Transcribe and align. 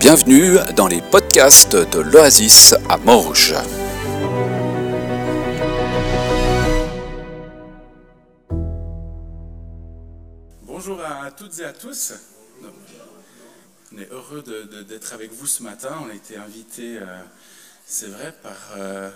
Bienvenue 0.00 0.58
dans 0.76 0.86
les 0.86 1.02
podcasts 1.02 1.74
de 1.74 1.98
l'Oasis 1.98 2.74
à 2.88 2.96
Morges. 2.98 3.54
Bonjour 10.62 11.00
à 11.00 11.30
toutes 11.32 11.58
et 11.58 11.64
à 11.64 11.72
tous. 11.72 12.14
On 13.92 13.98
est 13.98 14.08
heureux 14.12 14.44
d'être 14.88 15.14
avec 15.14 15.32
vous 15.32 15.48
ce 15.48 15.64
matin. 15.64 15.90
On 16.04 16.10
a 16.10 16.14
été 16.14 16.36
invité, 16.36 16.98
euh, 16.98 17.04
c'est 17.84 18.08
vrai, 18.08 18.32
par 18.42 18.56
euh, 18.76 19.10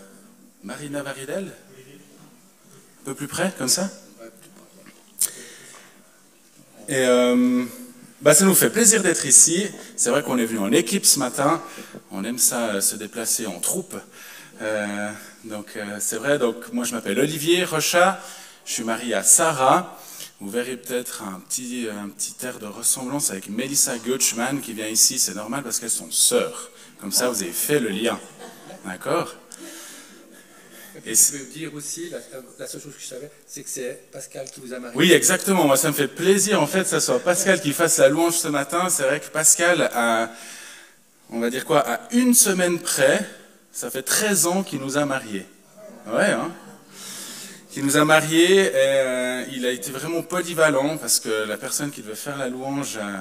Marina 0.65 1.03
Varidel. 1.03 1.47
Un 1.47 3.05
peu 3.05 3.15
plus 3.15 3.29
près, 3.29 3.53
comme 3.57 3.69
ça? 3.69 3.89
Et 6.89 7.07
euh, 7.07 7.65
bah, 8.23 8.35
ça 8.35 8.45
nous 8.45 8.55
fait 8.55 8.71
plaisir 8.71 9.03
d'être 9.03 9.27
ici. 9.27 9.67
C'est 9.97 10.11
vrai 10.11 10.23
qu'on 10.23 10.39
est 10.39 10.45
venu 10.45 10.61
en 10.61 10.73
équipe 10.73 11.05
ce 11.05 11.19
matin. 11.19 11.61
On 12.11 12.25
aime 12.25 12.39
ça, 12.39 12.81
se 12.81 12.97
déplacer 12.97 13.47
en 13.47 13.59
troupe. 13.61 13.97
donc 15.45 15.77
c'est 15.99 16.17
vrai, 16.17 16.39
donc 16.39 16.73
moi 16.73 16.85
je 16.85 16.95
m'appelle 16.95 17.19
Olivier 17.19 17.65
Rochat. 17.65 18.21
Je 18.65 18.73
suis 18.73 18.85
marié 18.85 19.15
à 19.15 19.23
Sarah. 19.23 19.99
Vous 20.41 20.51
verrez 20.51 20.77
peut-être 20.77 21.23
un 21.23 21.41
petit, 21.41 21.87
un 21.91 22.09
petit 22.09 22.35
air 22.45 22.59
de 22.59 22.67
ressemblance 22.67 23.31
avec 23.31 23.49
Melissa 23.49 23.99
Gutschmann 23.99 24.61
qui 24.61 24.73
vient 24.73 24.89
ici. 24.89 25.19
C'est 25.19 25.35
normal 25.35 25.63
parce 25.63 25.79
qu'elles 25.79 25.91
sont 25.91 26.11
sœurs. 26.11 26.71
Comme 27.01 27.13
ça, 27.13 27.29
vous 27.29 27.43
avez 27.43 27.53
fait 27.53 27.81
le 27.81 27.89
lien. 27.89 28.19
D'accord? 28.85 29.35
Et 31.07 31.13
peux 31.13 31.45
dire 31.53 31.75
aussi, 31.75 32.11
la, 32.11 32.19
la, 32.59 32.67
seule 32.67 32.81
chose 32.81 32.95
que 32.95 33.01
je 33.01 33.07
savais, 33.07 33.31
c'est 33.47 33.63
que 33.63 33.69
c'est 33.69 34.11
Pascal 34.13 34.51
qui 34.51 34.61
vous 34.61 34.73
a 34.75 34.79
marié. 34.79 34.97
Oui, 34.97 35.13
exactement. 35.13 35.65
Moi, 35.65 35.77
ça 35.77 35.89
me 35.89 35.95
fait 35.95 36.09
plaisir, 36.09 36.61
en 36.63 36.67
fait, 36.67 36.83
que 36.83 36.89
ce 36.89 37.01
soit 37.01 37.19
Pascal 37.21 37.61
qui 37.61 37.73
fasse 37.73 37.99
la 37.99 38.09
louange 38.09 38.35
ce 38.35 38.49
matin. 38.49 38.89
C'est 38.89 39.05
vrai 39.05 39.21
que 39.21 39.27
Pascal 39.27 39.91
a, 39.95 40.31
on 41.31 41.41
va 41.41 41.51
dire 41.51 41.65
quoi, 41.65 41.81
à 41.81 42.01
une 42.13 42.35
semaine 42.35 42.79
près, 42.79 43.27
ça 43.73 43.91
fait 43.91 44.03
13 44.03 44.47
ans 44.47 44.63
qu'il 44.63 44.81
nous 44.81 44.99
a 44.99 45.07
mariés. 45.07 45.47
Ouais, 46.07 46.31
hein 46.31 46.53
qui 47.73 47.83
nous 47.83 47.97
a 47.97 48.05
mariés. 48.05 48.67
Et, 48.67 48.71
euh, 48.75 49.45
il 49.53 49.67
a 49.67 49.71
été 49.71 49.91
vraiment 49.91 50.23
polyvalent 50.23 50.99
parce 50.99 51.19
que 51.19 51.47
la 51.49 51.57
personne 51.57 51.91
qui 51.91 52.03
devait 52.03 52.15
faire 52.15 52.37
la 52.37 52.49
louange 52.49 52.99
euh, 52.99 53.19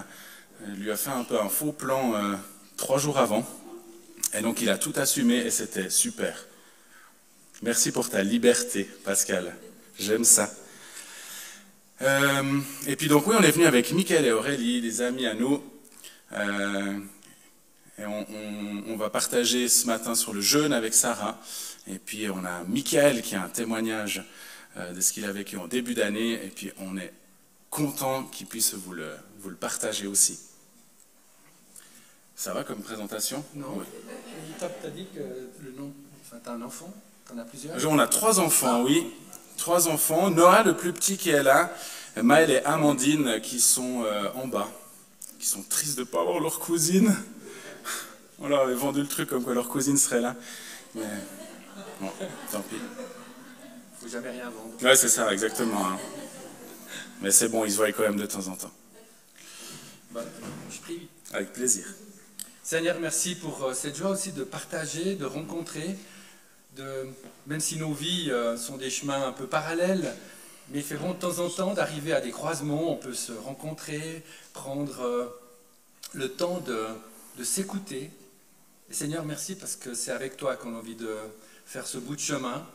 lui 0.78 0.92
a 0.92 0.98
fait 0.98 1.10
un 1.10 1.24
peu 1.24 1.40
un 1.40 1.50
faux 1.50 1.72
plan 1.72 2.14
euh, 2.16 2.36
trois 2.78 3.00
jours 3.00 3.18
avant. 3.18 3.46
Et 4.34 4.42
donc 4.42 4.62
il 4.62 4.70
a 4.70 4.78
tout 4.78 4.94
assumé 4.98 5.38
et 5.38 5.52
c'était 5.52 5.90
super. 5.90 6.46
Merci 7.64 7.92
pour 7.92 8.10
ta 8.10 8.24
liberté, 8.24 8.86
Pascal. 9.04 9.56
J'aime 10.00 10.24
ça. 10.24 10.52
et 12.88 12.96
puis 12.96 13.08
donc 13.08 13.28
oui, 13.28 13.36
on 13.38 13.44
est 13.44 13.52
venu 13.52 13.68
avec 13.68 13.92
Mickaël 13.92 14.26
et 14.26 14.32
Aurélie, 14.32 14.82
des 14.82 15.02
amis 15.02 15.28
à 15.28 15.36
nous. 15.36 15.62
et 16.34 18.06
on, 18.06 18.26
on, 18.88 18.96
va 18.98 19.12
partager 19.12 19.70
ce 19.70 19.86
matin 19.86 20.16
sur 20.16 20.34
le 20.34 20.42
jeûne 20.42 20.74
avec 20.74 20.96
Sarah. 20.96 21.40
Et 21.86 22.00
puis 22.00 22.28
on 22.32 22.44
a 22.46 22.64
Michael 22.64 23.22
qui 23.22 23.36
a 23.36 23.44
un 23.44 23.50
témoignage 23.50 24.24
euh, 24.78 24.94
de 24.94 25.00
ce 25.00 25.14
qu'il 25.14 25.26
a 25.26 25.32
vécu 25.32 25.58
en 25.58 25.68
début 25.68 25.94
d'année. 25.94 26.44
Et 26.44 26.50
puis 26.50 26.72
on 26.80 26.98
est 26.98 27.14
content 27.70 28.24
qu'il 28.24 28.48
puisse 28.48 28.74
vous 28.74 28.94
le, 28.94 29.16
vous 29.38 29.50
le 29.50 29.56
partager 29.56 30.08
aussi. 30.08 30.40
Ça 32.36 32.56
va 32.56 32.64
comme 32.64 32.82
présentation? 32.82 33.46
Non. 33.54 33.78
Oui. 33.78 33.86
Tu 34.58 34.66
as 34.66 34.90
dit 34.90 35.06
que 35.14 35.20
le 35.64 35.74
nom. 35.74 35.94
Enfin, 36.26 36.38
tu 36.44 36.50
as 36.50 36.54
un 36.54 36.62
enfant? 36.64 36.92
En 37.34 37.38
as 37.40 37.44
plusieurs? 37.46 37.76
On 37.88 38.00
a 38.00 38.08
trois 38.08 38.40
enfants, 38.40 38.84
oui. 38.84 39.06
Trois 39.58 39.88
enfants. 39.88 40.30
Noah, 40.30 40.64
le 40.64 40.76
plus 40.76 40.94
petit 40.94 41.18
qui 41.18 41.30
est 41.30 41.44
là. 41.44 41.74
Maëlle 42.22 42.52
et 42.52 42.66
Amandine 42.66 43.40
qui 43.42 43.62
sont 43.62 44.04
euh, 44.04 44.30
en 44.36 44.48
bas, 44.48 44.68
qui 45.40 45.46
sont 45.48 45.62
tristes 45.64 45.96
de 45.96 46.02
ne 46.02 46.06
pas 46.06 46.22
avoir 46.22 46.40
leur 46.40 46.60
cousine. 46.60 47.16
On 48.40 48.50
leur 48.50 48.62
avait 48.62 48.74
vendu 48.74 49.02
le 49.02 49.08
truc 49.08 49.30
comme 49.30 49.44
quoi 49.44 49.54
leur 49.54 49.70
cousine 49.70 49.98
serait 49.98 50.20
là. 50.20 50.36
Mais 50.96 51.04
Bon, 52.02 52.10
tant 52.52 52.62
pis. 52.62 52.76
Faut 54.02 54.08
jamais 54.08 54.32
rien 54.32 54.46
vendre. 54.46 54.74
Ouais, 54.82 54.96
c'est 54.96 55.08
ça, 55.08 55.32
exactement. 55.32 55.86
Hein. 55.86 56.00
Mais 57.22 57.30
c'est 57.30 57.48
bon, 57.48 57.64
ils 57.64 57.72
se 57.72 57.78
voient 57.78 57.92
quand 57.92 58.02
même 58.02 58.18
de 58.18 58.26
temps 58.26 58.48
en 58.48 58.56
temps. 58.56 58.72
Bah, 60.10 60.22
je 60.72 60.80
prie. 60.80 61.08
Avec 61.32 61.54
plaisir. 61.54 61.86
Seigneur, 62.64 62.98
merci 63.00 63.36
pour 63.36 63.64
euh, 63.64 63.74
cette 63.76 63.96
joie 63.96 64.10
aussi 64.10 64.32
de 64.32 64.44
partager, 64.44 65.16
de 65.16 65.26
rencontrer, 65.26 65.96
même 67.48 67.60
si 67.60 67.78
nos 67.78 67.94
vies 67.94 68.30
euh, 68.32 68.58
sont 68.58 68.78
des 68.78 68.90
chemins 68.90 69.28
un 69.28 69.32
peu 69.32 69.48
parallèles, 69.48 70.16
mais 70.70 70.82
fait 70.82 70.96
bon 70.96 71.12
de 71.12 71.20
temps 71.20 71.40
en 71.40 71.50
temps 71.50 71.74
d'arriver 71.74 72.14
à 72.14 72.22
des 72.22 72.32
croisements, 72.32 72.92
on 72.92 72.96
peut 72.96 73.14
se 73.14 73.34
rencontrer, 73.34 74.24
prendre 74.54 75.02
euh, 75.02 75.26
le 76.14 76.30
temps 76.30 76.60
de, 76.60 76.88
s'écouter. 77.44 78.12
Et 78.90 78.94
Seigneur, 78.94 79.26
merci 79.26 79.56
parce 79.56 79.76
que 79.76 79.96
c'est 79.96 80.12
avec 80.12 80.38
toi 80.38 80.56
qu'on 80.56 80.76
a 80.76 80.78
envie 80.78 80.96
de, 80.96 81.16
faire 81.66 81.88
ce 81.88 81.98
bout 81.98 82.16
de 82.16 82.22
chemin. 82.22 82.66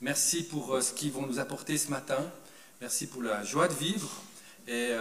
Merci 0.00 0.44
pour 0.44 0.74
euh, 0.74 0.80
ce 0.80 0.92
qu'ils 0.92 1.12
vont 1.12 1.26
nous 1.26 1.40
apporter 1.40 1.76
ce 1.76 1.90
matin. 1.90 2.30
Merci 2.80 3.06
pour 3.06 3.22
la 3.22 3.42
joie 3.42 3.68
de 3.68 3.74
vivre. 3.74 4.10
Et 4.68 4.92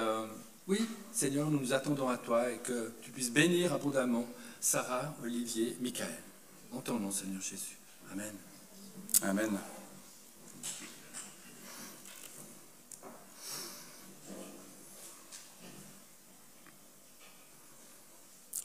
oui, 0.67 0.79
Seigneur, 1.11 1.49
nous 1.49 1.59
nous 1.59 1.73
attendons 1.73 2.09
à 2.09 2.17
toi 2.17 2.49
et 2.51 2.57
que 2.57 2.91
tu 3.01 3.11
puisses 3.11 3.31
bénir 3.31 3.73
abondamment 3.73 4.27
Sarah, 4.59 5.15
Olivier, 5.23 5.75
Michael. 5.81 6.07
En 6.71 6.79
ton 6.79 6.99
nom, 6.99 7.11
Seigneur 7.11 7.41
Jésus. 7.41 7.80
Amen. 8.11 8.35
Amen. 9.23 9.59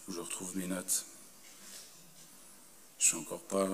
Je 0.09 0.21
retrouve 0.21 0.57
mes 0.57 0.67
notes. 0.67 1.07
Je 2.99 3.07
suis 3.07 3.17
encore 3.17 3.43
pas 3.43 3.69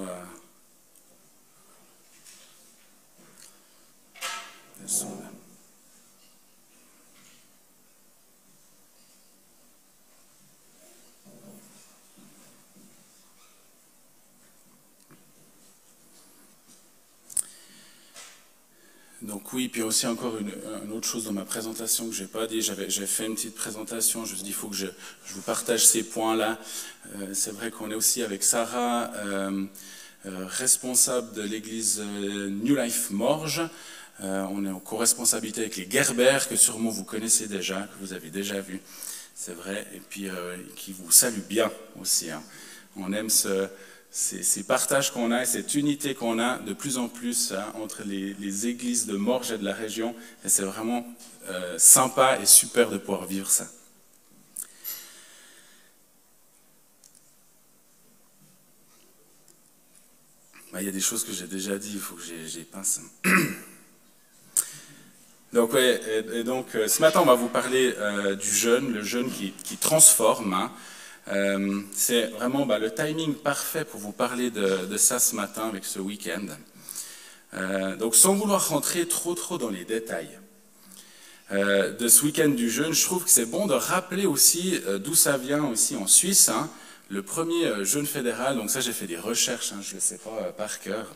donc 19.23 19.53
oui, 19.53 19.69
puis 19.69 19.83
aussi 19.83 20.07
encore 20.07 20.37
une, 20.39 20.51
autre 20.93 21.07
chose 21.07 21.25
dans 21.25 21.33
ma 21.33 21.45
présentation 21.45 22.09
que 22.09 22.15
j'ai 22.15 22.27
pas 22.27 22.47
dit, 22.49 22.61
j'avais 22.61 22.89
fait 22.89 23.27
une 23.27 23.35
petite 23.35 23.55
présentation, 23.55 24.25
je 24.25 24.33
me 24.33 24.37
suis 24.37 24.45
dit 24.45 24.51
il 24.51 24.55
faut 24.55 24.69
que 24.69 24.75
je, 24.75 24.87
vous 25.29 25.43
partage 25.43 25.87
ces 25.87 26.03
points-là. 26.03 26.59
Euh, 27.17 27.29
c'est 27.33 27.53
vrai 27.53 27.71
qu'on 27.71 27.91
est 27.93 27.95
aussi 27.95 28.23
avec 28.23 28.43
Sarah, 28.43 29.13
euh, 29.15 29.65
euh, 30.27 30.47
responsable 30.47 31.33
de 31.35 31.43
l'église 31.43 32.01
New 32.01 32.75
Life 32.75 33.11
Morges. 33.11 33.63
On 34.21 34.65
est 34.65 34.71
en 34.71 34.79
co-responsabilité 34.79 35.63
avec 35.63 35.77
les 35.77 35.91
Gerber, 35.91 36.39
que 36.49 36.55
sûrement 36.55 36.91
vous 36.91 37.03
connaissez 37.03 37.49
déjà, 37.49 37.81
que 37.81 38.05
vous 38.05 38.13
avez 38.13 38.31
déjà 38.31 38.61
vu, 38.61 38.81
c'est 39.35 39.55
vrai, 39.55 39.85
et 39.95 40.01
puis 40.11 40.29
qui 40.77 40.93
vous 40.93 41.11
saluent 41.11 41.43
bien 41.49 41.73
aussi. 42.01 42.31
Hein. 42.31 42.41
On 42.97 43.13
aime 43.13 43.31
ces, 44.13 44.63
partages 44.63 45.11
qu'on 45.11 45.33
a 45.33 45.43
et 45.43 45.47
cette 45.47 45.75
unité 45.75 46.15
qu'on 46.15 46.39
a 46.39 46.59
de 46.59 46.75
plus 46.75 46.99
en 46.99 47.09
plus 47.09 47.53
hein, 47.53 47.65
entre 47.75 48.03
les, 48.05 48.67
églises 48.67 49.07
de 49.07 49.17
Morges 49.17 49.53
et 49.53 49.59
de 49.59 49.65
la 49.65 49.73
région, 49.73 50.15
c'est 50.45 50.65
vraiment 50.65 51.07
euh, 51.49 51.79
sympa 51.79 52.39
et 52.39 52.47
super 52.47 52.91
de 52.91 52.99
pouvoir 52.99 53.25
vivre 53.25 53.51
ça. 53.51 53.67
Bah, 60.73 60.83
il 60.83 60.87
y 60.87 60.89
a 60.89 60.93
des 60.93 61.01
choses 61.01 61.25
que 61.25 61.33
j'ai 61.33 61.47
déjà 61.47 61.79
dit, 61.79 61.93
il 61.95 62.01
faut 62.01 62.17
que 62.17 62.23
j'y 62.23 62.65
pince. 62.65 63.01
Donc, 65.53 65.75
ouais, 65.75 66.01
et, 66.33 66.45
donc 66.45 66.75
euh, 66.75 66.89
ce 66.89 67.03
matin, 67.03 67.21
on 67.21 67.27
va 67.27 67.35
vous 67.35 67.51
parler 67.51 67.95
euh, 67.99 68.35
du 68.35 68.49
jeûne, 68.49 68.91
le 68.91 69.03
jeûne 69.03 69.31
qui, 69.31 69.77
transforme. 69.77 70.55
Hein. 70.55 70.73
Euh, 71.29 71.81
c'est 71.95 72.27
vraiment 72.27 72.67
bah, 72.67 72.79
le 72.79 72.93
timing 72.93 73.35
parfait 73.35 73.85
pour 73.85 74.01
vous 74.01 74.13
parler 74.13 74.51
de, 74.51 74.97
ça 74.97 75.19
ce 75.19 75.37
matin 75.37 75.69
avec 75.69 75.85
ce 75.85 75.99
week-end. 75.99 76.47
donc, 77.99 78.17
sans 78.17 78.35
vouloir 78.35 78.69
rentrer 78.69 79.07
trop 79.07 79.35
trop 79.35 79.59
dans 79.59 79.71
les 79.71 79.85
détails 79.85 80.39
de 81.51 82.09
ce 82.09 82.25
week-end 82.25 82.49
du 82.49 82.71
jeûne, 82.71 82.95
je 82.95 83.05
trouve 83.05 83.25
que 83.25 83.31
c'est 83.31 83.45
bon 83.45 83.67
de 83.67 83.75
rappeler 83.75 84.25
aussi 84.25 84.81
d'où 85.05 85.15
ça 85.15 85.37
vient 85.37 85.65
aussi 85.65 85.97
en 85.97 86.07
Suisse. 86.07 86.49
Hein. 86.49 86.71
le 87.11 87.23
premier 87.23 87.85
jeûne 87.85 88.07
fédéral, 88.07 88.57
donc 88.57 88.71
ça 88.71 88.81
j'ai 88.81 88.93
fait 88.93 89.07
des 89.07 89.19
recherches, 89.19 89.73
hein, 89.73 89.81
je 89.83 89.91
ne 89.91 89.95
le 89.97 90.01
sais 90.01 90.19
pas 90.19 90.53
par 90.57 90.81
cœur. 90.81 91.15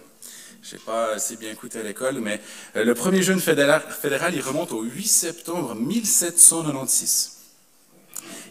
Je 0.68 0.74
n'ai 0.74 0.82
pas 0.82 1.12
assez 1.12 1.36
bien 1.36 1.52
écouté 1.52 1.78
à 1.78 1.82
l'école, 1.82 2.18
mais 2.18 2.40
euh, 2.74 2.84
le 2.84 2.94
premier 2.94 3.22
jeûne 3.22 3.38
fédéral, 3.38 3.84
il 4.34 4.40
remonte 4.40 4.72
au 4.72 4.82
8 4.82 5.06
septembre 5.06 5.76
1796. 5.76 7.35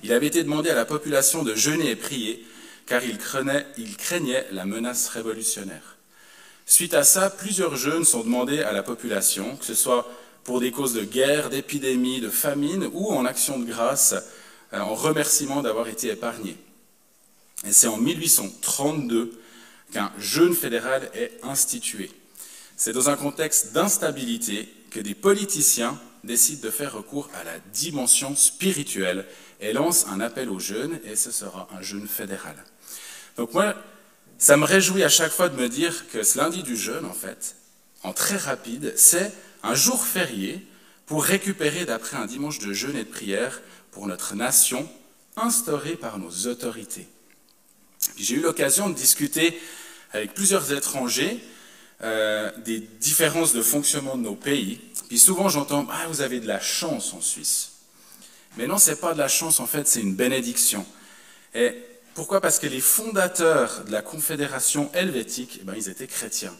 Il 0.03 0.13
avait 0.13 0.27
été 0.27 0.43
demandé 0.43 0.69
à 0.69 0.75
la 0.75 0.85
population 0.85 1.43
de 1.43 1.55
jeûner 1.55 1.91
et 1.91 1.95
prier, 1.95 2.45
car 2.85 3.01
il 3.03 3.17
craignait, 3.17 4.47
la 4.51 4.65
menace 4.65 5.07
révolutionnaire. 5.09 5.97
Suite 6.65 6.93
à 6.93 7.03
ça, 7.03 7.29
plusieurs 7.29 7.75
jeûnes 7.75 8.05
sont 8.05 8.23
demandés 8.23 8.61
à 8.61 8.71
la 8.71 8.83
population, 8.83 9.55
que 9.55 9.65
ce 9.65 9.75
soit 9.75 10.09
pour 10.43 10.59
des 10.59 10.71
causes 10.71 10.93
de 10.93 11.03
guerre, 11.03 11.49
d'épidémie, 11.49 12.21
de 12.21 12.29
famine 12.29 12.89
ou 12.93 13.11
en 13.11 13.25
action 13.25 13.59
de 13.59 13.65
grâce, 13.65 14.15
euh, 14.73 14.79
en 14.79 14.93
remerciement 14.93 15.61
d'avoir 15.61 15.87
été 15.87 16.09
épargnés. 16.09 16.57
Et 17.67 17.73
c'est 17.73 17.87
en 17.87 17.97
1832 17.97 19.39
qu'un 19.91 20.11
jeûne 20.17 20.53
fédéral 20.53 21.09
est 21.13 21.39
institué. 21.43 22.11
C'est 22.77 22.93
dans 22.93 23.09
un 23.09 23.15
contexte 23.15 23.73
d'instabilité 23.73 24.67
que 24.91 24.99
des 24.99 25.15
politiciens 25.15 25.99
décident 26.23 26.61
de 26.63 26.71
faire 26.71 26.93
recours 26.93 27.29
à 27.33 27.43
la 27.43 27.59
dimension 27.73 28.35
spirituelle 28.35 29.25
et 29.59 29.73
lancent 29.73 30.07
un 30.07 30.19
appel 30.19 30.49
au 30.49 30.59
jeûne, 30.59 30.99
et 31.03 31.15
ce 31.15 31.31
sera 31.31 31.67
un 31.77 31.81
jeûne 31.81 32.07
fédéral. 32.07 32.55
Donc 33.37 33.53
moi, 33.53 33.75
ça 34.37 34.57
me 34.57 34.65
réjouit 34.65 35.03
à 35.03 35.09
chaque 35.09 35.31
fois 35.31 35.49
de 35.49 35.55
me 35.55 35.69
dire 35.69 36.07
que 36.09 36.23
ce 36.23 36.37
lundi 36.37 36.63
du 36.63 36.75
jeûne, 36.75 37.05
en 37.05 37.13
fait, 37.13 37.55
en 38.03 38.13
très 38.13 38.37
rapide, 38.37 38.93
c'est 38.95 39.31
un 39.63 39.75
jour 39.75 40.05
férié 40.05 40.65
pour 41.05 41.23
récupérer 41.23 41.85
d'après 41.85 42.17
un 42.17 42.25
dimanche 42.25 42.59
de 42.59 42.73
jeûne 42.73 42.97
et 42.97 43.03
de 43.03 43.09
prière 43.09 43.61
pour 43.91 44.07
notre 44.07 44.35
nation, 44.35 44.89
instauré 45.37 45.95
par 45.95 46.17
nos 46.17 46.47
autorités. 46.47 47.07
J'ai 48.17 48.35
eu 48.35 48.41
l'occasion 48.41 48.89
de 48.89 48.95
discuter 48.95 49.59
avec 50.11 50.33
plusieurs 50.33 50.71
étrangers 50.71 51.39
euh, 52.01 52.51
des 52.65 52.79
différences 52.79 53.53
de 53.53 53.61
fonctionnement 53.61 54.17
de 54.17 54.23
nos 54.23 54.35
pays. 54.35 54.79
Puis 55.07 55.19
souvent 55.19 55.49
j'entends 55.49 55.87
ah 55.89 56.07
vous 56.09 56.21
avez 56.21 56.39
de 56.39 56.47
la 56.47 56.59
chance 56.59 57.13
en 57.13 57.21
Suisse. 57.21 57.74
Mais 58.57 58.67
non, 58.67 58.77
c'est 58.77 58.99
pas 58.99 59.13
de 59.13 59.19
la 59.19 59.27
chance 59.27 59.59
en 59.59 59.67
fait, 59.67 59.87
c'est 59.87 60.01
une 60.01 60.15
bénédiction. 60.15 60.85
Et 61.53 61.73
pourquoi? 62.13 62.39
Parce 62.39 62.59
que 62.59 62.67
les 62.67 62.79
fondateurs 62.79 63.83
de 63.85 63.91
la 63.91 64.01
Confédération 64.01 64.89
helvétique, 64.93 65.59
eh 65.61 65.63
ben, 65.63 65.73
ils 65.75 65.89
étaient 65.89 66.07
chrétiens. 66.07 66.55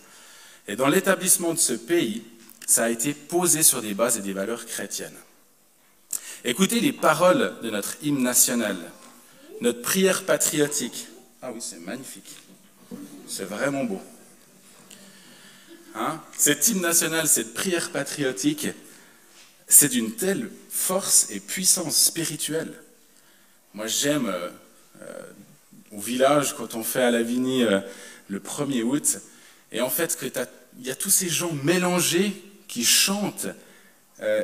Et 0.68 0.76
dans 0.76 0.88
l'établissement 0.88 1.54
de 1.54 1.60
ce 1.60 1.74
pays, 1.74 2.24
ça 2.66 2.86
a 2.86 2.90
été 2.90 3.14
posé 3.14 3.64
sur 3.64 3.82
des 3.82 3.94
bases 3.94 4.18
et 4.18 4.22
des 4.22 4.34
valeurs 4.34 4.66
chrétiennes. 4.66 5.16
Écoutez 6.44 6.80
les 6.80 6.94
paroles 6.94 7.56
de 7.64 7.70
notre 7.70 7.96
hymne 8.02 8.22
national, 8.22 8.78
notre 9.62 9.82
prière 9.82 10.26
patriotique. 10.26 11.08
Ah 11.42 11.52
oui, 11.54 11.62
c'est 11.62 11.80
magnifique. 11.80 12.36
C'est 13.28 13.46
vraiment 13.46 13.84
beau. 13.84 14.02
Hein? 15.96 16.22
Cette 16.38 16.68
hymne 16.68 16.82
national, 16.82 17.28
cette 17.28 17.54
prière 17.54 17.92
patriotique, 17.92 18.68
c'est 19.68 19.90
d'une 19.90 20.16
telle 20.16 20.50
force 20.70 21.28
et 21.32 21.40
puissance 21.40 21.98
spirituelle. 21.98 22.74
Moi, 23.74 23.88
j'aime 23.88 24.28
euh, 24.28 24.50
euh, 25.02 25.22
au 25.92 26.00
village, 26.00 26.56
quand 26.56 26.76
on 26.76 26.84
fait 26.84 27.02
à 27.02 27.12
Lavigny 27.12 27.64
euh, 27.64 27.82
le 28.30 28.40
1er 28.40 28.84
août, 28.84 29.20
et 29.72 29.82
en 29.82 29.90
fait, 29.90 30.18
il 30.80 30.86
y 30.86 30.92
a 30.92 30.96
tous 30.96 31.10
ces 31.10 31.30
gens 31.30 31.52
mélangés 31.64 32.34
qui 32.68 32.86
chantent 32.86 33.48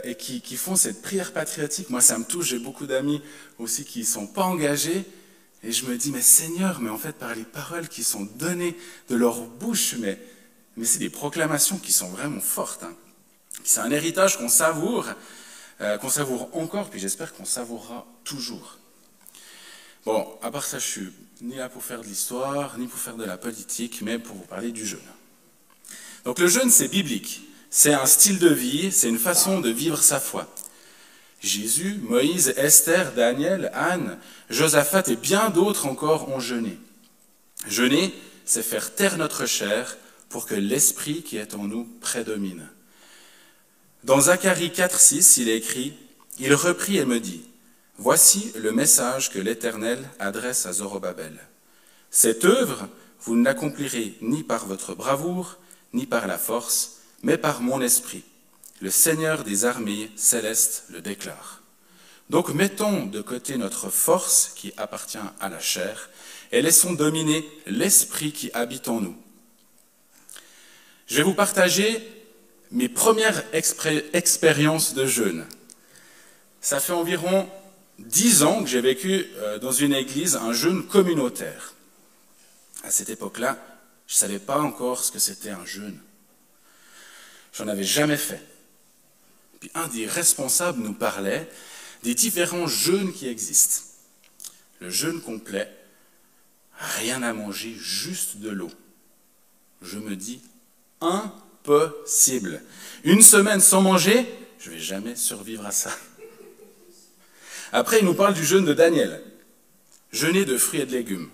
et 0.03 0.15
qui, 0.15 0.41
qui, 0.41 0.57
font 0.57 0.75
cette 0.75 1.01
prière 1.01 1.31
patriotique. 1.31 1.89
Moi, 1.89 2.01
ça 2.01 2.17
me 2.17 2.25
touche. 2.25 2.47
J'ai 2.47 2.59
beaucoup 2.59 2.85
d'amis 2.85 3.21
aussi 3.57 3.85
qui 3.85 3.99
ne 3.99 4.05
sont 4.05 4.27
pas 4.27 4.43
engagés, 4.43 5.05
et 5.63 5.71
je 5.71 5.85
me 5.85 5.95
dis, 5.95 6.11
mais 6.11 6.21
Seigneur, 6.21 6.81
mais 6.81 6.89
en 6.89 6.97
fait, 6.97 7.13
par 7.13 7.33
les 7.35 7.45
paroles 7.45 7.87
qui 7.87 8.03
sont 8.03 8.23
données 8.35 8.75
de 9.09 9.15
leur 9.15 9.39
bouche, 9.39 9.95
mais, 9.97 10.19
mais 10.75 10.83
c'est 10.83 10.99
des 10.99 11.09
proclamations 11.09 11.77
qui 11.77 11.93
sont 11.93 12.09
vraiment 12.09 12.41
fortes. 12.41 12.83
Hein. 12.83 12.93
C'est 13.63 13.79
un 13.79 13.91
héritage 13.91 14.37
qu'on 14.37 14.49
savoure, 14.49 15.07
euh, 15.81 15.97
qu'on 15.97 16.09
savoure 16.09 16.49
encore, 16.55 16.89
puis 16.89 16.99
j'espère 16.99 17.33
qu'on 17.33 17.45
savourera 17.45 18.05
toujours. 18.23 18.77
Bon, 20.05 20.27
à 20.41 20.49
part 20.51 20.63
ça, 20.63 20.79
je 20.79 20.87
suis 20.87 21.13
ni 21.41 21.55
là 21.55 21.69
pour 21.69 21.83
faire 21.83 22.01
de 22.01 22.07
l'histoire, 22.07 22.77
ni 22.77 22.87
pour 22.87 22.99
faire 22.99 23.15
de 23.15 23.25
la 23.25 23.37
politique, 23.37 24.01
mais 24.01 24.19
pour 24.19 24.35
vous 24.35 24.43
parler 24.43 24.71
du 24.71 24.85
jeûne. 24.85 24.99
Donc 26.25 26.39
le 26.39 26.47
jeûne, 26.47 26.69
c'est 26.69 26.87
biblique. 26.87 27.41
C'est 27.69 27.93
un 27.93 28.05
style 28.05 28.39
de 28.39 28.49
vie, 28.49 28.91
c'est 28.91 29.09
une 29.09 29.17
façon 29.17 29.59
de 29.59 29.69
vivre 29.69 30.01
sa 30.01 30.19
foi. 30.19 30.47
Jésus, 31.39 31.99
Moïse, 32.03 32.53
Esther, 32.57 33.13
Daniel, 33.13 33.71
Anne, 33.73 34.19
Josaphat 34.49 35.03
et 35.07 35.15
bien 35.15 35.49
d'autres 35.49 35.87
encore 35.87 36.29
ont 36.29 36.39
jeûné. 36.39 36.77
Jeûner, 37.67 38.13
c'est 38.45 38.63
faire 38.63 38.93
taire 38.93 39.17
notre 39.17 39.45
chair 39.45 39.97
pour 40.29 40.45
que 40.45 40.55
l'esprit 40.55 41.23
qui 41.23 41.37
est 41.37 41.55
en 41.55 41.63
nous 41.63 41.85
prédomine. 42.01 42.67
Dans 44.03 44.21
Zacharie 44.21 44.71
4, 44.71 44.99
6, 44.99 45.37
il 45.37 45.49
écrit, 45.49 45.93
Il 46.39 46.53
reprit 46.53 46.97
et 46.97 47.05
me 47.05 47.19
dit, 47.19 47.43
Voici 47.97 48.51
le 48.55 48.71
message 48.71 49.29
que 49.29 49.39
l'Éternel 49.39 50.09
adresse 50.19 50.65
à 50.65 50.73
Zorobabel. 50.73 51.37
Cette 52.09 52.45
œuvre, 52.45 52.87
vous 53.21 53.35
ne 53.35 53.45
l'accomplirez 53.45 54.17
ni 54.21 54.43
par 54.43 54.65
votre 54.65 54.95
bravoure, 54.95 55.57
ni 55.93 56.07
par 56.07 56.25
la 56.25 56.39
force, 56.39 57.01
mais 57.21 57.37
par 57.37 57.61
mon 57.61 57.79
esprit 57.81 58.23
le 58.81 58.89
Seigneur 58.89 59.43
des 59.43 59.65
armées 59.65 60.09
célestes 60.15 60.85
le 60.89 61.01
déclare. 61.01 61.61
Donc 62.29 62.49
mettons 62.49 63.05
de 63.05 63.21
côté 63.21 63.57
notre 63.57 63.89
force 63.89 64.53
qui 64.55 64.73
appartient 64.77 65.19
à 65.39 65.49
la 65.49 65.59
chair 65.59 66.09
et 66.51 66.61
laissons 66.61 66.93
dominer 66.93 67.47
l'esprit 67.67 68.31
qui 68.31 68.49
habite 68.53 68.87
en 68.87 69.01
nous. 69.01 69.15
Je 71.07 71.17
vais 71.17 71.23
vous 71.23 71.33
partager 71.33 72.01
mes 72.71 72.89
premières 72.89 73.43
expériences 73.53 74.93
de 74.93 75.05
jeûne. 75.05 75.45
Ça 76.61 76.79
fait 76.79 76.93
environ 76.93 77.49
dix 77.99 78.43
ans 78.43 78.63
que 78.63 78.69
j'ai 78.69 78.81
vécu 78.81 79.27
euh, 79.37 79.59
dans 79.59 79.71
une 79.71 79.93
église 79.93 80.35
un 80.35 80.53
jeûne 80.53 80.85
communautaire. 80.87 81.73
À 82.83 82.91
cette 82.91 83.09
époque-là, 83.09 83.57
je 84.07 84.15
ne 84.15 84.17
savais 84.17 84.39
pas 84.39 84.59
encore 84.59 85.03
ce 85.03 85.11
que 85.11 85.19
c'était 85.19 85.49
un 85.49 85.65
jeûne. 85.65 85.99
J'en 87.53 87.67
avais 87.67 87.83
jamais 87.83 88.17
fait. 88.17 88.41
Puis 89.59 89.71
un 89.75 89.87
des 89.87 90.07
responsables 90.07 90.81
nous 90.81 90.93
parlait 90.93 91.49
des 92.03 92.15
différents 92.15 92.67
jeûnes 92.67 93.13
qui 93.13 93.27
existent. 93.27 93.83
Le 94.79 94.89
jeûne 94.89 95.21
complet, 95.21 95.69
rien 96.79 97.21
à 97.21 97.33
manger, 97.33 97.75
juste 97.77 98.37
de 98.37 98.49
l'eau. 98.49 98.71
Je 99.81 99.99
me 99.99 100.15
dis, 100.15 100.41
impossible. 101.61 102.61
Une 103.03 103.21
semaine 103.21 103.61
sans 103.61 103.81
manger, 103.81 104.25
je 104.59 104.69
ne 104.69 104.75
vais 104.75 104.81
jamais 104.81 105.15
survivre 105.15 105.65
à 105.65 105.71
ça. 105.71 105.91
Après, 107.71 107.99
il 107.99 108.05
nous 108.05 108.13
parle 108.13 108.33
du 108.33 108.45
jeûne 108.45 108.65
de 108.65 108.73
Daniel. 108.73 109.21
Jeûner 110.11 110.45
de 110.45 110.57
fruits 110.57 110.81
et 110.81 110.85
de 110.85 110.91
légumes. 110.91 111.29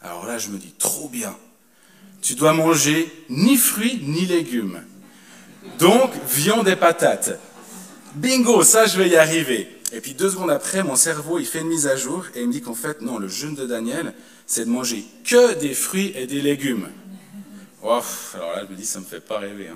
Alors 0.00 0.26
là, 0.26 0.38
je 0.38 0.48
me 0.48 0.58
dis, 0.58 0.72
trop 0.78 1.08
bien. 1.08 1.36
Tu 2.22 2.34
dois 2.34 2.54
manger 2.54 3.12
ni 3.28 3.56
fruits 3.56 4.00
ni 4.02 4.24
légumes. 4.26 4.82
Donc, 5.78 6.12
viande 6.28 6.68
et 6.68 6.76
patates. 6.76 7.38
Bingo, 8.14 8.62
ça 8.62 8.86
je 8.86 8.98
vais 8.98 9.08
y 9.08 9.16
arriver. 9.16 9.68
Et 9.92 10.00
puis 10.00 10.14
deux 10.14 10.30
secondes 10.30 10.50
après, 10.50 10.82
mon 10.82 10.96
cerveau, 10.96 11.38
il 11.38 11.46
fait 11.46 11.60
une 11.60 11.68
mise 11.68 11.86
à 11.86 11.96
jour 11.96 12.26
et 12.34 12.40
il 12.40 12.48
me 12.48 12.52
dit 12.52 12.62
qu'en 12.62 12.74
fait, 12.74 13.02
non, 13.02 13.18
le 13.18 13.28
jeûne 13.28 13.54
de 13.54 13.66
Daniel, 13.66 14.14
c'est 14.46 14.64
de 14.64 14.70
manger 14.70 15.04
que 15.24 15.54
des 15.54 15.74
fruits 15.74 16.12
et 16.16 16.26
des 16.26 16.40
légumes. 16.40 16.88
Alors 17.82 18.56
là, 18.56 18.64
je 18.64 18.72
me 18.72 18.76
dis, 18.76 18.86
ça 18.86 19.00
me 19.00 19.04
fait 19.04 19.20
pas 19.20 19.38
rêver. 19.38 19.68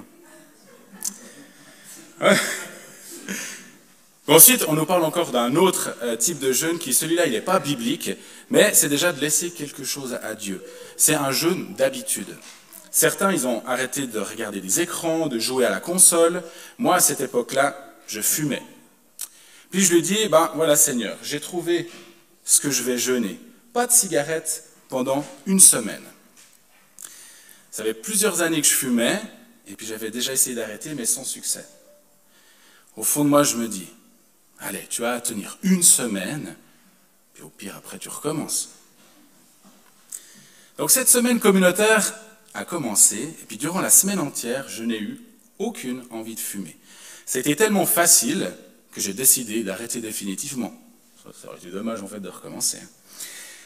Hein. 2.21 2.35
Ensuite, 4.29 4.65
on 4.69 4.75
nous 4.75 4.87
parle 4.87 5.05
encore 5.05 5.31
d'un 5.31 5.55
autre 5.57 5.97
euh, 6.03 6.17
type 6.17 6.39
de 6.39 6.53
jeûne 6.53 6.79
qui, 6.79 6.95
celui-là, 6.95 7.27
il 7.27 7.33
n'est 7.33 7.41
pas 7.41 7.59
biblique, 7.59 8.11
mais 8.51 8.75
c'est 8.75 8.89
déjà 8.89 9.13
de 9.13 9.21
laisser 9.21 9.51
quelque 9.51 9.85
chose 9.85 10.19
à 10.23 10.35
Dieu. 10.35 10.65
C'est 10.97 11.15
un 11.15 11.31
jeûne 11.31 11.75
d'habitude. 11.75 12.37
Certains, 12.91 13.33
ils 13.33 13.47
ont 13.47 13.65
arrêté 13.67 14.07
de 14.07 14.19
regarder 14.19 14.61
des 14.61 14.81
écrans, 14.81 15.27
de 15.27 15.39
jouer 15.39 15.65
à 15.65 15.71
la 15.71 15.81
console. 15.81 16.43
Moi, 16.79 16.97
à 16.97 17.01
cette 17.01 17.21
époque-là, 17.21 17.77
je 18.07 18.21
fumais. 18.21 18.63
Puis 19.71 19.83
je 19.83 19.93
lui 19.93 20.03
dis, 20.03 20.29
ben 20.29 20.51
voilà 20.55 20.77
Seigneur, 20.77 21.17
j'ai 21.23 21.41
trouvé 21.41 21.91
ce 22.45 22.61
que 22.61 22.71
je 22.71 22.83
vais 22.83 22.99
jeûner. 22.99 23.39
Pas 23.73 23.87
de 23.87 23.93
cigarette 23.93 24.65
pendant 24.89 25.25
une 25.47 25.61
semaine. 25.61 26.03
Ça 27.77 27.85
fait 27.85 27.93
plusieurs 27.93 28.41
années 28.41 28.63
que 28.63 28.67
je 28.67 28.73
fumais, 28.73 29.21
et 29.67 29.77
puis 29.77 29.87
j'avais 29.87 30.11
déjà 30.11 30.33
essayé 30.33 30.57
d'arrêter, 30.57 30.95
mais 30.95 31.05
sans 31.05 31.25
succès. 31.25 31.69
Au 32.97 33.03
fond 33.03 33.23
de 33.23 33.29
moi, 33.29 33.43
je 33.43 33.57
me 33.57 33.69
dis, 33.69 33.87
allez, 34.61 34.87
tu 34.89 35.03
vas 35.03 35.21
tenir 35.21 35.59
une 35.63 35.83
semaine, 35.83 36.57
puis 37.35 37.43
au 37.43 37.51
pire, 37.51 37.77
après, 37.77 37.99
tu 37.99 38.09
recommences. 38.09 38.71
Donc 40.79 40.91
cette 40.91 41.11
semaine 41.11 41.39
communautaire 41.39 42.15
a 42.55 42.65
commencé, 42.65 43.19
et 43.19 43.45
puis 43.47 43.59
durant 43.59 43.83
la 43.83 43.91
semaine 43.91 44.21
entière, 44.21 44.71
je 44.71 44.83
n'ai 44.83 44.99
eu 44.99 45.21
aucune 45.59 46.03
envie 46.09 46.35
de 46.35 46.41
fumer. 46.41 46.79
C'était 47.27 47.57
tellement 47.57 47.85
facile 47.85 48.55
que 48.91 49.03
j'ai 49.03 49.13
décidé 49.13 49.65
d'arrêter 49.65 50.01
définitivement. 50.01 50.73
Ça 51.23 51.49
aurait 51.49 51.59
été 51.59 51.71
dommage 51.71 52.03
en 52.03 52.09
fait 52.09 52.21
de 52.21 52.31
recommencer. 52.31 52.79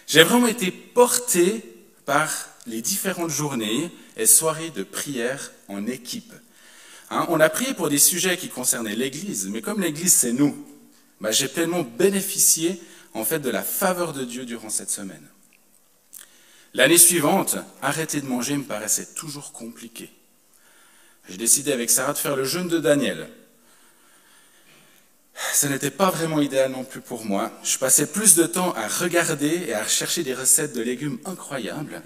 J'ai 0.09 0.25
vraiment 0.25 0.49
été 0.49 0.73
porté 0.73 1.63
par 2.07 2.50
les 2.67 2.83
différentes 2.83 3.31
journées 3.31 3.91
et 4.17 4.27
soirées 4.27 4.71
de 4.71 4.83
prière 4.83 5.53
en 5.69 5.87
équipe. 5.87 6.33
Hein, 7.11 7.27
on 7.29 7.41
a 7.41 7.49
prié 7.49 7.75
pour 7.75 7.89
des 7.89 7.99
sujets 7.99 8.37
qui 8.37 8.49
concernaient 8.49 8.95
l'Église, 8.95 9.49
mais 9.49 9.63
comme 9.63 9.81
l'Église 9.81 10.13
c'est 10.13 10.33
nous, 10.33 10.57
bah, 11.21 11.33
j'ai 11.33 11.49
pleinement 11.49 11.83
bénéficié 11.83 12.81
en 13.15 13.25
fait 13.25 13.41
de 13.41 13.51
la 13.51 13.63
faveur 13.63 14.13
de 14.13 14.25
Dieu 14.25 14.45
durant 14.45 14.71
cette 14.71 14.91
semaine. 14.91 15.27
L'année 16.73 16.99
suivante, 16.99 17.57
arrêter 17.83 18.21
de 18.21 18.27
manger 18.27 18.57
me 18.57 18.63
paraissait 18.63 19.09
toujours 19.15 19.53
compliqué. 19.53 20.09
J'ai 21.29 21.37
décidé 21.37 21.73
avec 21.73 21.91
Sarah 21.91 22.13
de 22.13 22.19
faire 22.19 22.37
le 22.37 22.45
jeûne 22.45 22.69
de 22.69 22.79
Daniel. 22.79 23.29
ce 25.53 25.67
n'était 25.67 25.91
pas 25.91 26.11
vraiment 26.11 26.41
idéal 26.41 26.71
non 26.71 26.85
plus 26.85 27.01
pour 27.01 27.25
moi. 27.25 27.51
Je 27.65 27.77
passais 27.77 28.07
plus 28.07 28.37
de 28.37 28.45
temps 28.45 28.73
à 28.75 28.87
regarder 28.87 29.65
et 29.67 29.75
à 29.75 29.83
rechercher 29.83 30.23
des 30.23 30.35
recettes 30.35 30.75
de 30.75 30.83
légumes 30.83 31.19
incroyables 31.25 32.03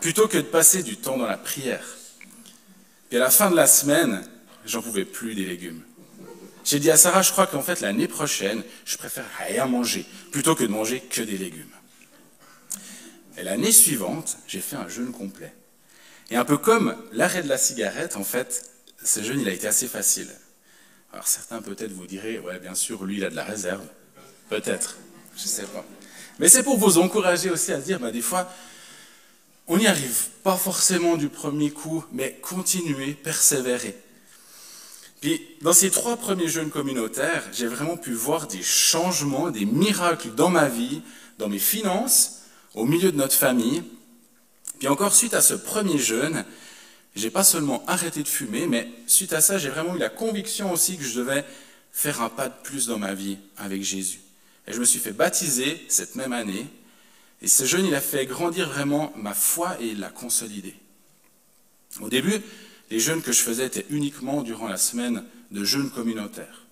plutôt 0.00 0.28
que 0.28 0.38
de 0.38 0.42
passer 0.42 0.82
du 0.82 0.96
temps 0.96 1.16
dans 1.16 1.26
la 1.26 1.36
prière. 1.36 1.84
Puis 3.08 3.16
à 3.16 3.20
la 3.20 3.30
fin 3.30 3.50
de 3.50 3.56
la 3.56 3.66
semaine, 3.66 4.22
j'en 4.66 4.82
pouvais 4.82 5.04
plus 5.04 5.34
des 5.34 5.44
légumes. 5.44 5.82
J'ai 6.64 6.78
dit 6.78 6.90
à 6.90 6.96
Sarah, 6.96 7.22
je 7.22 7.32
crois 7.32 7.46
qu'en 7.46 7.62
fait 7.62 7.80
l'année 7.80 8.08
prochaine, 8.08 8.62
je 8.84 8.96
préfère 8.98 9.24
rien 9.46 9.66
manger 9.66 10.04
plutôt 10.30 10.54
que 10.54 10.64
de 10.64 10.68
manger 10.68 11.00
que 11.00 11.22
des 11.22 11.38
légumes. 11.38 11.64
Et 13.38 13.42
l'année 13.42 13.72
suivante, 13.72 14.36
j'ai 14.46 14.60
fait 14.60 14.76
un 14.76 14.88
jeûne 14.88 15.12
complet. 15.12 15.54
Et 16.30 16.36
un 16.36 16.44
peu 16.44 16.58
comme 16.58 16.94
l'arrêt 17.12 17.42
de 17.42 17.48
la 17.48 17.56
cigarette, 17.56 18.16
en 18.16 18.24
fait, 18.24 18.70
ce 19.02 19.22
jeûne, 19.22 19.40
il 19.40 19.48
a 19.48 19.52
été 19.52 19.66
assez 19.66 19.86
facile. 19.86 20.28
Alors 21.12 21.26
certains 21.26 21.62
peut-être 21.62 21.92
vous 21.92 22.06
diraient, 22.06 22.38
ouais, 22.40 22.58
bien 22.58 22.74
sûr, 22.74 23.04
lui, 23.04 23.16
il 23.16 23.24
a 23.24 23.30
de 23.30 23.36
la 23.36 23.44
réserve. 23.44 23.84
Peut-être, 24.50 24.98
je 25.36 25.44
ne 25.44 25.48
sais 25.48 25.62
pas. 25.62 25.84
Mais 26.38 26.48
c'est 26.48 26.62
pour 26.62 26.78
vous 26.78 26.98
encourager 26.98 27.50
aussi 27.50 27.72
à 27.72 27.78
dire, 27.78 27.98
bah, 27.98 28.10
des 28.10 28.20
fois, 28.20 28.52
on 29.68 29.76
n'y 29.76 29.86
arrive 29.86 30.28
pas 30.42 30.56
forcément 30.56 31.16
du 31.16 31.28
premier 31.28 31.70
coup, 31.70 32.04
mais 32.12 32.38
continuez, 32.42 33.12
persévérer. 33.12 33.96
Puis, 35.20 35.40
dans 35.62 35.72
ces 35.72 35.90
trois 35.90 36.16
premiers 36.16 36.48
jeûnes 36.48 36.70
communautaires, 36.70 37.44
j'ai 37.52 37.66
vraiment 37.66 37.96
pu 37.96 38.12
voir 38.12 38.46
des 38.46 38.62
changements, 38.62 39.50
des 39.50 39.66
miracles 39.66 40.34
dans 40.34 40.48
ma 40.48 40.68
vie, 40.68 41.02
dans 41.38 41.48
mes 41.48 41.58
finances, 41.58 42.42
au 42.74 42.84
milieu 42.86 43.12
de 43.12 43.16
notre 43.16 43.34
famille. 43.34 43.82
Puis 44.78 44.88
encore, 44.88 45.14
suite 45.14 45.34
à 45.34 45.40
ce 45.40 45.54
premier 45.54 45.98
jeûne, 45.98 46.44
j'ai 47.16 47.30
pas 47.30 47.42
seulement 47.42 47.84
arrêté 47.86 48.22
de 48.22 48.28
fumer, 48.28 48.66
mais 48.66 48.88
suite 49.06 49.32
à 49.32 49.40
ça, 49.40 49.58
j'ai 49.58 49.70
vraiment 49.70 49.96
eu 49.96 49.98
la 49.98 50.08
conviction 50.08 50.72
aussi 50.72 50.96
que 50.96 51.04
je 51.04 51.18
devais 51.18 51.44
faire 51.90 52.22
un 52.22 52.28
pas 52.28 52.48
de 52.48 52.54
plus 52.62 52.86
dans 52.86 52.98
ma 52.98 53.12
vie 53.12 53.38
avec 53.56 53.82
Jésus. 53.82 54.20
Et 54.68 54.72
je 54.72 54.78
me 54.78 54.84
suis 54.84 55.00
fait 55.00 55.12
baptiser 55.12 55.84
cette 55.88 56.14
même 56.14 56.32
année. 56.32 56.66
Et 57.40 57.48
ce 57.48 57.64
jeûne, 57.64 57.86
il 57.86 57.94
a 57.94 58.00
fait 58.00 58.26
grandir 58.26 58.68
vraiment 58.68 59.12
ma 59.16 59.34
foi 59.34 59.76
et 59.80 59.88
il 59.88 60.00
l'a 60.00 60.10
consolidée. 60.10 60.74
Au 62.00 62.08
début, 62.08 62.40
les 62.90 63.00
jeûnes 63.00 63.22
que 63.22 63.32
je 63.32 63.42
faisais 63.42 63.66
étaient 63.66 63.86
uniquement 63.90 64.42
durant 64.42 64.68
la 64.68 64.76
semaine 64.76 65.24
de 65.50 65.64
jeûne 65.64 65.90
communautaire. 65.90 66.66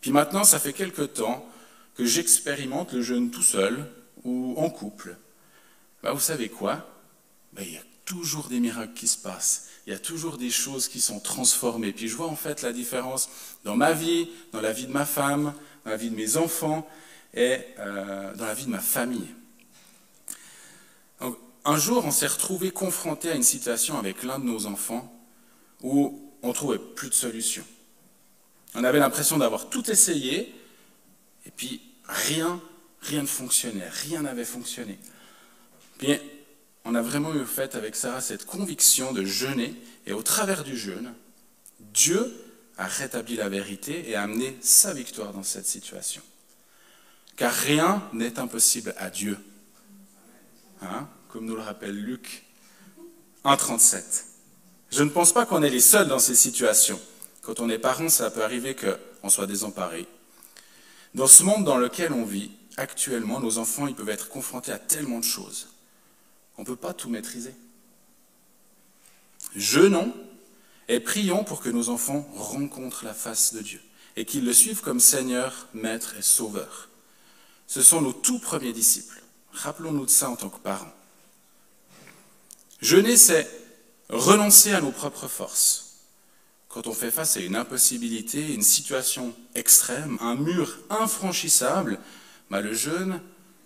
Puis 0.00 0.12
maintenant, 0.12 0.44
ça 0.44 0.58
fait 0.58 0.72
quelque 0.72 1.02
temps 1.02 1.48
que 1.96 2.04
j'expérimente 2.04 2.92
le 2.92 3.02
jeûne 3.02 3.30
tout 3.30 3.42
seul 3.42 3.86
ou 4.24 4.54
en 4.58 4.70
couple. 4.70 5.16
Bah, 6.02 6.12
vous 6.12 6.20
savez 6.20 6.48
quoi? 6.48 6.88
Bah, 7.52 7.62
Il 7.64 7.72
y 7.72 7.78
a 7.78 7.82
toujours 8.04 8.48
des 8.48 8.60
miracles 8.60 8.94
qui 8.94 9.08
se 9.08 9.18
passent. 9.18 9.68
Il 9.86 9.92
y 9.92 9.96
a 9.96 9.98
toujours 9.98 10.36
des 10.36 10.50
choses 10.50 10.88
qui 10.88 11.00
sont 11.00 11.20
transformées. 11.20 11.92
Puis 11.92 12.08
je 12.08 12.16
vois 12.16 12.28
en 12.28 12.36
fait 12.36 12.62
la 12.62 12.72
différence 12.72 13.28
dans 13.64 13.76
ma 13.76 13.92
vie, 13.92 14.28
dans 14.52 14.60
la 14.60 14.72
vie 14.72 14.86
de 14.86 14.92
ma 14.92 15.06
femme, 15.06 15.54
dans 15.84 15.90
la 15.90 15.96
vie 15.96 16.10
de 16.10 16.16
mes 16.16 16.36
enfants 16.36 16.88
et 17.34 17.58
euh, 17.78 18.34
dans 18.34 18.46
la 18.46 18.54
vie 18.54 18.66
de 18.66 18.70
ma 18.70 18.80
famille. 18.80 19.28
Un 21.66 21.76
jour, 21.76 22.04
on 22.06 22.12
s'est 22.12 22.28
retrouvé 22.28 22.70
confronté 22.70 23.30
à 23.30 23.34
une 23.34 23.42
situation 23.42 23.98
avec 23.98 24.22
l'un 24.22 24.38
de 24.38 24.44
nos 24.44 24.66
enfants 24.66 25.12
où 25.82 26.32
on 26.42 26.52
trouvait 26.52 26.78
plus 26.78 27.08
de 27.08 27.14
solution. 27.14 27.64
On 28.74 28.84
avait 28.84 29.00
l'impression 29.00 29.36
d'avoir 29.36 29.68
tout 29.68 29.90
essayé, 29.90 30.54
et 31.44 31.50
puis 31.50 31.82
rien, 32.04 32.60
rien 33.00 33.22
ne 33.22 33.26
fonctionnait, 33.26 33.88
rien 33.88 34.22
n'avait 34.22 34.44
fonctionné. 34.44 34.98
Puis 35.98 36.16
on 36.84 36.94
a 36.94 37.02
vraiment 37.02 37.34
eu 37.34 37.44
fait 37.44 37.74
avec 37.74 37.96
Sarah 37.96 38.20
cette 38.20 38.46
conviction 38.46 39.12
de 39.12 39.24
jeûner, 39.24 39.74
et 40.06 40.12
au 40.12 40.22
travers 40.22 40.62
du 40.62 40.76
jeûne, 40.76 41.12
Dieu 41.80 42.32
a 42.78 42.86
rétabli 42.86 43.36
la 43.36 43.48
vérité 43.48 44.08
et 44.08 44.14
a 44.14 44.22
amené 44.22 44.56
sa 44.60 44.94
victoire 44.94 45.32
dans 45.32 45.42
cette 45.42 45.66
situation. 45.66 46.22
Car 47.36 47.52
rien 47.52 48.08
n'est 48.12 48.38
impossible 48.38 48.94
à 48.98 49.10
Dieu. 49.10 49.36
Hein, 50.80 51.08
comme 51.36 51.44
nous 51.44 51.56
le 51.56 51.60
rappelle 51.60 51.94
Luc 51.94 52.46
1.37. 53.44 54.24
Je 54.90 55.02
ne 55.02 55.10
pense 55.10 55.34
pas 55.34 55.44
qu'on 55.44 55.62
est 55.62 55.68
les 55.68 55.80
seuls 55.80 56.08
dans 56.08 56.18
ces 56.18 56.34
situations. 56.34 56.98
Quand 57.42 57.60
on 57.60 57.68
est 57.68 57.78
parent, 57.78 58.08
ça 58.08 58.30
peut 58.30 58.42
arriver 58.42 58.74
qu'on 58.74 59.28
soit 59.28 59.46
désemparé. 59.46 60.08
Dans 61.14 61.26
ce 61.26 61.42
monde 61.42 61.62
dans 61.62 61.76
lequel 61.76 62.14
on 62.14 62.24
vit, 62.24 62.52
actuellement, 62.78 63.38
nos 63.38 63.58
enfants 63.58 63.86
ils 63.86 63.94
peuvent 63.94 64.08
être 64.08 64.30
confrontés 64.30 64.72
à 64.72 64.78
tellement 64.78 65.18
de 65.18 65.24
choses. 65.24 65.68
On 66.56 66.62
ne 66.62 66.66
peut 66.66 66.74
pas 66.74 66.94
tout 66.94 67.10
maîtriser. 67.10 67.54
Jeûnons 69.54 70.14
et 70.88 71.00
prions 71.00 71.44
pour 71.44 71.60
que 71.60 71.68
nos 71.68 71.90
enfants 71.90 72.26
rencontrent 72.34 73.04
la 73.04 73.12
face 73.12 73.52
de 73.52 73.60
Dieu 73.60 73.82
et 74.16 74.24
qu'ils 74.24 74.46
le 74.46 74.54
suivent 74.54 74.80
comme 74.80 75.00
Seigneur, 75.00 75.68
Maître 75.74 76.14
et 76.18 76.22
Sauveur. 76.22 76.88
Ce 77.66 77.82
sont 77.82 78.00
nos 78.00 78.14
tout 78.14 78.38
premiers 78.38 78.72
disciples. 78.72 79.22
Rappelons-nous 79.52 80.06
de 80.06 80.10
ça 80.10 80.30
en 80.30 80.36
tant 80.36 80.48
que 80.48 80.60
parents. 80.60 80.95
Jeûner, 82.80 83.16
c'est 83.16 83.48
renoncer 84.08 84.72
à 84.72 84.80
nos 84.80 84.92
propres 84.92 85.28
forces. 85.28 85.82
Quand 86.68 86.86
on 86.86 86.92
fait 86.92 87.10
face 87.10 87.36
à 87.36 87.40
une 87.40 87.56
impossibilité, 87.56 88.52
une 88.52 88.62
situation 88.62 89.34
extrême, 89.54 90.18
un 90.20 90.34
mur 90.34 90.78
infranchissable, 90.90 91.98
bah, 92.50 92.60
le 92.60 92.74
jeûne, 92.74 93.20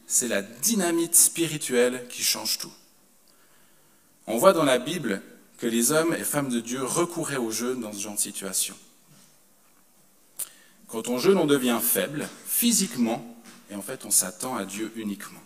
c'est 0.07 0.29
la 0.29 0.43
dynamite 0.43 1.17
spirituelle 1.17 2.07
qui 2.09 2.23
change 2.23 2.59
tout. 2.59 2.73
On 4.27 4.39
voit 4.39 4.53
dans 4.53 4.65
la 4.65 4.79
Bible 4.79 5.23
que 5.59 5.67
les 5.67 5.93
hommes 5.93 6.15
et 6.15 6.25
femmes 6.25 6.49
de 6.49 6.61
Dieu 6.61 6.85
recouraient 6.85 7.37
au 7.37 7.51
jeûne 7.51 7.81
dans 7.81 7.93
ce 7.93 8.01
genre 8.01 8.15
de 8.15 8.21
situation. 8.21 8.77
Quand 10.89 11.09
on 11.09 11.19
jeûne, 11.19 11.39
on 11.39 11.47
devient 11.47 11.79
faible 11.83 12.29
physiquement 12.47 13.25
et 13.71 13.75
en 13.75 13.83
fait 13.83 14.05
on 14.05 14.11
s'attend 14.11 14.57
à 14.57 14.65
Dieu 14.65 14.93
uniquement. 14.97 15.41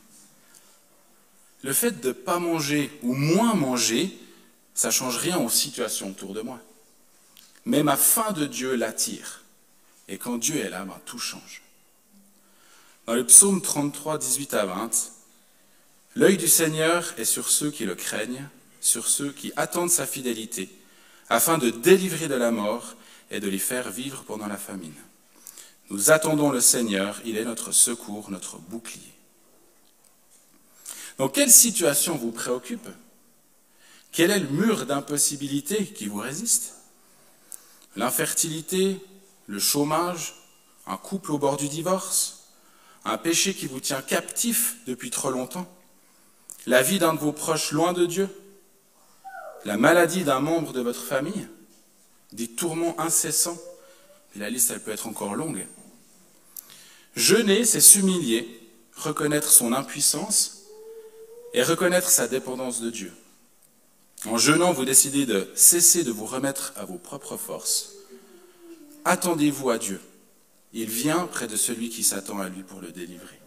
Le 1.65 1.73
fait 1.73 1.99
de 2.03 2.09
ne 2.09 2.13
pas 2.13 2.39
manger 2.39 2.93
ou 3.03 3.15
moins 3.15 3.55
manger, 3.55 4.15
ça 4.75 4.89
ne 4.89 4.93
change 4.93 5.17
rien 5.17 5.39
aux 5.39 5.49
situations 5.49 6.11
autour 6.11 6.35
de 6.35 6.43
moi. 6.43 6.61
Mais 7.65 7.83
ma 7.83 7.97
faim 7.97 8.33
de 8.33 8.45
Dieu 8.45 8.75
l'attire. 8.75 9.43
Et 10.07 10.19
quand 10.19 10.37
Dieu 10.37 10.57
est 10.57 10.69
là, 10.69 10.85
ben, 10.85 11.01
tout 11.07 11.19
change. 11.19 11.63
Dans 13.07 13.15
le 13.15 13.25
psaume 13.25 13.63
33, 13.63 14.19
18 14.19 14.55
à 14.55 14.67
20, 14.67 14.91
L'œil 16.17 16.37
du 16.37 16.49
Seigneur 16.49 17.15
est 17.17 17.25
sur 17.25 17.49
ceux 17.49 17.71
qui 17.71 17.87
le 17.87 17.95
craignent, 17.95 18.47
sur 18.83 19.09
ceux 19.09 19.33
qui 19.33 19.51
attendent 19.57 19.91
sa 19.91 20.07
fidélité, 20.07 20.69
afin 21.31 21.57
de 21.57 21.71
délivrer 21.71 22.29
de 22.29 22.35
la 22.35 22.51
mort 22.51 22.95
et 23.31 23.41
de 23.41 23.49
les 23.49 23.59
faire 23.59 23.91
vivre 23.91 24.23
pendant 24.25 24.47
la 24.47 24.59
famine. 24.59 24.95
Nous 25.89 26.11
attendons 26.11 26.51
le 26.51 26.61
Seigneur, 26.61 27.21
il 27.25 27.39
est 27.39 27.45
notre 27.45 27.73
secours, 27.73 28.31
notre 28.31 28.59
bouclier. 28.59 29.14
Donc 31.19 31.35
quelle 31.35 31.51
situation 31.51 32.17
vous 32.17 32.33
préoccupe 32.33 32.89
Quel 34.13 34.31
est 34.31 34.41
le 34.41 34.49
mur 34.49 34.87
d'impossibilité 34.87 35.87
qui 35.87 36.07
vous 36.07 36.19
résiste? 36.19 36.75
L'infertilité, 37.97 39.01
le 39.47 39.61
chômage, 39.61 40.35
un 40.87 40.97
couple 40.97 41.31
au 41.31 41.39
bord 41.39 41.57
du 41.57 41.69
divorce, 41.69 42.49
un 43.05 43.19
péché 43.19 43.55
qui 43.55 43.67
vous 43.67 43.81
tient 43.81 44.03
captif 44.03 44.77
depuis 44.87 45.11
trop 45.11 45.31
longtemps, 45.31 45.69
la 46.67 46.83
vie 46.83 46.99
d'un 46.99 47.15
de 47.15 47.21
vos 47.21 47.33
proches 47.33 47.71
loin 47.71 47.93
de 47.93 48.07
Dieu, 48.07 48.29
la 49.65 49.77
maladie 49.77 50.25
d'un 50.25 50.41
membre 50.41 50.73
de 50.73 50.81
votre 50.81 51.05
famille, 51.05 51.49
des 52.33 52.49
tourments 52.49 52.99
incessants, 53.01 53.59
la 54.35 54.51
liste 54.51 54.73
elle 54.73 54.83
peut 54.83 54.91
être 54.91 55.07
encore 55.07 55.37
longue. 55.37 55.65
Jeûner, 57.15 57.65
c'est 57.65 57.81
s'humilier, 57.81 58.69
reconnaître 58.97 59.51
son 59.51 59.73
impuissance 59.73 60.64
et 61.55 61.63
reconnaître 61.63 62.11
sa 62.11 62.27
dépendance 62.27 62.81
de 62.81 62.91
Dieu. 62.91 63.13
En 64.27 64.37
jeûnant, 64.37 64.73
vous 64.73 64.85
décidez 64.85 65.25
de 65.25 65.49
cesser 65.55 66.03
de 66.03 66.11
vous 66.11 66.27
remettre 66.27 66.73
à 66.77 66.85
vos 66.85 66.99
propres 66.99 67.37
forces. 67.37 67.93
Attendez-vous 69.05 69.71
à 69.71 69.79
Dieu. 69.79 70.01
Il 70.73 70.91
vient 70.91 71.27
près 71.27 71.47
de 71.47 71.57
celui 71.57 71.91
qui 71.91 72.03
s'attend 72.03 72.41
à 72.41 72.49
lui 72.49 72.63
pour 72.65 72.81
le 72.81 72.91
délivrer. 72.91 73.41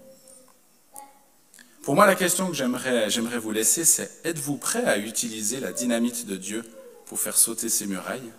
Pour 1.84 1.96
moi, 1.96 2.06
la 2.06 2.16
question 2.16 2.48
que 2.48 2.54
j'aimerais, 2.54 3.10
j'aimerais 3.10 3.40
vous 3.40 3.52
laisser, 3.52 3.84
c'est 3.84 4.10
êtes-vous 4.24 4.58
prêt 4.58 4.86
à 4.86 4.98
utiliser 4.98 5.60
la 5.60 5.74
dynamite 5.74 6.26
de 6.26 6.38
Dieu 6.38 6.64
pour 7.08 7.20
faire 7.20 7.38
sauter 7.38 7.70
ces 7.70 7.88
murailles? 7.88 8.32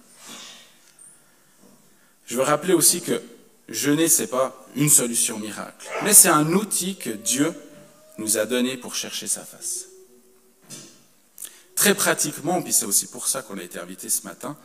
Je 2.27 2.37
veux 2.37 2.43
rappeler 2.43 2.75
aussi 2.75 3.01
que 3.01 3.21
jeûner, 3.69 4.09
ce 4.09 4.23
n'est 4.23 4.29
pas 4.29 4.67
une 4.77 4.91
solution 4.91 5.39
miracle, 5.39 5.89
mais 6.05 6.15
c'est 6.15 6.29
un 6.29 6.53
outil 6.53 6.97
que 6.97 7.11
Dieu 7.11 7.55
nous 8.19 8.37
a 8.37 8.47
donné 8.47 8.77
pour 8.77 8.95
chercher 8.95 9.27
sa 9.27 9.45
face. 9.45 9.87
Très 11.75 11.95
pratiquement, 11.95 12.61
puis 12.61 12.73
c'est 12.73 12.87
aussi 12.87 13.07
pour 13.07 13.29
ça 13.29 13.43
qu'on 13.43 13.59
a 13.59 13.63
été 13.63 13.79
invité 13.79 14.09
ce 14.09 14.23
matin, 14.25 14.57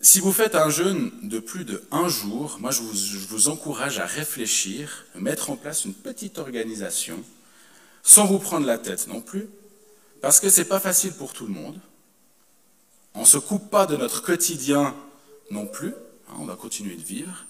si 0.00 0.20
vous 0.20 0.32
faites 0.32 0.54
un 0.54 0.70
jeûne 0.70 1.10
de 1.22 1.40
plus 1.40 1.64
de 1.64 1.82
un 1.90 2.08
jour, 2.08 2.58
moi 2.60 2.70
je 2.70 2.82
vous, 2.82 3.48
encourage 3.48 3.98
à 3.98 4.06
réfléchir, 4.06 5.06
mettre 5.16 5.50
en 5.50 5.56
place 5.56 5.84
une 5.84 5.94
petite 5.94 6.38
organisation, 6.38 7.22
sans 8.04 8.26
vous 8.26 8.38
prendre 8.38 8.64
la 8.64 8.78
tête 8.78 9.08
non 9.08 9.20
plus, 9.20 9.48
parce 10.20 10.38
que 10.38 10.50
ce 10.50 10.60
n'est 10.60 10.68
pas 10.68 10.78
facile 10.78 11.12
pour 11.14 11.32
tout 11.32 11.46
le 11.46 11.52
monde. 11.52 11.80
On 13.14 13.22
ne 13.22 13.26
se 13.26 13.38
coupe 13.38 13.70
pas 13.70 13.86
de 13.86 13.96
notre 13.96 14.22
quotidien 14.22 14.94
non 15.50 15.66
plus, 15.66 15.94
hein, 16.28 16.34
on 16.38 16.44
va 16.44 16.54
continuer 16.54 16.94
de 16.94 17.04
vivre. 17.04 17.46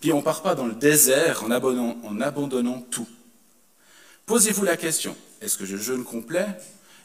Puis 0.00 0.12
on 0.12 0.18
ne 0.18 0.22
part 0.22 0.42
pas 0.42 0.54
dans 0.54 0.66
le 0.66 0.74
désert 0.74 1.42
en 1.42 1.50
abandonnant 2.20 2.80
tout. 2.82 3.08
Posez-vous 4.28 4.66
la 4.66 4.76
question, 4.76 5.16
est-ce 5.40 5.56
que 5.56 5.64
je 5.64 5.78
jeûne 5.78 6.04
complet? 6.04 6.46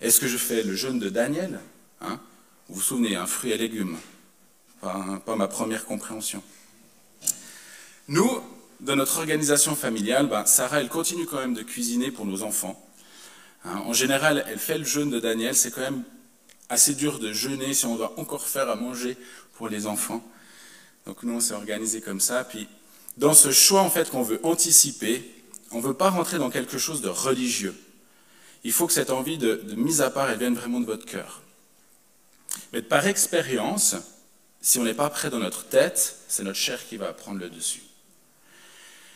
Est-ce 0.01 0.19
que 0.19 0.27
je 0.27 0.35
fais 0.37 0.61
le 0.61 0.75
jeûne 0.75 0.99
de 0.99 1.07
Daniel? 1.07 1.57
Hein? 2.01 2.19
Vous 2.67 2.75
vous 2.75 2.81
souvenez, 2.81 3.15
un 3.15 3.25
fruit 3.25 3.51
et 3.51 3.57
légumes, 3.57 3.97
pas, 4.81 5.21
pas, 5.25 5.37
ma 5.37 5.47
première 5.47 5.85
compréhension. 5.85 6.43
Nous, 8.09 8.29
de 8.81 8.93
notre 8.93 9.19
organisation 9.19 9.73
familiale, 9.73 10.27
ben, 10.27 10.45
Sarah, 10.45 10.81
elle 10.81 10.89
continue 10.89 11.25
quand 11.25 11.39
même 11.39 11.53
de 11.53 11.61
cuisiner 11.61 12.11
pour 12.11 12.25
nos 12.25 12.43
enfants. 12.43 12.77
Hein, 13.63 13.81
en 13.85 13.93
général, 13.93 14.43
elle 14.49 14.59
fait 14.59 14.77
le 14.77 14.83
jeûne 14.83 15.09
de 15.09 15.21
Daniel, 15.21 15.55
c'est 15.55 15.71
quand 15.71 15.79
même 15.79 16.03
assez 16.67 16.93
dur 16.93 17.19
de 17.19 17.31
jeûner 17.31 17.73
si 17.73 17.85
on 17.85 17.95
doit 17.95 18.19
encore 18.19 18.45
faire 18.45 18.67
à 18.69 18.75
manger 18.75 19.15
pour 19.53 19.69
les 19.69 19.87
enfants. 19.87 20.21
Donc 21.05 21.23
nous, 21.23 21.35
on 21.35 21.39
s'est 21.39 21.53
organisé 21.53 22.01
comme 22.01 22.19
ça. 22.19 22.43
Puis 22.43 22.67
dans 23.15 23.33
ce 23.33 23.53
choix 23.53 23.79
en 23.79 23.89
fait 23.89 24.09
qu'on 24.09 24.23
veut 24.23 24.41
anticiper, 24.43 25.42
on 25.73 25.79
ne 25.79 25.83
veut 25.83 25.93
pas 25.93 26.09
rentrer 26.09 26.37
dans 26.37 26.49
quelque 26.49 26.77
chose 26.77 27.01
de 27.01 27.09
religieux. 27.09 27.75
Il 28.63 28.71
faut 28.71 28.87
que 28.87 28.93
cette 28.93 29.09
envie 29.09 29.37
de, 29.37 29.61
mise 29.75 30.01
à 30.01 30.09
part, 30.09 30.29
elle 30.29 30.39
vienne 30.39 30.55
vraiment 30.55 30.79
de 30.79 30.85
votre 30.85 31.05
cœur. 31.05 31.41
Mais 32.71 32.81
par 32.81 33.07
expérience, 33.07 33.95
si 34.61 34.79
on 34.79 34.83
n'est 34.83 34.93
pas 34.93 35.09
prêt 35.09 35.29
dans 35.29 35.39
notre 35.39 35.65
tête, 35.65 36.17
c'est 36.27 36.43
notre 36.43 36.59
chair 36.59 36.87
qui 36.87 36.97
va 36.97 37.11
prendre 37.13 37.39
le 37.39 37.49
dessus. 37.49 37.81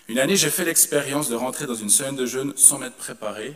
Une 0.07 0.19
année, 0.19 0.35
j'ai 0.35 0.49
fait 0.49 0.65
l'expérience 0.65 1.29
de 1.29 1.35
rentrer 1.35 1.67
dans 1.67 1.75
une 1.75 1.89
semaine 1.89 2.15
de 2.15 2.25
jeûne 2.25 2.53
sans 2.57 2.79
m'être 2.79 2.95
préparé. 2.95 3.55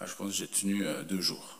Ah, 0.00 0.06
je 0.06 0.14
pense 0.14 0.28
que 0.28 0.34
j'ai 0.34 0.48
tenu 0.48 0.86
euh, 0.86 1.02
deux 1.02 1.20
jours. 1.20 1.58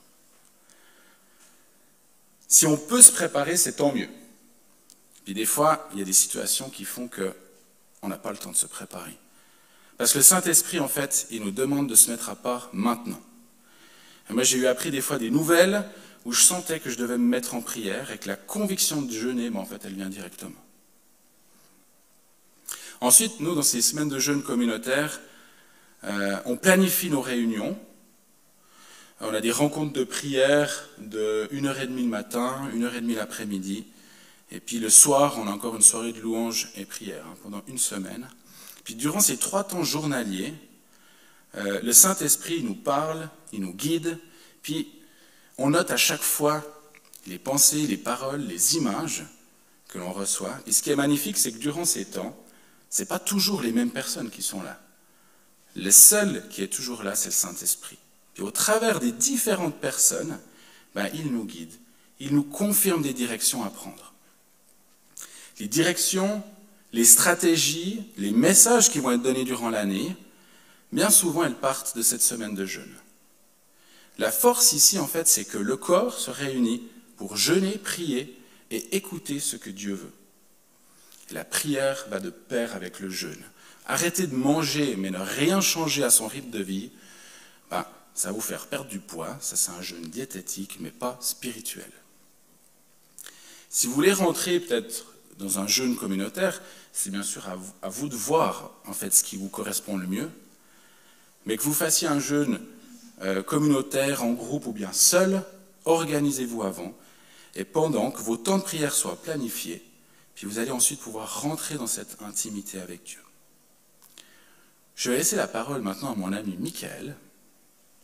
Si 2.49 2.67
on 2.67 2.77
peut 2.77 3.03
se 3.03 3.13
préparer, 3.13 3.57
c'est 3.57 3.75
tant 3.75 3.93
mieux. 3.93 4.09
Puis 5.25 5.35
des 5.35 5.47
fois, 5.47 5.89
il 5.93 5.99
y 5.99 6.03
a 6.03 6.05
des 6.05 6.13
situations 6.13 6.71
qui 6.71 6.85
font 6.85 7.09
qu'on 7.09 8.09
n'a 8.09 8.19
pas 8.19 8.31
le 8.31 8.39
temps 8.39 8.51
de 8.51 8.57
se 8.57 8.67
préparer. 8.67 9.17
Parce 10.01 10.15
que 10.15 10.19
le 10.19 10.25
Saint-Esprit, 10.25 10.81
en 10.81 10.89
fait, 10.89 11.27
il 11.31 11.43
nous 11.43 11.51
demande 11.51 11.87
de 11.87 11.95
se 11.95 12.11
mettre 12.11 12.31
à 12.31 12.35
part 12.35 12.71
maintenant. 12.73 13.21
Moi, 14.31 14.45
j'ai 14.45 14.57
eu 14.57 14.67
appris 14.67 14.91
des 14.91 15.03
fois 15.03 15.19
des 15.19 15.31
nouvelles 15.31 15.85
où 16.25 16.33
je 16.33 16.41
sentais 16.41 16.81
que 16.81 16.89
je 16.89 16.97
devais 16.97 17.19
me 17.19 17.29
mettre 17.29 17.55
en 17.55 17.61
prière 17.61 18.11
et 18.11 18.17
que 18.17 18.27
la 18.27 18.37
conviction 18.37 19.03
de 19.03 19.13
jeûner, 19.13 19.51
en 19.55 19.67
fait, 19.67 19.83
elle 19.85 19.93
vient 19.93 20.09
directement. 20.09 20.57
Ensuite, 23.03 23.41
nous, 23.41 23.55
dans 23.55 23.63
ces 23.63 23.83
semaines 23.83 24.09
de 24.09 24.19
jeûne 24.19 24.43
communautaire, 24.43 25.21
euh, 26.05 26.39
on 26.47 26.57
planifie 26.57 27.11
nos 27.11 27.21
réunions. 27.21 27.79
On 29.21 29.35
a 29.35 29.43
des 29.43 29.53
rencontres 29.53 29.93
de 29.93 30.05
prière 30.05 30.89
de 30.97 31.47
1h30 31.53 31.95
le 31.95 32.03
matin, 32.05 32.71
1h30 32.75 33.17
l'après-midi. 33.17 33.85
Et 34.51 34.61
puis 34.61 34.79
le 34.79 34.89
soir, 34.89 35.37
on 35.39 35.47
a 35.47 35.51
encore 35.51 35.77
une 35.77 35.83
soirée 35.83 36.15
de 36.15 36.21
louange 36.21 36.71
et 36.75 36.87
prière 36.87 37.27
hein, 37.27 37.37
pendant 37.43 37.63
une 37.69 37.77
semaine. 37.77 38.27
Puis 38.85 38.95
durant 38.95 39.21
ces 39.21 39.37
trois 39.37 39.65
temps 39.65 39.85
journaliers, 39.85 40.55
euh, 41.57 41.81
le 41.83 41.93
Saint-Esprit 41.93 42.63
nous 42.63 42.75
parle, 42.75 43.29
il 43.53 43.61
nous 43.61 43.75
guide, 43.75 44.19
puis 44.63 44.93
on 45.59 45.71
note 45.71 45.91
à 45.91 45.97
chaque 45.97 46.23
fois 46.23 46.65
les 47.27 47.39
pensées, 47.39 47.87
les 47.87 47.97
paroles, 47.97 48.43
les 48.43 48.77
images 48.77 49.25
que 49.89 49.99
l'on 49.99 50.13
reçoit. 50.13 50.57
Et 50.67 50.73
ce 50.73 50.83
qui 50.83 50.91
est 50.91 50.97
magnifique, 50.97 51.37
c'est 51.37 51.53
que 51.53 51.59
durant 51.59 51.85
ces 51.85 52.05
temps, 52.05 52.37
ce 52.89 53.05
pas 53.05 53.19
toujours 53.19 53.63
les 53.63 53.73
mêmes 53.73 53.91
personnes 53.91 54.31
qui 54.31 54.43
sont 54.43 54.63
là. 54.63 54.81
Le 55.77 55.91
seul 55.91 56.49
qui 56.49 56.63
est 56.63 56.73
toujours 56.73 57.03
là, 57.03 57.15
c'est 57.15 57.29
le 57.29 57.35
Saint-Esprit. 57.35 57.99
Puis 58.35 58.43
au 58.43 58.51
travers 58.51 59.01
des 59.01 59.13
différentes 59.13 59.77
personnes, 59.77 60.39
ben, 60.95 61.09
il 61.15 61.33
nous 61.33 61.45
guide, 61.45 61.73
il 62.19 62.35
nous 62.35 62.43
confirme 62.43 63.03
des 63.03 63.13
directions 63.13 63.65
à 63.65 63.71
prendre. 63.71 64.13
Les 65.59 65.69
directions, 65.69 66.43
les 66.93 67.05
stratégies, 67.05 68.03
les 68.17 68.33
messages 68.33 68.91
qui 68.91 68.99
vont 68.99 69.13
être 69.13 69.23
donnés 69.23 69.45
durant 69.45 69.71
l'année, 69.71 70.17
bien 70.93 71.11
souvent 71.11 71.45
elles 71.45 71.55
partent 71.55 71.97
de 71.97 72.03
cette 72.03 72.23
semaine 72.23 72.55
de 72.55 72.67
jeûne. 72.67 72.95
La 74.19 74.33
force 74.33 74.73
ici, 74.73 74.99
en 74.99 75.07
fait, 75.07 75.29
c'est 75.29 75.45
que 75.45 75.59
le 75.59 75.77
corps 75.77 76.19
se 76.19 76.31
réunit 76.31 76.83
pour 77.17 77.37
jeûner, 77.37 77.79
prier 77.79 78.37
et 78.71 78.97
écouter 78.97 79.41
ce 79.41 79.57
que 79.57 79.71
Dieu 79.71 79.95
veut. 79.95 80.13
La 81.31 81.45
prière 81.45 82.07
va 82.11 82.19
de 82.19 82.31
pair 82.31 82.75
avec 82.75 83.01
le 83.01 83.09
jeûne. 83.09 83.43
Arrêter 83.87 84.27
de 84.27 84.35
manger 84.35 84.97
mais 84.97 85.11
ne 85.11 85.19
rien 85.19 85.61
changer 85.61 86.05
à 86.05 86.11
son 86.11 86.27
rythme 86.27 86.51
de 86.51 86.63
vie, 86.63 86.91
ben, 87.71 87.87
ça 88.15 88.29
va 88.29 88.35
vous 88.35 88.41
faire 88.41 88.67
perdre 88.67 88.91
du 88.91 88.99
poids. 88.99 89.39
Ça, 89.41 89.57
c'est 89.57 89.71
un 89.71 89.81
jeûne 89.81 90.03
diététique, 90.03 90.79
mais 90.81 90.91
pas 90.91 91.17
spirituel. 91.21 91.91
Si 93.69 93.87
vous 93.87 93.95
voulez 93.95 94.13
rentrer 94.13 94.59
peut-être 94.61 95.07
dans 95.41 95.59
un 95.59 95.67
jeûne 95.67 95.97
communautaire, 95.97 96.63
c'est 96.93 97.11
bien 97.11 97.23
sûr 97.23 97.49
à 97.83 97.89
vous, 97.89 98.09
de 98.09 98.17
voir 98.17 98.73
en 98.87 98.93
fait 98.93 99.13
ce 99.15 99.25
qui 99.25 99.37
vous 99.37 99.49
correspond 99.49 99.97
le 99.97 100.07
mieux. 100.07 100.31
Mais 101.47 101.57
que 101.57 101.63
vous 101.63 101.75
fassiez 101.75 102.09
un 102.09 102.21
jeûne 102.21 102.61
euh, 103.23 103.43
communautaire, 103.43 104.23
en 104.23 104.33
groupe 104.33 104.67
ou 104.67 104.73
bien 104.73 104.93
seul, 104.93 105.43
organisez-vous 105.85 106.63
avant. 106.63 106.95
Et 107.55 107.65
pendant 107.65 108.11
que 108.11 108.21
vos 108.21 108.37
temps 108.37 108.59
de 108.59 108.63
prière 108.63 108.95
soient 108.95 109.21
planifiés, 109.21 109.83
puis 110.35 110.47
vous 110.47 110.59
allez 110.59 110.71
ensuite 110.71 111.01
pouvoir 111.01 111.43
rentrer 111.43 111.77
dans 111.77 111.87
cette 111.87 112.17
intimité 112.23 112.81
avec 112.81 113.05
Dieu. 113.05 113.21
Je 114.95 115.11
vais 115.11 115.19
laisser 115.19 115.37
la 115.37 115.49
parole 115.49 115.81
maintenant 115.81 116.13
à 116.13 116.15
mon 116.15 116.33
ami 116.33 116.57
Michael, 116.59 117.17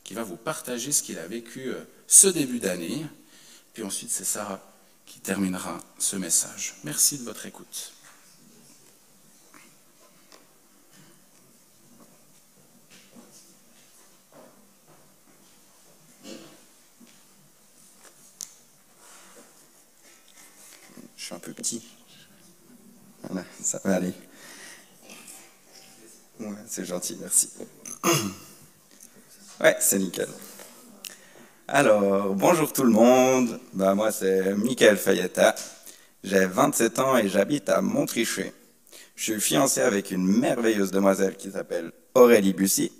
qui 0.05 0.15
va 0.15 0.23
vous 0.23 0.37
partager 0.37 0.93
ce 0.93 1.03
qu'il 1.03 1.19
a 1.19 1.27
vécu 1.27 1.69
euh, 1.69 1.85
ce 2.07 2.29
début 2.29 2.59
d'année. 2.59 3.05
Puis 3.75 3.83
ensuite, 3.83 4.11
c'est 4.11 4.25
Sarah 4.25 4.61
qui 5.07 5.21
terminera 5.21 5.79
ce 5.99 6.17
message. 6.17 6.75
Merci 6.85 7.19
de 7.19 7.25
votre 7.25 7.47
écoute. 7.47 7.93
Je 21.17 21.25
suis 21.25 21.35
un 21.35 21.39
peu 21.39 21.53
petit. 21.53 21.83
Voilà, 23.23 23.45
ça 23.63 23.81
va 23.85 23.97
aller. 23.97 24.13
Ouais, 26.39 26.55
c'est 26.69 26.85
gentil, 26.85 27.17
merci. 27.21 27.51
Ouais, 29.59 29.75
c'est 29.81 29.99
nickel. 29.99 30.29
Alors, 31.69 32.33
bonjour 32.33 32.73
tout 32.73 32.85
le 32.85 32.93
monde. 32.93 33.59
Bah, 33.73 33.97
moi, 33.97 34.13
c'est 34.13 34.55
Michael 34.55 34.97
Fayetta. 34.97 35.57
J'ai 36.23 36.47
27 36.47 37.01
ans 37.01 37.17
et 37.17 37.29
j'habite 37.29 37.69
à 37.69 37.81
Montrichet. 37.81 38.53
Je 39.17 39.33
suis 39.33 39.41
fiancé 39.41 39.81
avec 39.81 40.13
une 40.13 40.25
merveilleuse 40.25 40.93
demoiselle 40.93 41.35
qui 41.35 41.51
s'appelle 41.51 41.91
Aurélie 42.15 42.53
Bussy. 42.53 42.93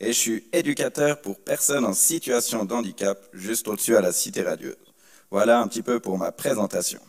Et 0.00 0.14
je 0.14 0.18
suis 0.18 0.44
éducateur 0.54 1.20
pour 1.20 1.40
personnes 1.40 1.84
en 1.84 1.92
situation 1.92 2.64
de 2.64 2.72
handicap, 2.72 3.22
juste 3.34 3.68
au-dessus 3.68 3.96
à 3.96 4.00
la 4.00 4.12
Cité 4.12 4.40
Radieuse. 4.40 4.76
Voilà 5.30 5.60
un 5.60 5.68
petit 5.68 5.82
peu 5.82 6.00
pour 6.00 6.16
ma 6.16 6.32
présentation. 6.32 7.00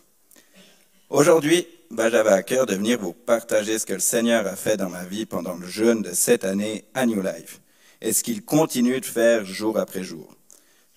Aujourd'hui, 1.10 1.68
bah, 1.90 2.10
j'avais 2.10 2.32
à 2.32 2.44
cœur 2.44 2.66
de 2.66 2.76
venir 2.76 3.00
vous 3.00 3.14
partager 3.14 3.80
ce 3.80 3.86
que 3.86 3.94
le 3.94 4.00
Seigneur 4.00 4.46
a 4.46 4.58
fait 4.58 4.76
dans 4.76 4.90
ma 4.90 5.06
vie 5.06 5.26
pendant 5.26 5.56
le 5.56 5.68
jeûne 5.68 6.02
de 6.02 6.12
cette 6.12 6.44
année 6.44 6.84
à 6.94 7.06
New 7.06 7.22
Life 7.22 7.62
et 8.02 8.12
ce 8.12 8.24
qu'il 8.24 8.44
continue 8.44 9.00
de 9.00 9.06
faire 9.06 9.46
jour 9.46 9.80
après 9.80 10.04
jour. 10.04 10.36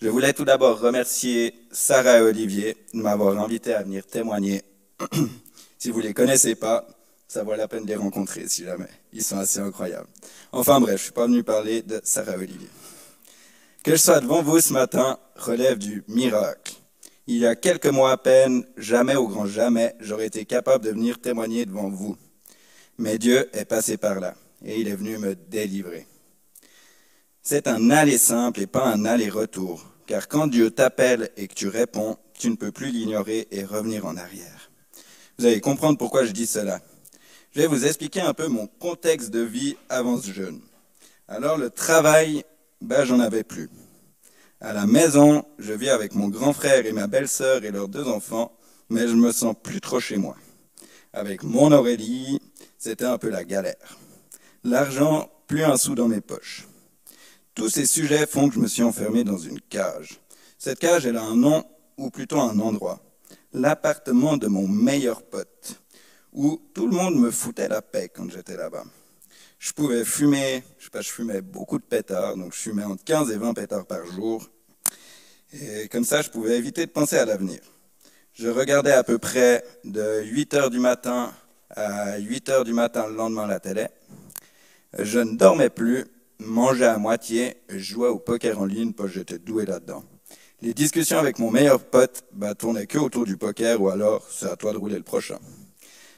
Je 0.04 0.10
voulais 0.10 0.34
tout 0.34 0.44
d'abord 0.44 0.80
remercier 0.80 1.54
Sarah 1.72 2.18
et 2.18 2.20
Olivier 2.20 2.76
de 2.92 3.00
m'avoir 3.00 3.42
invité 3.42 3.72
à 3.72 3.82
venir 3.82 4.04
témoigner. 4.04 4.60
si 5.78 5.90
vous 5.90 6.00
les 6.00 6.12
connaissez 6.12 6.56
pas, 6.56 6.86
ça 7.26 7.42
vaut 7.42 7.54
la 7.54 7.68
peine 7.68 7.84
de 7.84 7.88
les 7.88 7.96
rencontrer 7.96 8.46
si 8.46 8.64
jamais. 8.64 8.90
Ils 9.14 9.22
sont 9.22 9.38
assez 9.38 9.60
incroyables. 9.60 10.06
Enfin 10.52 10.78
bref, 10.78 10.98
je 10.98 11.04
suis 11.04 11.12
pas 11.12 11.26
venu 11.26 11.42
parler 11.42 11.80
de 11.80 12.02
Sarah 12.04 12.32
et 12.32 12.36
Olivier. 12.36 12.68
Que 13.82 13.92
je 13.92 13.96
sois 13.96 14.20
devant 14.20 14.42
vous 14.42 14.60
ce 14.60 14.74
matin 14.74 15.18
relève 15.36 15.78
du 15.78 16.04
miracle. 16.06 16.74
Il 17.26 17.38
y 17.38 17.46
a 17.46 17.56
quelques 17.56 17.86
mois 17.86 18.12
à 18.12 18.18
peine, 18.18 18.66
jamais 18.76 19.16
au 19.16 19.26
grand 19.26 19.46
jamais, 19.46 19.94
j'aurais 20.00 20.26
été 20.26 20.44
capable 20.44 20.84
de 20.84 20.90
venir 20.90 21.18
témoigner 21.18 21.64
devant 21.64 21.88
vous. 21.88 22.14
Mais 22.98 23.16
Dieu 23.16 23.48
est 23.56 23.64
passé 23.64 23.96
par 23.96 24.20
là 24.20 24.34
et 24.62 24.78
il 24.78 24.86
est 24.86 24.96
venu 24.96 25.16
me 25.16 25.34
délivrer. 25.34 26.06
C'est 27.40 27.68
un 27.68 27.88
aller 27.88 28.18
simple 28.18 28.60
et 28.60 28.66
pas 28.66 28.86
un 28.86 29.06
aller-retour, 29.06 29.93
car 30.06 30.28
quand 30.28 30.46
Dieu 30.46 30.70
t'appelle 30.70 31.30
et 31.36 31.48
que 31.48 31.54
tu 31.54 31.68
réponds, 31.68 32.16
tu 32.38 32.50
ne 32.50 32.56
peux 32.56 32.72
plus 32.72 32.90
l'ignorer 32.90 33.48
et 33.50 33.64
revenir 33.64 34.06
en 34.06 34.16
arrière. 34.16 34.70
Vous 35.38 35.46
allez 35.46 35.60
comprendre 35.60 35.98
pourquoi 35.98 36.24
je 36.24 36.32
dis 36.32 36.46
cela. 36.46 36.80
Je 37.52 37.60
vais 37.60 37.66
vous 37.66 37.86
expliquer 37.86 38.20
un 38.20 38.34
peu 38.34 38.48
mon 38.48 38.66
contexte 38.66 39.30
de 39.30 39.40
vie 39.40 39.76
avant 39.88 40.20
ce 40.20 40.32
jeûne. 40.32 40.60
Alors 41.28 41.56
le 41.56 41.70
travail, 41.70 42.44
ben 42.80 43.04
j'en 43.04 43.20
avais 43.20 43.44
plus. 43.44 43.70
À 44.60 44.72
la 44.72 44.86
maison, 44.86 45.44
je 45.58 45.72
vis 45.72 45.90
avec 45.90 46.14
mon 46.14 46.28
grand 46.28 46.52
frère 46.52 46.86
et 46.86 46.92
ma 46.92 47.06
belle-sœur 47.06 47.64
et 47.64 47.70
leurs 47.70 47.88
deux 47.88 48.08
enfants, 48.08 48.52
mais 48.88 49.08
je 49.08 49.14
me 49.14 49.32
sens 49.32 49.54
plus 49.62 49.80
trop 49.80 50.00
chez 50.00 50.16
moi. 50.16 50.36
Avec 51.12 51.42
mon 51.42 51.70
Aurélie, 51.72 52.40
c'était 52.78 53.04
un 53.04 53.18
peu 53.18 53.28
la 53.28 53.44
galère. 53.44 53.98
L'argent, 54.64 55.30
plus 55.46 55.64
un 55.64 55.76
sou 55.76 55.94
dans 55.94 56.08
mes 56.08 56.20
poches. 56.20 56.66
Tous 57.54 57.68
ces 57.68 57.86
sujets 57.86 58.26
font 58.26 58.48
que 58.48 58.56
je 58.56 58.60
me 58.60 58.66
suis 58.66 58.82
enfermé 58.82 59.22
dans 59.22 59.38
une 59.38 59.60
cage. 59.60 60.20
Cette 60.58 60.80
cage, 60.80 61.06
elle 61.06 61.16
a 61.16 61.22
un 61.22 61.36
nom, 61.36 61.64
ou 61.96 62.10
plutôt 62.10 62.40
un 62.40 62.58
endroit. 62.58 63.00
L'appartement 63.52 64.36
de 64.36 64.48
mon 64.48 64.66
meilleur 64.66 65.22
pote, 65.22 65.80
où 66.32 66.60
tout 66.74 66.88
le 66.88 66.96
monde 66.96 67.14
me 67.14 67.30
foutait 67.30 67.68
la 67.68 67.80
paix 67.80 68.10
quand 68.12 68.28
j'étais 68.28 68.56
là-bas. 68.56 68.84
Je 69.60 69.72
pouvais 69.72 70.04
fumer, 70.04 70.64
je 70.78 70.84
sais 70.84 70.90
pas, 70.90 71.00
je 71.00 71.10
fumais 71.10 71.42
beaucoup 71.42 71.78
de 71.78 71.84
pétards, 71.84 72.36
donc 72.36 72.52
je 72.52 72.58
fumais 72.58 72.82
entre 72.82 73.04
15 73.04 73.30
et 73.30 73.36
20 73.36 73.54
pétards 73.54 73.86
par 73.86 74.04
jour. 74.04 74.50
Et 75.52 75.88
comme 75.88 76.04
ça, 76.04 76.22
je 76.22 76.30
pouvais 76.30 76.58
éviter 76.58 76.84
de 76.86 76.90
penser 76.90 77.16
à 77.16 77.24
l'avenir. 77.24 77.60
Je 78.32 78.48
regardais 78.48 78.92
à 78.92 79.04
peu 79.04 79.18
près 79.18 79.64
de 79.84 80.22
8 80.24 80.54
heures 80.54 80.70
du 80.70 80.80
matin 80.80 81.32
à 81.70 82.18
8 82.18 82.48
heures 82.48 82.64
du 82.64 82.72
matin 82.72 83.06
le 83.08 83.14
lendemain 83.14 83.46
la 83.46 83.60
télé. 83.60 83.86
Je 84.98 85.20
ne 85.20 85.36
dormais 85.36 85.70
plus, 85.70 86.04
mangeais 86.38 86.86
à 86.86 86.98
moitié, 86.98 87.56
et 87.68 87.78
jouais 87.78 88.08
au 88.08 88.18
poker 88.18 88.60
en 88.60 88.64
ligne 88.64 88.92
parce 88.92 89.10
que 89.10 89.14
j'étais 89.16 89.38
doué 89.38 89.66
là-dedans. 89.66 90.04
Les 90.62 90.72
discussions 90.72 91.18
avec 91.18 91.38
mon 91.38 91.50
meilleur 91.50 91.84
pote 91.84 92.24
bah, 92.32 92.54
tournaient 92.54 92.86
que 92.86 92.98
autour 92.98 93.26
du 93.26 93.36
poker 93.36 93.80
ou 93.82 93.90
alors 93.90 94.26
c'est 94.30 94.48
à 94.48 94.56
toi 94.56 94.72
de 94.72 94.78
rouler 94.78 94.96
le 94.96 95.02
prochain. 95.02 95.38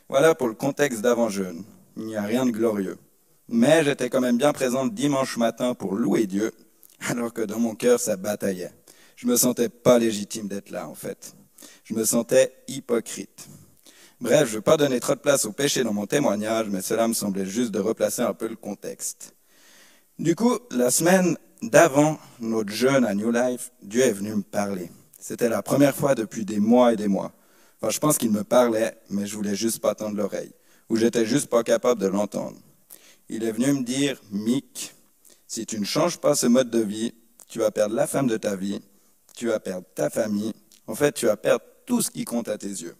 Voilà 0.09 0.35
pour 0.35 0.46
le 0.46 0.55
contexte 0.55 1.00
d'avant 1.00 1.29
jeune. 1.29 1.64
Il 1.96 2.05
n'y 2.07 2.16
a 2.16 2.22
rien 2.22 2.46
de 2.46 2.52
glorieux. 2.52 2.96
Mais 3.48 3.85
j'étais 3.85 4.09
quand 4.09 4.20
même 4.20 4.38
bien 4.38 4.52
présent 4.52 4.87
dimanche 4.87 5.37
matin 5.37 5.74
pour 5.74 5.94
louer 5.96 6.26
Dieu, 6.26 6.52
alors 7.09 7.33
que 7.33 7.42
dans 7.42 7.59
mon 7.59 7.74
cœur 7.74 7.98
ça 7.98 8.16
bataillait. 8.16 8.72
Je 9.16 9.26
me 9.26 9.37
sentais 9.37 9.68
pas 9.68 9.98
légitime 9.98 10.48
d'être 10.48 10.70
là 10.70 10.88
en 10.88 10.94
fait. 10.94 11.35
Je 11.85 11.94
me 11.94 12.05
sentais 12.05 12.52
hypocrite. 12.68 13.48
Bref, 14.20 14.46
je 14.46 14.52
ne 14.52 14.57
veux 14.57 14.62
pas 14.62 14.76
donner 14.76 14.98
trop 14.98 15.14
de 15.14 15.20
place 15.20 15.44
au 15.44 15.52
péché 15.52 15.85
dans 15.85 15.92
mon 15.92 16.07
témoignage, 16.07 16.68
mais 16.70 16.81
cela 16.81 17.07
me 17.07 17.12
semblait 17.12 17.46
juste 17.46 17.70
de 17.70 17.81
replacer 17.81 18.22
un 18.22 18.33
peu 18.33 18.48
le 18.48 18.57
contexte. 18.57 19.36
Du 20.18 20.35
coup, 20.35 20.59
la 20.70 20.90
semaine 20.90 21.37
d'avant 21.61 22.18
notre 22.40 22.72
jeûne 22.72 23.05
à 23.05 23.14
New 23.14 23.31
Life, 23.31 23.70
Dieu 23.83 24.00
est 24.00 24.12
venu 24.12 24.35
me 24.35 24.42
parler. 24.42 24.90
C'était 25.18 25.50
la 25.50 25.61
première 25.61 25.94
fois 25.94 26.14
depuis 26.14 26.46
des 26.46 26.59
mois 26.59 26.94
et 26.94 26.96
des 26.96 27.07
mois. 27.07 27.33
Enfin, 27.79 27.90
je 27.90 27.98
pense 27.98 28.16
qu'il 28.16 28.31
me 28.31 28.42
parlait, 28.42 28.96
mais 29.11 29.26
je 29.26 29.37
voulais 29.37 29.55
juste 29.55 29.81
pas 29.81 29.94
tendre 29.94 30.16
l'oreille, 30.16 30.52
ou 30.88 30.96
j'étais 30.96 31.26
juste 31.26 31.48
pas 31.48 31.62
capable 31.62 32.00
de 32.00 32.07
l'entendre. 32.07 32.57
Il 33.29 33.44
est 33.44 33.52
venu 33.52 33.74
me 33.74 33.83
dire, 33.83 34.18
Mick, 34.31 34.94
si 35.46 35.66
tu 35.66 35.79
ne 35.79 35.85
changes 35.85 36.16
pas 36.16 36.35
ce 36.35 36.46
mode 36.46 36.70
de 36.70 36.81
vie, 36.81 37.12
tu 37.46 37.59
vas 37.59 37.70
perdre 37.70 37.94
la 37.94 38.07
femme 38.07 38.26
de 38.26 38.38
ta 38.38 38.57
vie, 38.57 38.81
tu 39.37 39.48
vas 39.48 39.61
perdre 39.61 39.87
ta 39.94 40.09
famille, 40.09 40.55
en 40.87 40.94
fait, 40.94 41.12
tu 41.12 41.26
vas 41.26 41.37
perdre 41.37 41.64
tout 41.85 42.00
ce 42.00 42.11
qui 42.11 42.24
compte 42.24 42.48
à 42.48 42.57
tes 42.57 42.68
yeux. 42.68 42.96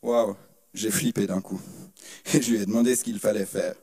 Waouh, 0.00 0.36
j'ai 0.74 0.92
flippé 0.92 1.26
d'un 1.26 1.40
coup. 1.40 1.60
Et 2.32 2.40
je 2.42 2.52
lui 2.52 2.62
ai 2.62 2.66
demandé 2.66 2.94
ce 2.94 3.02
qu'il 3.02 3.18
fallait 3.18 3.46
faire. 3.46 3.74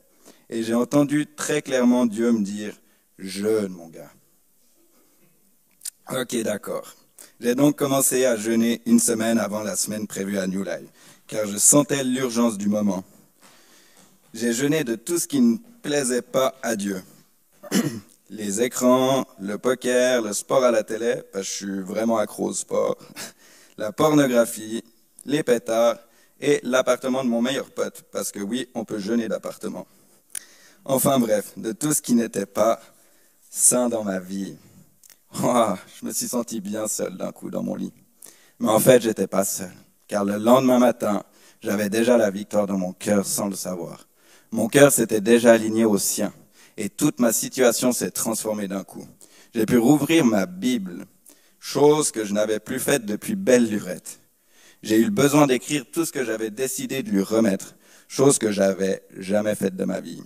Et 0.50 0.62
j'ai 0.62 0.74
entendu 0.74 1.26
très 1.26 1.62
clairement 1.62 2.06
Dieu 2.06 2.32
me 2.32 2.42
dire, 2.42 2.74
jeûne 3.18 3.72
mon 3.72 3.88
gars. 3.88 4.12
Ok, 6.10 6.36
d'accord. 6.42 6.94
J'ai 7.40 7.54
donc 7.54 7.76
commencé 7.76 8.24
à 8.24 8.36
jeûner 8.36 8.82
une 8.86 9.00
semaine 9.00 9.38
avant 9.38 9.62
la 9.62 9.76
semaine 9.76 10.06
prévue 10.06 10.38
à 10.38 10.46
New 10.46 10.62
Life, 10.62 10.88
car 11.26 11.46
je 11.46 11.56
sentais 11.56 12.04
l'urgence 12.04 12.58
du 12.58 12.68
moment. 12.68 13.04
J'ai 14.34 14.52
jeûné 14.52 14.84
de 14.84 14.94
tout 14.94 15.18
ce 15.18 15.26
qui 15.26 15.40
ne 15.40 15.56
plaisait 15.82 16.22
pas 16.22 16.54
à 16.62 16.76
Dieu. 16.76 17.02
Les 18.30 18.62
écrans, 18.62 19.26
le 19.40 19.58
poker, 19.58 20.22
le 20.22 20.32
sport 20.32 20.64
à 20.64 20.70
la 20.70 20.82
télé, 20.82 21.16
parce 21.32 21.46
que 21.46 21.50
je 21.50 21.56
suis 21.56 21.80
vraiment 21.80 22.16
accro 22.16 22.46
au 22.46 22.54
sport, 22.54 22.96
la 23.76 23.92
pornographie, 23.92 24.82
les 25.26 25.42
pétards 25.42 25.98
et 26.40 26.60
l'appartement 26.62 27.24
de 27.24 27.28
mon 27.28 27.42
meilleur 27.42 27.70
pote, 27.70 28.04
parce 28.10 28.32
que 28.32 28.40
oui, 28.40 28.68
on 28.74 28.84
peut 28.84 28.98
jeûner 28.98 29.28
d'appartement. 29.28 29.86
Enfin 30.84 31.18
bref, 31.18 31.52
de 31.56 31.72
tout 31.72 31.92
ce 31.92 32.02
qui 32.02 32.14
n'était 32.14 32.46
pas 32.46 32.80
sain 33.50 33.88
dans 33.88 34.04
ma 34.04 34.18
vie. 34.18 34.56
Je 35.34 36.06
me 36.06 36.12
suis 36.12 36.28
senti 36.28 36.60
bien 36.60 36.88
seul 36.88 37.16
d'un 37.16 37.32
coup 37.32 37.50
dans 37.50 37.62
mon 37.62 37.74
lit. 37.74 37.92
Mais 38.58 38.68
en 38.68 38.80
fait, 38.80 39.02
j'étais 39.02 39.26
pas 39.26 39.44
seul, 39.44 39.72
car 40.08 40.24
le 40.24 40.36
lendemain 40.36 40.78
matin, 40.78 41.22
j'avais 41.60 41.88
déjà 41.88 42.16
la 42.16 42.30
victoire 42.30 42.66
dans 42.66 42.78
mon 42.78 42.92
cœur 42.92 43.26
sans 43.26 43.48
le 43.48 43.54
savoir. 43.54 44.08
Mon 44.50 44.68
cœur 44.68 44.92
s'était 44.92 45.20
déjà 45.20 45.52
aligné 45.52 45.84
au 45.84 45.98
sien, 45.98 46.32
et 46.76 46.88
toute 46.88 47.20
ma 47.20 47.32
situation 47.32 47.92
s'est 47.92 48.10
transformée 48.10 48.68
d'un 48.68 48.84
coup. 48.84 49.06
J'ai 49.54 49.66
pu 49.66 49.78
rouvrir 49.78 50.24
ma 50.24 50.46
Bible, 50.46 51.06
chose 51.58 52.10
que 52.10 52.24
je 52.24 52.34
n'avais 52.34 52.60
plus 52.60 52.80
faite 52.80 53.06
depuis 53.06 53.36
belle 53.36 53.68
lurette 53.68 54.20
j'ai 54.82 54.98
eu 54.98 55.04
le 55.04 55.10
besoin 55.10 55.46
d'écrire 55.46 55.84
tout 55.90 56.04
ce 56.04 56.12
que 56.12 56.24
j'avais 56.24 56.50
décidé 56.50 57.02
de 57.02 57.10
lui 57.10 57.22
remettre, 57.22 57.76
chose 58.08 58.38
que 58.38 58.50
j'avais 58.50 59.02
jamais 59.16 59.54
faite 59.54 59.76
de 59.76 59.84
ma 59.84 60.00
vie. 60.00 60.22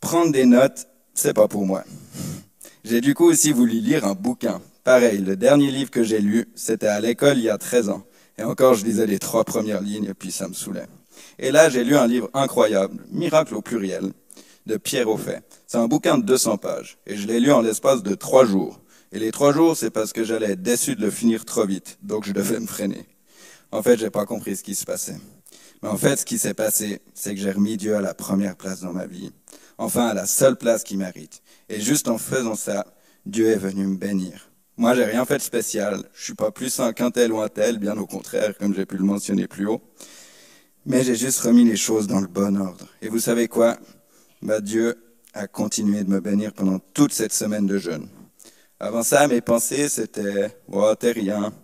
Prendre 0.00 0.32
des 0.32 0.46
notes, 0.46 0.88
c'est 1.14 1.34
pas 1.34 1.46
pour 1.46 1.66
moi. 1.66 1.84
J'ai 2.84 3.00
du 3.00 3.14
coup 3.14 3.26
aussi 3.26 3.52
voulu 3.52 3.80
lire 3.80 4.06
un 4.06 4.14
bouquin. 4.14 4.60
Pareil, 4.82 5.18
le 5.18 5.36
dernier 5.36 5.70
livre 5.70 5.90
que 5.90 6.02
j'ai 6.02 6.20
lu, 6.20 6.48
c'était 6.54 6.86
à 6.86 7.00
l'école 7.00 7.36
il 7.36 7.44
y 7.44 7.50
a 7.50 7.58
13 7.58 7.90
ans. 7.90 8.02
Et 8.38 8.42
encore, 8.42 8.74
je 8.74 8.84
lisais 8.84 9.06
les 9.06 9.18
trois 9.18 9.44
premières 9.44 9.82
lignes, 9.82 10.14
puis 10.14 10.32
ça 10.32 10.48
me 10.48 10.54
saoulait. 10.54 10.86
Et 11.38 11.50
là, 11.50 11.68
j'ai 11.68 11.84
lu 11.84 11.96
un 11.96 12.06
livre 12.06 12.30
incroyable, 12.32 13.04
Miracle 13.10 13.54
au 13.54 13.60
pluriel, 13.60 14.12
de 14.64 14.78
Pierre 14.78 15.08
Auffet. 15.08 15.42
C'est 15.66 15.76
un 15.76 15.86
bouquin 15.86 16.16
de 16.16 16.24
200 16.24 16.56
pages, 16.56 16.98
et 17.06 17.16
je 17.16 17.26
l'ai 17.26 17.38
lu 17.38 17.52
en 17.52 17.60
l'espace 17.60 18.02
de 18.02 18.14
trois 18.14 18.46
jours. 18.46 18.80
Et 19.12 19.18
les 19.18 19.30
trois 19.30 19.52
jours, 19.52 19.76
c'est 19.76 19.90
parce 19.90 20.14
que 20.14 20.24
j'allais 20.24 20.52
être 20.52 20.62
déçu 20.62 20.96
de 20.96 21.02
le 21.02 21.10
finir 21.10 21.44
trop 21.44 21.66
vite, 21.66 21.98
donc 22.02 22.24
je 22.24 22.32
devais 22.32 22.58
me 22.58 22.66
freiner. 22.66 23.06
En 23.70 23.82
fait, 23.82 23.98
j'ai 23.98 24.10
pas 24.10 24.24
compris 24.24 24.56
ce 24.56 24.62
qui 24.62 24.74
se 24.74 24.86
passait. 24.86 25.18
Mais 25.82 25.88
en 25.88 25.96
fait, 25.96 26.16
ce 26.16 26.24
qui 26.24 26.38
s'est 26.38 26.54
passé, 26.54 27.00
c'est 27.14 27.34
que 27.34 27.40
j'ai 27.40 27.52
remis 27.52 27.76
Dieu 27.76 27.96
à 27.96 28.00
la 28.00 28.14
première 28.14 28.56
place 28.56 28.80
dans 28.80 28.92
ma 28.92 29.06
vie. 29.06 29.32
Enfin, 29.80 30.08
à 30.08 30.14
la 30.14 30.26
seule 30.26 30.56
place 30.56 30.84
qu'il 30.84 30.98
mérite. 30.98 31.40
Et 31.70 31.80
juste 31.80 32.08
en 32.08 32.18
faisant 32.18 32.54
ça, 32.54 32.84
Dieu 33.24 33.48
est 33.48 33.56
venu 33.56 33.86
me 33.86 33.96
bénir. 33.96 34.50
Moi, 34.76 34.94
j'ai 34.94 35.04
rien 35.04 35.24
fait 35.24 35.38
de 35.38 35.42
spécial. 35.42 36.04
Je 36.12 36.22
suis 36.22 36.34
pas 36.34 36.50
plus 36.50 36.80
un 36.80 36.92
qu'un 36.92 37.10
tel 37.10 37.32
ou 37.32 37.40
un 37.40 37.48
tel, 37.48 37.78
bien 37.78 37.96
au 37.96 38.04
contraire, 38.04 38.52
comme 38.58 38.74
j'ai 38.74 38.84
pu 38.84 38.98
le 38.98 39.04
mentionner 39.04 39.46
plus 39.46 39.66
haut. 39.66 39.80
Mais 40.84 41.02
j'ai 41.02 41.14
juste 41.14 41.40
remis 41.40 41.64
les 41.64 41.78
choses 41.78 42.06
dans 42.06 42.20
le 42.20 42.26
bon 42.26 42.60
ordre. 42.60 42.86
Et 43.00 43.08
vous 43.08 43.20
savez 43.20 43.48
quoi? 43.48 43.78
Bah, 44.42 44.60
Dieu 44.60 45.02
a 45.32 45.46
continué 45.46 46.04
de 46.04 46.10
me 46.10 46.20
bénir 46.20 46.52
pendant 46.52 46.78
toute 46.92 47.14
cette 47.14 47.32
semaine 47.32 47.66
de 47.66 47.78
jeûne. 47.78 48.06
Avant 48.80 49.02
ça, 49.02 49.28
mes 49.28 49.40
pensées, 49.40 49.88
c'était 49.88 50.54
oh, 50.70 50.94
t'es 50.94 51.12
rien, 51.12 51.54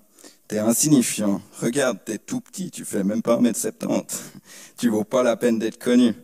t'es 0.48 0.58
insignifiant. 0.58 1.42
Regarde, 1.60 1.98
t'es 2.02 2.16
tout 2.16 2.40
petit, 2.40 2.70
tu 2.70 2.86
fais 2.86 3.04
même 3.04 3.20
pas 3.20 3.38
1m70. 3.38 4.04
Tu 4.78 4.88
vaux 4.88 5.04
pas 5.04 5.22
la 5.22 5.36
peine 5.36 5.58
d'être 5.58 5.78
connu. 5.78 6.14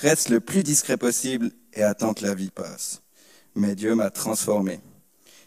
Reste 0.00 0.30
le 0.30 0.40
plus 0.40 0.62
discret 0.62 0.96
possible 0.96 1.50
et 1.74 1.82
attends 1.82 2.14
que 2.14 2.24
la 2.24 2.34
vie 2.34 2.50
passe. 2.50 3.02
Mais 3.54 3.74
Dieu 3.74 3.94
m'a 3.94 4.10
transformé. 4.10 4.80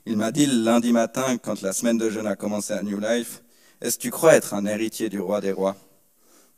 Il 0.06 0.16
m'a 0.16 0.32
dit 0.32 0.46
lundi 0.46 0.92
matin, 0.92 1.38
quand 1.38 1.62
la 1.62 1.74
semaine 1.74 1.98
de 1.98 2.10
jeûne 2.10 2.28
a 2.28 2.36
commencé 2.36 2.74
à 2.74 2.84
New 2.84 3.00
Life, 3.00 3.42
Est-ce 3.84 3.98
que 3.98 4.04
tu 4.04 4.12
crois 4.12 4.36
être 4.36 4.54
un 4.54 4.66
héritier 4.66 5.10
du 5.10 5.20
roi 5.20 5.42
des 5.42 5.52
rois? 5.52 5.76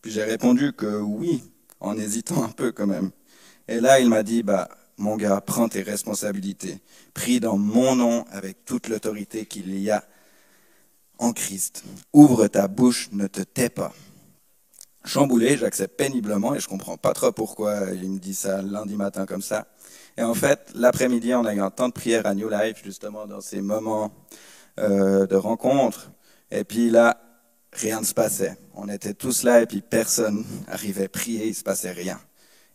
Puis 0.04 0.12
j'ai 0.12 0.24
répondu 0.24 0.74
que 0.74 1.02
oui, 1.02 1.44
en 1.80 1.98
hésitant 1.98 2.44
un 2.44 2.50
peu 2.50 2.72
quand 2.72 2.86
même. 2.86 3.10
Et 3.68 3.80
là, 3.80 4.00
il 4.00 4.10
m'a 4.10 4.22
dit, 4.22 4.44
bah, 4.44 4.70
mon 4.98 5.16
gars, 5.16 5.42
prends 5.42 5.68
tes 5.68 5.82
responsabilités. 5.82 6.78
Prie 7.16 7.40
dans 7.40 7.58
mon 7.58 7.96
nom 7.96 8.26
avec 8.30 8.64
toute 8.64 8.90
l'autorité 8.90 9.48
qu'il 9.48 9.76
y 9.80 9.90
a 9.90 10.04
en 11.18 11.34
Christ. 11.34 11.84
Ouvre 12.14 12.48
ta 12.48 12.68
bouche, 12.68 13.10
ne 13.12 13.26
te 13.26 13.42
tais 13.42 13.70
pas. 13.70 13.92
Chamboulé, 15.06 15.56
j'accepte 15.56 15.98
péniblement 15.98 16.56
et 16.56 16.60
je 16.60 16.68
comprends 16.68 16.98
pas 16.98 17.14
trop 17.14 17.32
pourquoi 17.32 17.92
il 17.94 18.10
me 18.10 18.18
dit 18.18 18.34
ça 18.34 18.64
lundi 18.64 18.96
matin 18.96 19.28
comme 19.28 19.44
ça. 19.44 19.68
Et 20.18 20.24
en 20.24 20.34
fait, 20.34 20.72
l'après-midi, 20.74 21.36
on 21.36 21.46
a 21.46 21.54
eu 21.54 21.62
un 21.62 21.70
temps 21.70 21.88
de 21.88 21.94
prière 21.94 22.26
à 22.26 22.34
New 22.34 22.50
Life, 22.50 22.82
justement 22.84 23.28
dans 23.28 23.40
ces 23.40 23.62
moments 23.62 24.12
euh, 24.80 25.28
de 25.28 25.36
rencontre. 25.36 26.12
Et 26.50 26.64
puis 26.64 26.90
là, 26.90 27.22
rien 27.72 28.00
ne 28.00 28.06
se 28.06 28.16
passait. 28.16 28.58
On 28.74 28.90
était 28.90 29.14
tous 29.14 29.44
là 29.44 29.62
et 29.62 29.68
puis 29.68 29.82
personne 29.82 30.44
arrivait 30.68 31.08
prier, 31.08 31.48
il 31.48 31.56
se 31.56 31.64
passait 31.64 31.92
rien. 31.92 32.20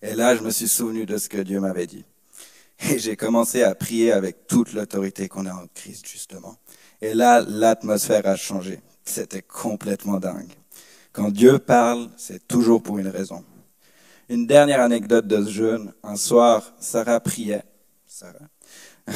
Et 0.01 0.15
là, 0.15 0.37
je 0.37 0.43
me 0.43 0.51
suis 0.51 0.69
souvenu 0.69 1.07
de 1.07 1.17
ce 1.17 1.29
que 1.29 1.39
Dieu 1.39 1.59
m'avait 1.59 1.89
dit. 1.89 2.05
Et 2.89 2.99
j'ai 2.99 3.17
commencé 3.17 3.65
à 3.65 3.75
prier 3.75 4.13
avec 4.13 4.47
toute 4.47 4.73
l'autorité 4.73 5.29
qu'on 5.29 5.47
a 5.47 5.53
en 5.53 5.67
Christ, 5.75 6.07
justement. 6.07 6.57
Et 7.03 7.13
là, 7.13 7.45
l'atmosphère 7.47 8.27
a 8.27 8.37
changé. 8.37 8.81
C'était 9.05 9.43
complètement 9.43 10.19
dingue. 10.19 10.60
Quand 11.13 11.31
Dieu 11.31 11.59
parle, 11.59 12.09
c'est 12.17 12.47
toujours 12.47 12.83
pour 12.83 12.99
une 12.99 13.09
raison. 13.09 13.45
Une 14.29 14.47
dernière 14.47 14.81
anecdote 14.81 15.27
de 15.27 15.45
ce 15.45 15.51
jeûne. 15.51 15.93
Un 16.05 16.17
soir, 16.17 16.73
Sarah 16.79 17.19
priait. 17.19 17.65
Sarah. 18.07 18.49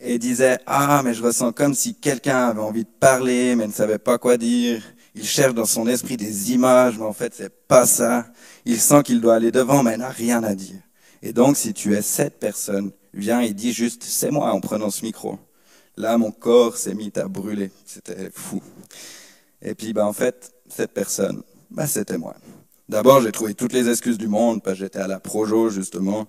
et 0.00 0.18
disait, 0.18 0.58
ah, 0.66 1.02
mais 1.04 1.14
je 1.14 1.22
ressens 1.22 1.52
comme 1.52 1.74
si 1.74 1.94
quelqu'un 1.94 2.48
avait 2.48 2.60
envie 2.60 2.84
de 2.84 2.90
parler, 3.00 3.56
mais 3.56 3.66
ne 3.66 3.72
savait 3.72 3.98
pas 3.98 4.18
quoi 4.18 4.36
dire. 4.36 4.82
Il 5.16 5.24
cherche 5.24 5.54
dans 5.54 5.64
son 5.64 5.86
esprit 5.88 6.16
des 6.16 6.52
images, 6.52 6.98
mais 6.98 7.04
en 7.04 7.12
fait, 7.12 7.34
c'est 7.34 7.66
pas 7.66 7.86
ça. 7.86 8.26
Il 8.64 8.78
sent 8.80 9.02
qu'il 9.04 9.20
doit 9.20 9.34
aller 9.36 9.50
devant, 9.50 9.82
mais 9.82 9.96
n'a 9.96 10.10
rien 10.10 10.44
à 10.44 10.54
dire. 10.54 10.80
Et 11.22 11.32
donc, 11.32 11.56
si 11.56 11.72
tu 11.72 11.94
es 11.94 12.02
cette 12.02 12.38
personne, 12.38 12.92
viens 13.12 13.40
et 13.40 13.52
dis 13.52 13.72
juste, 13.72 14.04
c'est 14.04 14.30
moi 14.30 14.52
en 14.52 14.60
prenant 14.60 14.90
ce 14.90 15.04
micro. 15.04 15.38
Là, 15.96 16.18
mon 16.18 16.30
corps 16.30 16.76
s'est 16.76 16.94
mis 16.94 17.12
à 17.16 17.26
brûler. 17.26 17.70
C'était 17.86 18.30
fou. 18.32 18.60
Et 19.62 19.74
puis, 19.74 19.92
bah, 19.92 20.06
en 20.06 20.12
fait, 20.12 20.52
cette 20.74 20.92
personne, 20.92 21.42
bah, 21.70 21.86
c'était 21.86 22.18
moi. 22.18 22.34
D'abord, 22.88 23.22
j'ai 23.22 23.32
trouvé 23.32 23.54
toutes 23.54 23.72
les 23.72 23.88
excuses 23.88 24.18
du 24.18 24.28
monde, 24.28 24.62
parce 24.62 24.76
que 24.76 24.84
j'étais 24.84 24.98
à 24.98 25.06
la 25.06 25.18
projo, 25.18 25.70
justement. 25.70 26.26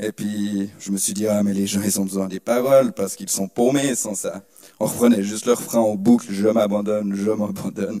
Et 0.00 0.10
puis, 0.10 0.70
je 0.78 0.90
me 0.90 0.96
suis 0.96 1.12
dit, 1.12 1.26
ah, 1.26 1.42
mais 1.42 1.52
les 1.52 1.66
gens, 1.66 1.82
ils 1.82 2.00
ont 2.00 2.04
besoin 2.04 2.28
des 2.28 2.40
paroles, 2.40 2.92
parce 2.92 3.14
qu'ils 3.14 3.28
sont 3.28 3.48
paumés 3.48 3.94
sans 3.94 4.14
ça. 4.14 4.42
On 4.80 4.86
reprenait 4.86 5.22
juste 5.22 5.44
leur 5.46 5.60
frein 5.60 5.80
en 5.80 5.96
boucle, 5.96 6.28
je 6.30 6.48
m'abandonne, 6.48 7.14
je 7.14 7.30
m'abandonne. 7.30 8.00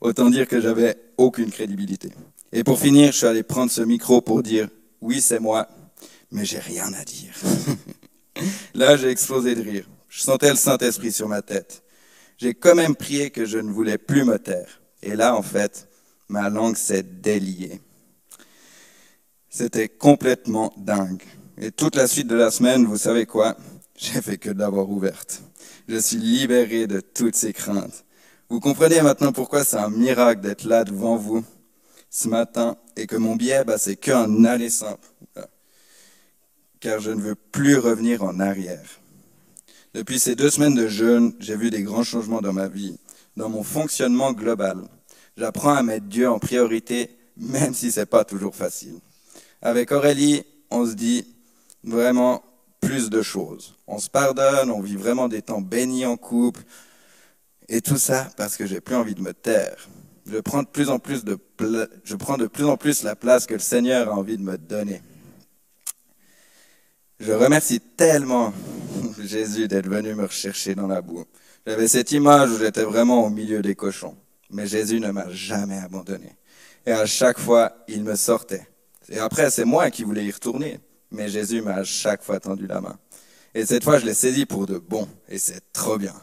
Autant 0.00 0.28
dire 0.28 0.46
que 0.46 0.60
j'avais 0.60 0.96
aucune 1.16 1.50
crédibilité. 1.50 2.10
Et 2.52 2.62
pour 2.62 2.78
finir, 2.78 3.12
je 3.12 3.18
suis 3.18 3.26
allé 3.26 3.42
prendre 3.42 3.70
ce 3.70 3.82
micro 3.82 4.20
pour 4.20 4.42
dire 4.42 4.68
oui, 5.00 5.20
c'est 5.20 5.40
moi, 5.40 5.68
mais 6.30 6.44
j'ai 6.44 6.58
rien 6.58 6.92
à 6.92 7.04
dire. 7.04 7.32
Là, 8.74 8.96
j'ai 8.96 9.08
explosé 9.08 9.54
de 9.54 9.62
rire. 9.62 9.84
Je 10.08 10.22
sentais 10.22 10.50
le 10.50 10.56
Saint-Esprit 10.56 11.12
sur 11.12 11.28
ma 11.28 11.42
tête. 11.42 11.82
J'ai 12.36 12.54
quand 12.54 12.74
même 12.74 12.94
prié 12.94 13.30
que 13.30 13.44
je 13.44 13.58
ne 13.58 13.70
voulais 13.70 13.98
plus 13.98 14.24
me 14.24 14.38
taire. 14.38 14.77
Et 15.02 15.16
là, 15.16 15.36
en 15.36 15.42
fait, 15.42 15.88
ma 16.28 16.48
langue 16.50 16.76
s'est 16.76 17.02
déliée. 17.02 17.80
C'était 19.48 19.88
complètement 19.88 20.72
dingue. 20.76 21.22
Et 21.56 21.72
toute 21.72 21.96
la 21.96 22.06
suite 22.06 22.28
de 22.28 22.36
la 22.36 22.50
semaine, 22.50 22.84
vous 22.84 22.98
savez 22.98 23.26
quoi? 23.26 23.56
J'ai 23.96 24.20
fait 24.22 24.38
que 24.38 24.50
d'avoir 24.50 24.88
ouverte. 24.88 25.42
Je 25.88 25.96
suis 25.96 26.18
libéré 26.18 26.86
de 26.86 27.00
toutes 27.00 27.34
ces 27.34 27.52
craintes. 27.52 28.04
Vous 28.48 28.60
comprenez 28.60 29.02
maintenant 29.02 29.32
pourquoi 29.32 29.64
c'est 29.64 29.76
un 29.76 29.90
miracle 29.90 30.40
d'être 30.40 30.64
là 30.64 30.84
devant 30.84 31.16
vous 31.16 31.44
ce 32.10 32.28
matin 32.28 32.76
et 32.96 33.06
que 33.06 33.16
mon 33.16 33.36
biais, 33.36 33.64
bah, 33.64 33.78
c'est 33.78 33.96
qu'un 33.96 34.44
aller 34.44 34.70
simple. 34.70 35.06
Car 36.80 37.00
je 37.00 37.10
ne 37.10 37.20
veux 37.20 37.34
plus 37.34 37.76
revenir 37.76 38.22
en 38.22 38.38
arrière. 38.38 39.00
Depuis 39.94 40.20
ces 40.20 40.36
deux 40.36 40.50
semaines 40.50 40.74
de 40.74 40.86
jeûne, 40.86 41.34
j'ai 41.40 41.56
vu 41.56 41.70
des 41.70 41.82
grands 41.82 42.04
changements 42.04 42.40
dans 42.40 42.52
ma 42.52 42.68
vie, 42.68 42.98
dans 43.38 43.48
mon 43.48 43.62
fonctionnement 43.62 44.32
global. 44.32 44.82
J'apprends 45.36 45.74
à 45.74 45.82
mettre 45.82 46.06
Dieu 46.06 46.28
en 46.28 46.38
priorité, 46.38 47.16
même 47.36 47.72
si 47.72 47.92
c'est 47.92 48.06
pas 48.06 48.24
toujours 48.24 48.54
facile. 48.54 48.98
Avec 49.62 49.92
Aurélie, 49.92 50.42
on 50.70 50.84
se 50.84 50.92
dit 50.92 51.24
vraiment 51.84 52.42
plus 52.80 53.08
de 53.08 53.22
choses. 53.22 53.76
On 53.86 53.98
se 53.98 54.10
pardonne, 54.10 54.70
on 54.70 54.80
vit 54.80 54.96
vraiment 54.96 55.28
des 55.28 55.42
temps 55.42 55.60
bénis 55.60 56.04
en 56.04 56.16
couple. 56.16 56.62
Et 57.68 57.80
tout 57.80 57.96
ça 57.96 58.28
parce 58.36 58.56
que 58.56 58.66
j'ai 58.66 58.80
plus 58.80 58.96
envie 58.96 59.14
de 59.14 59.22
me 59.22 59.32
taire. 59.32 59.88
Je 60.26 60.38
prends 60.38 60.62
de 60.62 60.68
plus 60.68 60.90
en 60.90 60.98
plus 60.98 61.24
de, 61.24 61.38
je 62.04 62.16
prends 62.16 62.36
de 62.36 62.46
plus 62.46 62.64
en 62.64 62.76
plus 62.76 63.02
la 63.04 63.14
place 63.14 63.46
que 63.46 63.54
le 63.54 63.60
Seigneur 63.60 64.08
a 64.08 64.14
envie 64.14 64.36
de 64.36 64.42
me 64.42 64.58
donner. 64.58 65.00
Je 67.20 67.32
remercie 67.32 67.80
tellement 67.80 68.52
Jésus 69.20 69.68
d'être 69.68 69.88
venu 69.88 70.14
me 70.14 70.24
rechercher 70.24 70.74
dans 70.74 70.86
la 70.88 71.00
boue. 71.00 71.24
J'avais 71.66 71.88
cette 71.88 72.12
image 72.12 72.50
où 72.50 72.58
j'étais 72.58 72.84
vraiment 72.84 73.24
au 73.24 73.30
milieu 73.30 73.62
des 73.62 73.74
cochons. 73.74 74.16
Mais 74.50 74.66
Jésus 74.66 75.00
ne 75.00 75.10
m'a 75.10 75.30
jamais 75.30 75.78
abandonné. 75.78 76.34
Et 76.86 76.92
à 76.92 77.04
chaque 77.04 77.38
fois, 77.38 77.84
il 77.88 78.02
me 78.02 78.16
sortait. 78.16 78.66
Et 79.10 79.18
après, 79.18 79.50
c'est 79.50 79.64
moi 79.64 79.90
qui 79.90 80.04
voulais 80.04 80.24
y 80.24 80.30
retourner. 80.30 80.80
Mais 81.10 81.28
Jésus 81.28 81.60
m'a 81.60 81.76
à 81.76 81.84
chaque 81.84 82.22
fois 82.22 82.40
tendu 82.40 82.66
la 82.66 82.80
main. 82.80 82.98
Et 83.54 83.66
cette 83.66 83.84
fois, 83.84 83.98
je 83.98 84.06
l'ai 84.06 84.14
saisi 84.14 84.46
pour 84.46 84.66
de 84.66 84.78
bon. 84.78 85.08
Et 85.28 85.38
c'est 85.38 85.72
trop 85.72 85.98
bien. 85.98 86.14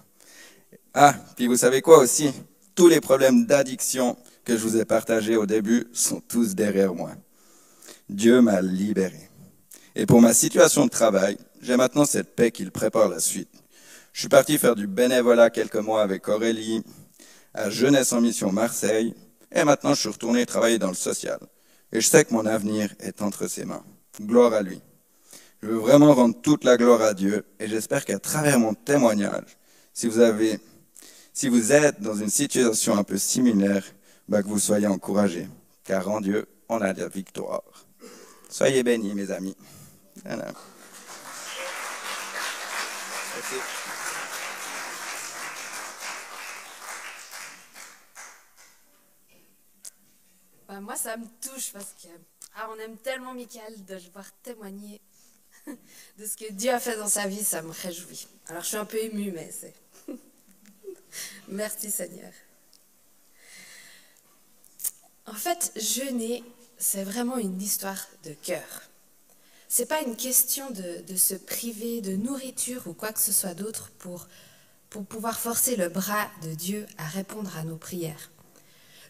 Ah, 0.93 1.13
puis 1.35 1.47
vous 1.47 1.57
savez 1.57 1.81
quoi 1.81 1.99
aussi? 1.99 2.31
Tous 2.73 2.87
les 2.87 3.01
problèmes 3.01 3.45
d'addiction 3.45 4.17
que 4.43 4.57
je 4.57 4.61
vous 4.61 4.77
ai 4.77 4.85
partagés 4.85 5.35
au 5.35 5.45
début 5.45 5.87
sont 5.93 6.21
tous 6.21 6.55
derrière 6.55 6.93
moi. 6.93 7.11
Dieu 8.09 8.41
m'a 8.41 8.61
libéré. 8.61 9.29
Et 9.95 10.05
pour 10.05 10.21
ma 10.21 10.33
situation 10.33 10.85
de 10.85 10.89
travail, 10.89 11.37
j'ai 11.61 11.77
maintenant 11.77 12.05
cette 12.05 12.35
paix 12.35 12.51
qu'il 12.51 12.71
prépare 12.71 13.09
la 13.09 13.19
suite. 13.19 13.49
Je 14.15 14.21
suis 14.21 14.29
parti 14.29 14.57
faire 14.57 14.77
du 14.77 14.87
bénévolat 14.87 15.49
quelques 15.49 15.75
mois 15.75 16.01
avec 16.01 16.29
Aurélie, 16.29 16.81
à 17.53 17.69
Jeunesse 17.69 18.13
en 18.13 18.21
Mission 18.21 18.49
Marseille, 18.49 19.13
et 19.51 19.65
maintenant 19.65 19.93
je 19.93 19.99
suis 19.99 20.09
retourné 20.09 20.45
travailler 20.45 20.79
dans 20.79 20.87
le 20.87 20.93
social. 20.93 21.37
Et 21.91 21.99
je 21.99 22.07
sais 22.07 22.23
que 22.23 22.33
mon 22.33 22.45
avenir 22.45 22.89
est 23.01 23.21
entre 23.21 23.47
ses 23.47 23.65
mains. 23.65 23.83
Gloire 24.21 24.53
à 24.53 24.61
lui. 24.61 24.81
Je 25.61 25.67
veux 25.67 25.79
vraiment 25.79 26.13
rendre 26.13 26.41
toute 26.41 26.63
la 26.63 26.77
gloire 26.77 27.01
à 27.01 27.13
Dieu, 27.13 27.45
et 27.59 27.67
j'espère 27.67 28.05
qu'à 28.05 28.17
travers 28.17 28.57
mon 28.57 28.73
témoignage, 28.73 29.57
si 29.93 30.07
vous 30.07 30.19
avez, 30.19 30.61
si 31.33 31.49
vous 31.49 31.73
êtes 31.73 31.99
dans 31.99 32.15
une 32.15 32.29
situation 32.29 32.97
un 32.97 33.03
peu 33.03 33.17
similaire, 33.17 33.83
bah, 34.29 34.41
que 34.41 34.47
vous 34.47 34.59
soyez 34.59 34.87
encouragés, 34.87 35.49
car 35.83 36.09
en 36.09 36.21
Dieu, 36.21 36.47
on 36.69 36.77
a 36.77 36.93
la 36.93 37.09
victoire. 37.09 37.63
Soyez 38.47 38.81
bénis, 38.81 39.13
mes 39.13 39.29
amis. 39.29 39.57
Voilà. 40.23 40.53
Bah, 50.67 50.79
moi, 50.81 50.95
ça 50.95 51.15
me 51.17 51.25
touche 51.41 51.71
parce 51.71 51.93
que 52.01 52.07
ah, 52.55 52.69
on 52.71 52.79
aime 52.79 52.97
tellement 52.97 53.33
Michael 53.33 53.85
de 53.85 53.95
le 53.95 54.09
voir 54.13 54.25
témoigner 54.41 54.99
de 55.67 56.25
ce 56.25 56.35
que 56.35 56.51
Dieu 56.51 56.71
a 56.71 56.79
fait 56.79 56.97
dans 56.97 57.07
sa 57.07 57.27
vie, 57.27 57.43
ça 57.43 57.61
me 57.61 57.71
réjouit. 57.71 58.27
Alors, 58.47 58.63
je 58.63 58.69
suis 58.69 58.77
un 58.77 58.85
peu 58.85 58.97
émue, 58.97 59.31
mais 59.31 59.51
c'est. 59.51 59.73
Merci 61.47 61.91
Seigneur. 61.91 62.31
En 65.27 65.33
fait, 65.33 65.71
jeûner, 65.75 66.43
c'est 66.77 67.03
vraiment 67.03 67.37
une 67.37 67.61
histoire 67.61 68.07
de 68.23 68.33
cœur. 68.33 68.83
C'est 69.67 69.87
pas 69.87 70.01
une 70.01 70.15
question 70.15 70.69
de, 70.71 71.15
se 71.15 71.35
priver 71.35 72.01
de 72.01 72.15
nourriture 72.15 72.87
ou 72.87 72.93
quoi 72.93 73.11
que 73.11 73.19
ce 73.19 73.31
soit 73.31 73.55
d'autre 73.55 73.91
pour 73.97 74.27
pouvoir 75.09 75.39
forcer 75.39 75.75
le 75.75 75.89
bras 75.89 76.29
de 76.43 76.53
Dieu 76.53 76.85
à 76.97 77.05
répondre 77.07 77.55
à 77.57 77.63
nos 77.63 77.75
prières. 77.75 78.29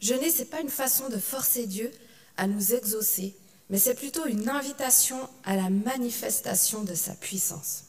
Jeûner, 0.01 0.29
c'est 0.29 0.45
pas 0.45 0.61
une 0.61 0.69
façon 0.69 1.09
de 1.09 1.17
forcer 1.17 1.67
Dieu 1.67 1.91
à 2.37 2.47
nous 2.47 2.73
exaucer, 2.73 3.35
mais 3.69 3.79
c'est 3.79 3.95
plutôt 3.95 4.25
une 4.25 4.49
invitation 4.49 5.17
à 5.43 5.55
la 5.55 5.69
manifestation 5.69 6.83
de 6.83 6.93
sa 6.93 7.13
puissance. 7.13 7.85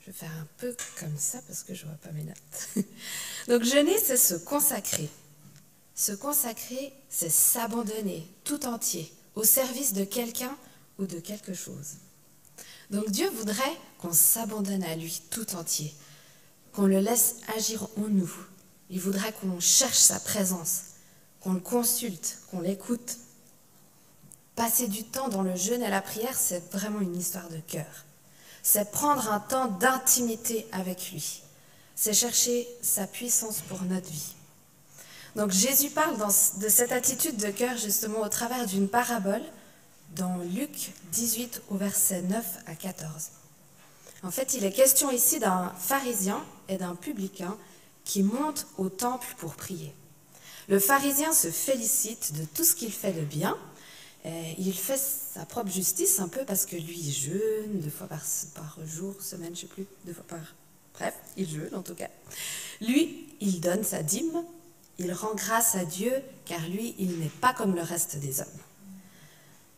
Je 0.00 0.06
vais 0.06 0.18
faire 0.18 0.32
un 0.40 0.46
peu 0.58 0.76
comme 1.00 1.16
ça 1.18 1.40
parce 1.48 1.64
que 1.64 1.74
je 1.74 1.84
vois 1.84 1.96
pas 1.96 2.12
mes 2.12 2.22
notes. 2.22 2.86
Donc 3.48 3.64
jeûner, 3.64 3.98
c'est 3.98 4.16
se 4.16 4.34
consacrer. 4.34 5.08
Se 5.96 6.12
consacrer, 6.12 6.92
c'est 7.08 7.30
s'abandonner 7.30 8.28
tout 8.44 8.66
entier 8.66 9.12
au 9.34 9.42
service 9.42 9.94
de 9.94 10.04
quelqu'un 10.04 10.56
ou 10.98 11.06
de 11.06 11.18
quelque 11.18 11.54
chose. 11.54 11.96
Donc 12.90 13.10
Dieu 13.10 13.28
voudrait 13.30 13.76
qu'on 13.98 14.12
s'abandonne 14.12 14.84
à 14.84 14.94
lui 14.94 15.22
tout 15.30 15.56
entier, 15.56 15.92
qu'on 16.72 16.86
le 16.86 17.00
laisse 17.00 17.36
agir 17.56 17.88
en 17.96 18.08
nous. 18.08 18.32
Il 18.90 19.00
voudrait 19.00 19.32
qu'on 19.32 19.60
cherche 19.60 19.98
sa 19.98 20.20
présence, 20.20 20.82
qu'on 21.40 21.54
le 21.54 21.60
consulte, 21.60 22.38
qu'on 22.50 22.60
l'écoute. 22.60 23.18
Passer 24.54 24.88
du 24.88 25.04
temps 25.04 25.28
dans 25.28 25.42
le 25.42 25.54
jeûne 25.56 25.82
et 25.82 25.90
la 25.90 26.00
prière, 26.00 26.36
c'est 26.36 26.70
vraiment 26.72 27.00
une 27.00 27.16
histoire 27.16 27.48
de 27.48 27.58
cœur. 27.58 28.04
C'est 28.62 28.90
prendre 28.90 29.30
un 29.32 29.40
temps 29.40 29.66
d'intimité 29.66 30.66
avec 30.72 31.12
lui. 31.12 31.42
C'est 31.94 32.14
chercher 32.14 32.66
sa 32.82 33.06
puissance 33.06 33.60
pour 33.68 33.82
notre 33.82 34.08
vie. 34.08 34.34
Donc 35.34 35.50
Jésus 35.50 35.90
parle 35.90 36.16
de 36.16 36.68
cette 36.68 36.92
attitude 36.92 37.36
de 37.36 37.50
cœur 37.50 37.76
justement 37.76 38.20
au 38.20 38.28
travers 38.28 38.66
d'une 38.66 38.88
parabole 38.88 39.42
dans 40.14 40.38
Luc 40.38 40.92
18 41.12 41.62
au 41.68 41.76
verset 41.76 42.22
9 42.22 42.44
à 42.66 42.74
14. 42.74 43.12
En 44.22 44.30
fait, 44.30 44.54
il 44.54 44.64
est 44.64 44.72
question 44.72 45.10
ici 45.10 45.38
d'un 45.38 45.72
pharisien 45.78 46.42
et 46.68 46.78
d'un 46.78 46.94
publicain 46.94 47.56
qui 48.06 48.22
montent 48.22 48.66
au 48.78 48.88
temple 48.88 49.26
pour 49.36 49.54
prier. 49.54 49.92
Le 50.68 50.78
pharisien 50.78 51.32
se 51.32 51.50
félicite 51.50 52.32
de 52.38 52.44
tout 52.44 52.64
ce 52.64 52.74
qu'il 52.74 52.92
fait 52.92 53.12
de 53.12 53.20
bien. 53.20 53.58
Et 54.24 54.54
il 54.58 54.72
fait 54.72 54.98
sa 54.98 55.44
propre 55.44 55.70
justice 55.70 56.18
un 56.18 56.28
peu 56.28 56.44
parce 56.44 56.66
que 56.66 56.76
lui, 56.76 56.98
il 56.98 57.12
jeûne 57.12 57.80
deux 57.80 57.90
fois 57.90 58.06
par, 58.06 58.22
par 58.54 58.78
jour, 58.86 59.14
semaine, 59.20 59.54
je 59.54 59.64
ne 59.64 59.68
sais 59.68 59.74
plus, 59.74 59.86
deux 60.04 60.14
fois 60.14 60.24
par... 60.26 60.40
Bref, 60.94 61.14
il 61.36 61.48
jeûne 61.48 61.74
en 61.74 61.82
tout 61.82 61.94
cas. 61.94 62.08
Lui, 62.80 63.28
il 63.40 63.60
donne 63.60 63.84
sa 63.84 64.02
dîme, 64.02 64.42
il 64.98 65.12
rend 65.12 65.34
grâce 65.34 65.74
à 65.74 65.84
Dieu 65.84 66.12
car 66.44 66.60
lui, 66.68 66.94
il 66.98 67.18
n'est 67.18 67.28
pas 67.28 67.52
comme 67.52 67.74
le 67.74 67.82
reste 67.82 68.16
des 68.16 68.40
hommes. 68.40 68.46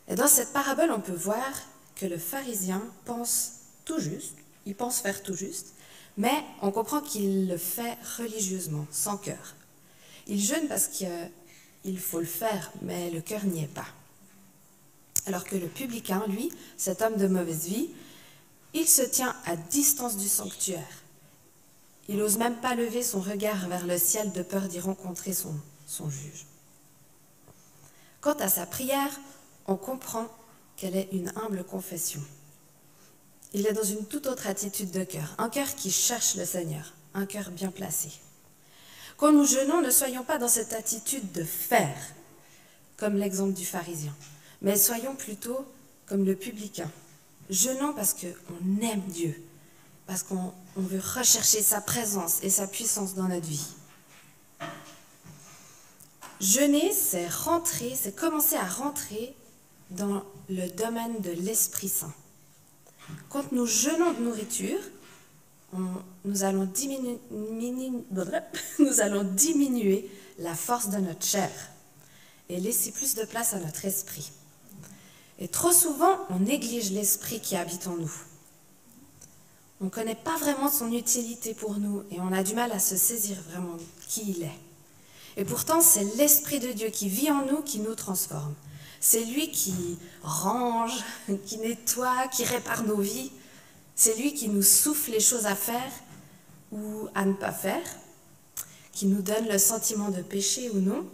Et 0.06 0.14
dans 0.14 0.28
cette 0.28 0.52
parabole, 0.52 0.92
on 0.92 1.00
peut 1.00 1.12
voir 1.12 1.50
que 1.96 2.06
le 2.06 2.18
pharisien 2.18 2.82
pense 3.04 3.52
tout 3.84 3.98
juste, 3.98 4.34
il 4.64 4.74
pense 4.74 5.00
faire 5.00 5.22
tout 5.22 5.34
juste, 5.34 5.74
mais 6.18 6.44
on 6.62 6.72
comprend 6.72 7.00
qu'il 7.00 7.48
le 7.48 7.56
fait 7.56 7.96
religieusement, 8.18 8.86
sans 8.90 9.16
cœur. 9.16 9.54
Il 10.26 10.40
jeûne 10.40 10.66
parce 10.68 10.88
qu'il 10.88 11.98
faut 11.98 12.18
le 12.18 12.26
faire, 12.26 12.72
mais 12.82 13.10
le 13.10 13.20
cœur 13.20 13.44
n'y 13.44 13.62
est 13.62 13.72
pas. 13.72 13.86
Alors 15.26 15.44
que 15.44 15.54
le 15.56 15.68
publicain, 15.68 16.24
lui, 16.26 16.50
cet 16.76 17.02
homme 17.02 17.16
de 17.16 17.28
mauvaise 17.28 17.66
vie, 17.66 17.90
il 18.74 18.86
se 18.86 19.02
tient 19.02 19.34
à 19.46 19.56
distance 19.56 20.16
du 20.16 20.28
sanctuaire. 20.28 21.02
Il 22.08 22.16
n'ose 22.16 22.36
même 22.36 22.56
pas 22.56 22.74
lever 22.74 23.04
son 23.04 23.20
regard 23.20 23.68
vers 23.68 23.86
le 23.86 23.96
ciel 23.96 24.32
de 24.32 24.42
peur 24.42 24.62
d'y 24.62 24.80
rencontrer 24.80 25.32
son, 25.32 25.54
son 25.86 26.10
juge. 26.10 26.46
Quant 28.20 28.36
à 28.40 28.48
sa 28.48 28.66
prière, 28.66 29.20
on 29.68 29.76
comprend 29.76 30.26
qu'elle 30.76 30.96
est 30.96 31.10
une 31.12 31.32
humble 31.36 31.62
confession. 31.62 32.20
Il 33.54 33.66
est 33.66 33.72
dans 33.72 33.82
une 33.82 34.04
toute 34.04 34.26
autre 34.26 34.46
attitude 34.46 34.90
de 34.90 35.04
cœur, 35.04 35.34
un 35.38 35.48
cœur 35.48 35.74
qui 35.74 35.90
cherche 35.90 36.34
le 36.34 36.44
Seigneur, 36.44 36.92
un 37.14 37.24
cœur 37.24 37.50
bien 37.50 37.70
placé. 37.70 38.10
Quand 39.16 39.32
nous 39.32 39.46
jeûnons, 39.46 39.80
ne 39.80 39.90
soyons 39.90 40.22
pas 40.22 40.38
dans 40.38 40.48
cette 40.48 40.74
attitude 40.74 41.32
de 41.32 41.42
faire, 41.42 41.96
comme 42.98 43.16
l'exemple 43.16 43.54
du 43.54 43.64
pharisien, 43.64 44.14
mais 44.60 44.76
soyons 44.76 45.14
plutôt 45.14 45.64
comme 46.06 46.24
le 46.24 46.36
publicain. 46.36 46.90
Jeûnons 47.48 47.94
parce 47.94 48.14
qu'on 48.14 48.82
aime 48.82 49.02
Dieu, 49.08 49.34
parce 50.06 50.22
qu'on 50.22 50.52
veut 50.76 51.00
rechercher 51.00 51.62
sa 51.62 51.80
présence 51.80 52.38
et 52.42 52.50
sa 52.50 52.66
puissance 52.66 53.14
dans 53.14 53.28
notre 53.28 53.46
vie. 53.46 53.66
Jeûner, 56.40 56.92
c'est 56.92 57.26
rentrer, 57.28 57.94
c'est 57.96 58.14
commencer 58.14 58.56
à 58.56 58.66
rentrer 58.66 59.34
dans 59.90 60.22
le 60.48 60.68
domaine 60.68 61.20
de 61.20 61.30
l'Esprit 61.30 61.88
Saint. 61.88 62.14
Quand 63.28 63.52
nous 63.52 63.66
jeûnons 63.66 64.12
de 64.12 64.20
nourriture, 64.20 64.80
nous, 65.74 66.42
allons 66.42 66.64
diminuer, 69.24 70.10
la 70.38 70.54
force 70.54 70.88
de 70.88 70.98
notre 70.98 71.24
chair 71.24 71.50
et 72.48 72.60
laisser 72.60 72.92
plus 72.92 73.14
de 73.14 73.24
place 73.24 73.54
à 73.54 73.58
notre 73.58 73.84
esprit. 73.84 74.30
Et 75.38 75.48
trop 75.48 75.72
souvent, 75.72 76.18
on 76.30 76.38
néglige 76.38 76.92
l'esprit 76.92 77.40
qui 77.40 77.56
habite 77.56 77.86
en 77.86 77.96
nous. 77.96 78.12
On 79.80 79.86
ne 79.86 79.90
connaît 79.90 80.14
pas 80.16 80.36
vraiment 80.38 80.70
son 80.70 80.92
utilité 80.92 81.54
pour 81.54 81.78
nous 81.78 82.02
et 82.10 82.20
on 82.20 82.32
a 82.32 82.42
du 82.42 82.54
mal 82.54 82.72
à 82.72 82.78
se 82.78 82.96
saisir 82.96 83.36
vraiment 83.50 83.76
qui 84.08 84.30
il 84.30 84.42
est. 84.42 84.58
Et 85.36 85.44
pourtant, 85.44 85.80
c'est 85.80 86.02
l'Esprit 86.16 86.58
de 86.58 86.72
Dieu 86.72 86.88
qui 86.88 87.08
vit 87.08 87.30
en 87.30 87.46
nous 87.46 87.62
qui 87.62 87.78
nous 87.78 87.94
transforme. 87.94 88.54
C'est 89.00 89.24
lui 89.24 89.50
qui 89.50 89.98
range, 90.22 91.04
qui 91.46 91.58
nettoie, 91.58 92.28
qui 92.28 92.44
répare 92.44 92.84
nos 92.84 93.00
vies. 93.00 93.30
C'est 93.94 94.16
lui 94.16 94.34
qui 94.34 94.48
nous 94.48 94.62
souffle 94.62 95.10
les 95.12 95.20
choses 95.20 95.46
à 95.46 95.54
faire 95.54 95.92
ou 96.72 97.08
à 97.14 97.24
ne 97.24 97.32
pas 97.32 97.52
faire, 97.52 97.86
qui 98.92 99.06
nous 99.06 99.22
donne 99.22 99.48
le 99.48 99.58
sentiment 99.58 100.10
de 100.10 100.22
péché 100.22 100.70
ou 100.70 100.80
non. 100.80 101.06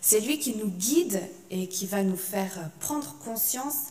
C'est 0.00 0.20
lui 0.20 0.38
qui 0.38 0.56
nous 0.56 0.68
guide 0.68 1.20
et 1.50 1.68
qui 1.68 1.86
va 1.86 2.02
nous 2.02 2.16
faire 2.16 2.70
prendre 2.80 3.16
conscience 3.18 3.88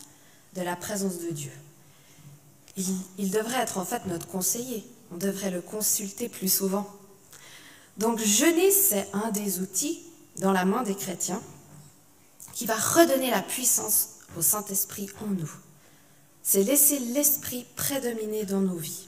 de 0.54 0.62
la 0.62 0.76
présence 0.76 1.18
de 1.18 1.30
Dieu. 1.30 1.52
Il, 3.18 3.30
devrait 3.30 3.60
être 3.60 3.78
en 3.78 3.84
fait 3.84 4.06
notre 4.06 4.28
conseiller. 4.28 4.84
On 5.12 5.16
devrait 5.16 5.50
le 5.50 5.60
consulter 5.60 6.28
plus 6.28 6.52
souvent. 6.52 6.88
Donc 7.96 8.20
jeûner, 8.20 8.70
c'est 8.70 9.08
un 9.12 9.30
des 9.30 9.58
outils 9.58 10.00
dans 10.36 10.52
la 10.52 10.64
main 10.64 10.84
des 10.84 10.94
chrétiens 10.94 11.42
qui 12.58 12.66
va 12.66 12.74
redonner 12.74 13.30
la 13.30 13.40
puissance 13.40 14.08
au 14.36 14.42
Saint-Esprit 14.42 15.08
en 15.22 15.26
nous. 15.26 15.50
C'est 16.42 16.64
laisser 16.64 16.98
l'Esprit 16.98 17.64
prédominer 17.76 18.46
dans 18.46 18.60
nos 18.60 18.76
vies. 18.76 19.06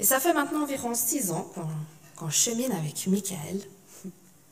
Et 0.00 0.04
ça 0.04 0.18
fait 0.18 0.32
maintenant 0.32 0.64
environ 0.64 0.96
six 0.96 1.30
ans 1.30 1.48
qu'on 2.16 2.28
chemine 2.28 2.72
avec 2.72 3.06
Michael. 3.06 3.60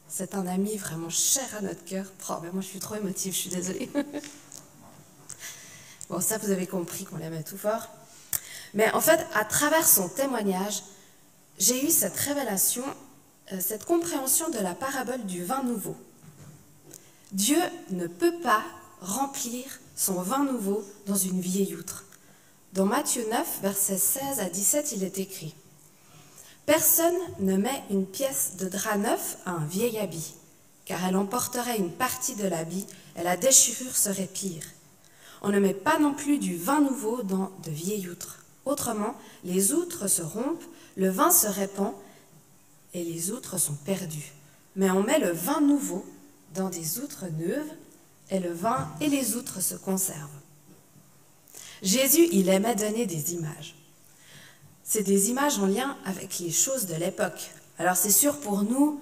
C'est 0.07 0.37
un 0.37 0.46
ami 0.46 0.76
vraiment 0.76 1.11
cher 1.11 1.42
à 1.59 1.61
notre 1.61 1.85
cœur. 1.85 2.07
Oh, 2.31 2.35
ben 2.40 2.52
moi, 2.52 2.62
je 2.62 2.68
suis 2.68 2.79
trop 2.79 2.94
émotive, 2.94 3.33
je 3.33 3.38
suis 3.38 3.50
désolée. 3.50 3.90
bon, 6.09 6.20
ça, 6.20 6.38
vous 6.38 6.52
avez 6.52 6.68
compris 6.68 7.05
qu'on 7.05 7.16
l'aimait 7.16 7.42
tout 7.42 7.59
fort. 7.59 7.88
Mais 8.74 8.92
en 8.92 9.00
fait, 9.00 9.26
à 9.35 9.44
travers 9.44 9.88
son 9.88 10.09
témoignage, 10.09 10.85
j'ai 11.59 11.85
eu 11.85 11.90
cette 11.90 12.16
révélation, 12.16 12.85
euh, 13.52 13.61
cette 13.61 13.87
compréhension 13.87 14.50
de 14.50 14.61
la 14.61 14.76
parabole 14.76 15.26
du 15.26 15.42
vin 15.42 15.64
nouveau. 15.64 15.96
Dieu 17.32 17.58
ne 17.90 18.06
peut 18.06 18.38
pas 18.42 18.62
remplir 19.00 19.64
son 19.96 20.22
vin 20.22 20.44
nouveau 20.44 20.84
dans 21.06 21.16
une 21.16 21.40
vieille 21.40 21.74
outre. 21.74 22.04
Dans 22.72 22.86
Matthieu 22.86 23.24
9, 23.30 23.60
versets 23.62 23.98
16 23.98 24.40
à 24.40 24.48
17, 24.48 24.92
il 24.92 25.02
est 25.02 25.18
écrit 25.18 25.54
Personne 26.66 27.16
ne 27.40 27.56
met 27.56 27.82
une 27.90 28.06
pièce 28.06 28.56
de 28.58 28.68
drap 28.68 28.96
neuf 28.96 29.38
à 29.44 29.52
un 29.52 29.66
vieil 29.66 29.98
habit, 29.98 30.34
car 30.84 31.04
elle 31.04 31.16
emporterait 31.16 31.78
une 31.78 31.90
partie 31.90 32.36
de 32.36 32.46
l'habit 32.46 32.86
et 33.16 33.24
la 33.24 33.36
déchirure 33.36 33.96
serait 33.96 34.28
pire. 34.32 34.64
On 35.42 35.48
ne 35.48 35.58
met 35.58 35.74
pas 35.74 35.98
non 35.98 36.14
plus 36.14 36.38
du 36.38 36.56
vin 36.56 36.80
nouveau 36.80 37.22
dans 37.22 37.50
de 37.64 37.70
vieilles 37.70 38.08
outres. 38.08 38.44
Autrement, 38.64 39.14
les 39.42 39.72
outres 39.72 40.06
se 40.06 40.22
rompent, 40.22 40.64
le 40.96 41.08
vin 41.08 41.30
se 41.30 41.48
répand 41.48 41.92
et 42.94 43.02
les 43.02 43.32
outres 43.32 43.58
sont 43.58 43.76
perdues. 43.84 44.32
Mais 44.76 44.90
on 44.90 45.02
met 45.02 45.18
le 45.18 45.32
vin 45.32 45.60
nouveau 45.60 46.04
dans 46.56 46.68
des 46.68 46.98
outres 46.98 47.26
neuves 47.38 47.70
et 48.30 48.40
le 48.40 48.52
vin 48.52 48.88
et 49.00 49.08
les 49.08 49.36
outres 49.36 49.60
se 49.60 49.74
conservent. 49.74 50.28
Jésus, 51.82 52.28
il 52.32 52.48
aimait 52.48 52.74
donner 52.74 53.06
des 53.06 53.34
images. 53.34 53.74
C'est 54.82 55.02
des 55.02 55.30
images 55.30 55.58
en 55.58 55.66
lien 55.66 55.96
avec 56.04 56.38
les 56.38 56.50
choses 56.50 56.86
de 56.86 56.94
l'époque. 56.94 57.50
Alors 57.78 57.96
c'est 57.96 58.10
sûr 58.10 58.40
pour 58.40 58.62
nous, 58.62 59.00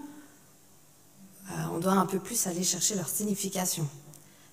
euh, 1.51 1.55
on 1.73 1.79
doit 1.79 1.93
un 1.93 2.07
peu 2.07 2.19
plus 2.19 2.47
aller 2.47 2.65
chercher 2.65 2.95
leur 2.95 3.09
signification. 3.09 3.89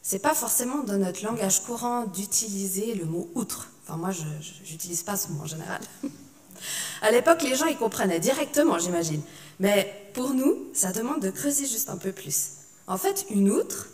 C'est 0.01 0.19
pas 0.19 0.33
forcément 0.33 0.83
dans 0.83 0.97
notre 0.97 1.23
langage 1.23 1.61
courant 1.63 2.05
d'utiliser 2.05 2.95
le 2.95 3.05
mot 3.05 3.29
outre. 3.35 3.69
Enfin 3.83 3.97
moi, 3.97 4.11
je 4.11 4.23
n'utilise 4.71 5.03
pas 5.03 5.15
ce 5.15 5.29
mot 5.29 5.41
en 5.43 5.47
général. 5.47 5.81
À 7.01 7.11
l'époque, 7.11 7.41
les 7.41 7.55
gens 7.55 7.65
y 7.65 7.75
comprenaient 7.75 8.19
directement, 8.19 8.77
j'imagine. 8.77 9.21
Mais 9.59 10.11
pour 10.13 10.33
nous, 10.33 10.67
ça 10.73 10.91
demande 10.91 11.21
de 11.21 11.31
creuser 11.31 11.65
juste 11.65 11.89
un 11.89 11.97
peu 11.97 12.11
plus. 12.11 12.61
En 12.88 12.98
fait, 12.98 13.26
une 13.30 13.52
outre, 13.52 13.88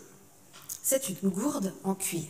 c'est 0.82 1.08
une 1.08 1.28
gourde 1.28 1.74
en 1.84 1.94
cuir. 1.94 2.28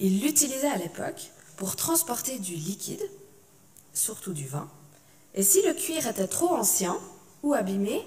Ils 0.00 0.20
l'utilisaient 0.20 0.68
à 0.68 0.78
l'époque 0.78 1.30
pour 1.56 1.76
transporter 1.76 2.38
du 2.38 2.54
liquide, 2.54 3.08
surtout 3.92 4.32
du 4.32 4.46
vin. 4.46 4.68
Et 5.34 5.42
si 5.42 5.62
le 5.62 5.72
cuir 5.72 6.06
était 6.06 6.26
trop 6.26 6.50
ancien 6.54 6.98
ou 7.42 7.54
abîmé, 7.54 8.04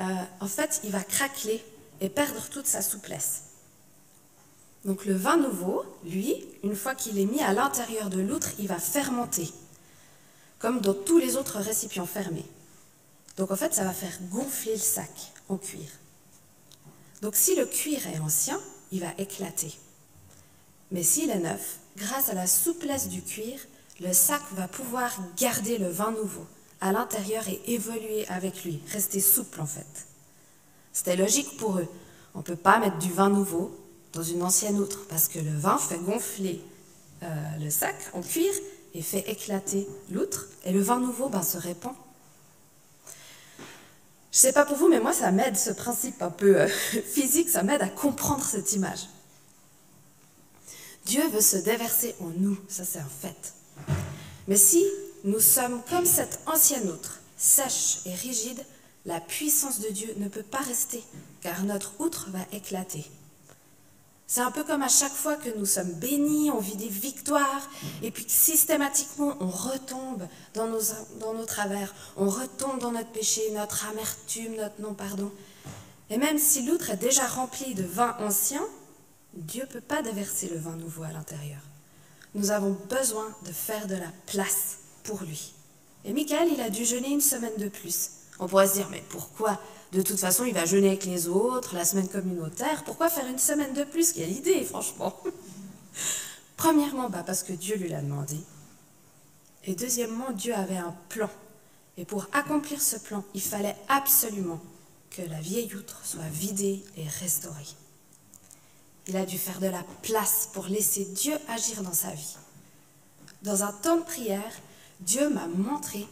euh, 0.00 0.04
en 0.40 0.48
fait, 0.48 0.80
il 0.84 0.90
va 0.90 1.02
craqueler 1.02 1.62
et 2.00 2.08
perdre 2.08 2.48
toute 2.50 2.66
sa 2.66 2.82
souplesse. 2.82 3.42
Donc 4.84 5.04
le 5.04 5.14
vin 5.14 5.36
nouveau, 5.36 5.84
lui, 6.04 6.44
une 6.64 6.74
fois 6.74 6.94
qu'il 6.94 7.18
est 7.18 7.26
mis 7.26 7.40
à 7.40 7.52
l'intérieur 7.52 8.10
de 8.10 8.20
l'outre, 8.20 8.50
il 8.58 8.66
va 8.66 8.78
fermenter 8.78 9.48
comme 10.58 10.80
dans 10.80 10.94
tous 10.94 11.18
les 11.18 11.36
autres 11.36 11.58
récipients 11.58 12.06
fermés. 12.06 12.46
Donc 13.36 13.50
en 13.50 13.56
fait, 13.56 13.74
ça 13.74 13.84
va 13.84 13.92
faire 13.92 14.16
gonfler 14.30 14.74
le 14.74 14.78
sac 14.78 15.32
en 15.48 15.56
cuir. 15.56 15.88
Donc 17.22 17.36
si 17.36 17.54
le 17.54 17.66
cuir 17.66 18.06
est 18.08 18.18
ancien, 18.18 18.60
il 18.90 19.00
va 19.00 19.14
éclater. 19.16 19.72
Mais 20.90 21.04
s'il 21.04 21.30
est 21.30 21.38
neuf, 21.38 21.78
grâce 21.96 22.28
à 22.28 22.34
la 22.34 22.48
souplesse 22.48 23.08
du 23.08 23.22
cuir, 23.22 23.58
le 24.00 24.12
sac 24.12 24.42
va 24.52 24.66
pouvoir 24.66 25.10
garder 25.38 25.78
le 25.78 25.88
vin 25.88 26.10
nouveau 26.10 26.44
à 26.80 26.90
l'intérieur 26.90 27.48
et 27.48 27.62
évoluer 27.68 28.26
avec 28.26 28.64
lui, 28.64 28.82
rester 28.88 29.20
souple 29.20 29.60
en 29.60 29.66
fait. 29.66 29.86
C'était 30.92 31.16
logique 31.16 31.56
pour 31.56 31.78
eux. 31.78 31.86
On 32.34 32.38
ne 32.38 32.44
peut 32.44 32.56
pas 32.56 32.80
mettre 32.80 32.98
du 32.98 33.12
vin 33.12 33.30
nouveau 33.30 33.70
dans 34.12 34.22
une 34.22 34.42
ancienne 34.42 34.80
outre 34.80 35.06
parce 35.06 35.28
que 35.28 35.38
le 35.38 35.56
vin 35.56 35.78
fait 35.78 35.98
gonfler 35.98 36.60
euh, 37.22 37.26
le 37.60 37.70
sac 37.70 37.94
en 38.14 38.20
cuir 38.20 38.52
et 38.94 39.00
fait 39.00 39.30
éclater 39.30 39.86
l'outre, 40.10 40.48
et 40.64 40.72
le 40.72 40.82
vin 40.82 40.98
nouveau 40.98 41.28
ben, 41.28 41.42
se 41.42 41.56
répand. 41.56 41.94
Je 44.32 44.38
sais 44.38 44.52
pas 44.52 44.64
pour 44.64 44.78
vous, 44.78 44.88
mais 44.88 44.98
moi, 44.98 45.12
ça 45.12 45.30
m'aide, 45.30 45.58
ce 45.58 45.70
principe 45.70 46.22
un 46.22 46.30
peu 46.30 46.62
euh, 46.62 46.66
physique, 47.12 47.50
ça 47.50 47.62
m'aide 47.62 47.82
à 47.82 47.88
comprendre 47.88 48.44
cette 48.44 48.72
image. 48.72 49.06
Dieu 51.04 51.22
veut 51.28 51.42
se 51.42 51.58
déverser 51.58 52.14
en 52.20 52.30
nous, 52.38 52.58
ça 52.68 52.84
c'est 52.84 52.98
un 52.98 53.04
fait. 53.04 53.54
Mais 54.48 54.56
si 54.56 54.84
nous 55.24 55.40
sommes 55.40 55.82
comme 55.90 56.06
cette 56.06 56.40
ancienne 56.46 56.88
outre, 56.88 57.20
sèche 57.36 57.98
et 58.06 58.14
rigide, 58.14 58.64
la 59.04 59.20
puissance 59.20 59.80
de 59.80 59.88
Dieu 59.88 60.14
ne 60.16 60.28
peut 60.28 60.44
pas 60.44 60.60
rester, 60.60 61.02
car 61.42 61.64
notre 61.64 62.00
outre 62.00 62.28
va 62.30 62.38
éclater. 62.52 63.04
C'est 64.34 64.40
un 64.40 64.50
peu 64.50 64.64
comme 64.64 64.80
à 64.80 64.88
chaque 64.88 65.12
fois 65.12 65.36
que 65.36 65.50
nous 65.58 65.66
sommes 65.66 65.92
bénis, 65.92 66.50
on 66.50 66.58
vit 66.58 66.76
des 66.76 66.88
victoires, 66.88 67.68
et 68.02 68.10
puis 68.10 68.24
systématiquement 68.26 69.36
on 69.40 69.50
retombe 69.50 70.26
dans 70.54 70.66
nos, 70.68 70.80
dans 71.20 71.34
nos 71.34 71.44
travers, 71.44 71.94
on 72.16 72.30
retombe 72.30 72.80
dans 72.80 72.92
notre 72.92 73.10
péché, 73.10 73.42
notre 73.52 73.86
amertume, 73.90 74.56
notre 74.56 74.80
non-pardon. 74.80 75.30
Et 76.08 76.16
même 76.16 76.38
si 76.38 76.64
l'outre 76.64 76.88
est 76.88 76.96
déjà 76.96 77.26
rempli 77.26 77.74
de 77.74 77.82
vin 77.82 78.16
ancien, 78.20 78.62
Dieu 79.34 79.64
ne 79.64 79.66
peut 79.66 79.82
pas 79.82 80.00
déverser 80.00 80.48
le 80.48 80.56
vin 80.56 80.76
nouveau 80.76 81.02
à 81.02 81.12
l'intérieur. 81.12 81.60
Nous 82.34 82.52
avons 82.52 82.74
besoin 82.88 83.26
de 83.44 83.52
faire 83.52 83.86
de 83.86 83.96
la 83.96 84.12
place 84.24 84.78
pour 85.04 85.20
lui. 85.24 85.52
Et 86.06 86.14
Michael, 86.14 86.48
il 86.50 86.60
a 86.62 86.70
dû 86.70 86.86
jeûner 86.86 87.10
une 87.10 87.20
semaine 87.20 87.58
de 87.58 87.68
plus. 87.68 88.08
On 88.38 88.48
pourrait 88.48 88.68
se 88.68 88.76
dire, 88.76 88.88
mais 88.90 89.04
pourquoi 89.10 89.60
de 89.92 90.00
toute 90.00 90.18
façon, 90.18 90.44
il 90.44 90.54
va 90.54 90.64
jeûner 90.64 90.88
avec 90.88 91.04
les 91.04 91.28
autres, 91.28 91.74
la 91.74 91.84
semaine 91.84 92.08
communautaire. 92.08 92.82
Pourquoi 92.84 93.10
faire 93.10 93.26
une 93.26 93.38
semaine 93.38 93.74
de 93.74 93.84
plus? 93.84 94.12
Quelle 94.12 94.32
idée, 94.32 94.64
franchement 94.64 95.14
Premièrement, 96.56 97.10
bah 97.10 97.22
parce 97.26 97.42
que 97.42 97.52
Dieu 97.52 97.76
lui 97.76 97.90
l'a 97.90 98.00
demandé. 98.00 98.36
Et 99.64 99.74
deuxièmement, 99.74 100.32
Dieu 100.32 100.54
avait 100.54 100.78
un 100.78 100.94
plan. 101.10 101.28
Et 101.98 102.06
pour 102.06 102.26
accomplir 102.32 102.80
ce 102.80 102.96
plan, 102.96 103.22
il 103.34 103.42
fallait 103.42 103.76
absolument 103.88 104.60
que 105.10 105.22
la 105.22 105.40
vieille 105.40 105.74
outre 105.74 106.00
soit 106.04 106.22
vidée 106.32 106.82
et 106.96 107.06
restaurée. 107.20 107.68
Il 109.08 109.16
a 109.18 109.26
dû 109.26 109.36
faire 109.36 109.60
de 109.60 109.66
la 109.66 109.84
place 110.00 110.48
pour 110.54 110.66
laisser 110.68 111.04
Dieu 111.04 111.34
agir 111.48 111.82
dans 111.82 111.92
sa 111.92 112.12
vie. 112.12 112.36
Dans 113.42 113.62
un 113.62 113.72
temps 113.72 113.98
de 113.98 114.04
prière, 114.04 114.54
Dieu 115.00 115.28
m'a 115.28 115.48
montré 115.48 116.06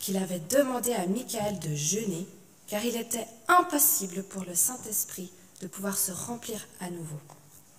qu'il 0.00 0.16
avait 0.16 0.40
demandé 0.40 0.94
à 0.94 1.06
Michael 1.06 1.60
de 1.60 1.74
jeûner 1.76 2.26
car 2.70 2.84
il 2.84 2.96
était 2.96 3.26
impossible 3.48 4.22
pour 4.22 4.44
le 4.44 4.54
Saint-Esprit 4.54 5.32
de 5.60 5.66
pouvoir 5.66 5.98
se 5.98 6.12
remplir 6.12 6.68
à 6.78 6.88
nouveau, 6.88 7.18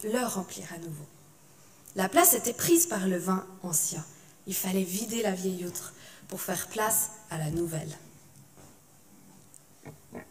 le 0.03 0.23
remplir 0.27 0.65
à 0.75 0.77
nouveau. 0.79 1.05
La 1.95 2.09
place 2.09 2.33
était 2.33 2.53
prise 2.53 2.87
par 2.87 3.07
le 3.07 3.17
vin 3.17 3.47
ancien. 3.63 4.05
Il 4.47 4.53
fallait 4.53 4.83
vider 4.83 5.23
la 5.23 5.31
vieille 5.31 5.65
outre 5.65 5.93
pour 6.27 6.41
faire 6.41 6.67
place 6.67 7.11
à 7.29 7.37
la 7.37 7.49
nouvelle. 7.51 7.97
Pas 9.83 10.27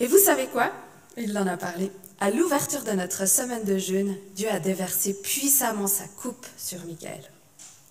Et 0.00 0.06
vous 0.06 0.18
savez 0.18 0.48
quoi? 0.48 0.70
Il 1.16 1.36
en 1.38 1.46
a 1.46 1.56
parlé. 1.56 1.90
À 2.20 2.30
l'ouverture 2.30 2.84
de 2.84 2.92
notre 2.92 3.26
semaine 3.26 3.64
de 3.64 3.78
jeûne, 3.78 4.16
Dieu 4.34 4.50
a 4.50 4.60
déversé 4.60 5.14
puissamment 5.14 5.86
sa 5.86 6.06
coupe 6.08 6.46
sur 6.58 6.84
Michael. 6.84 7.22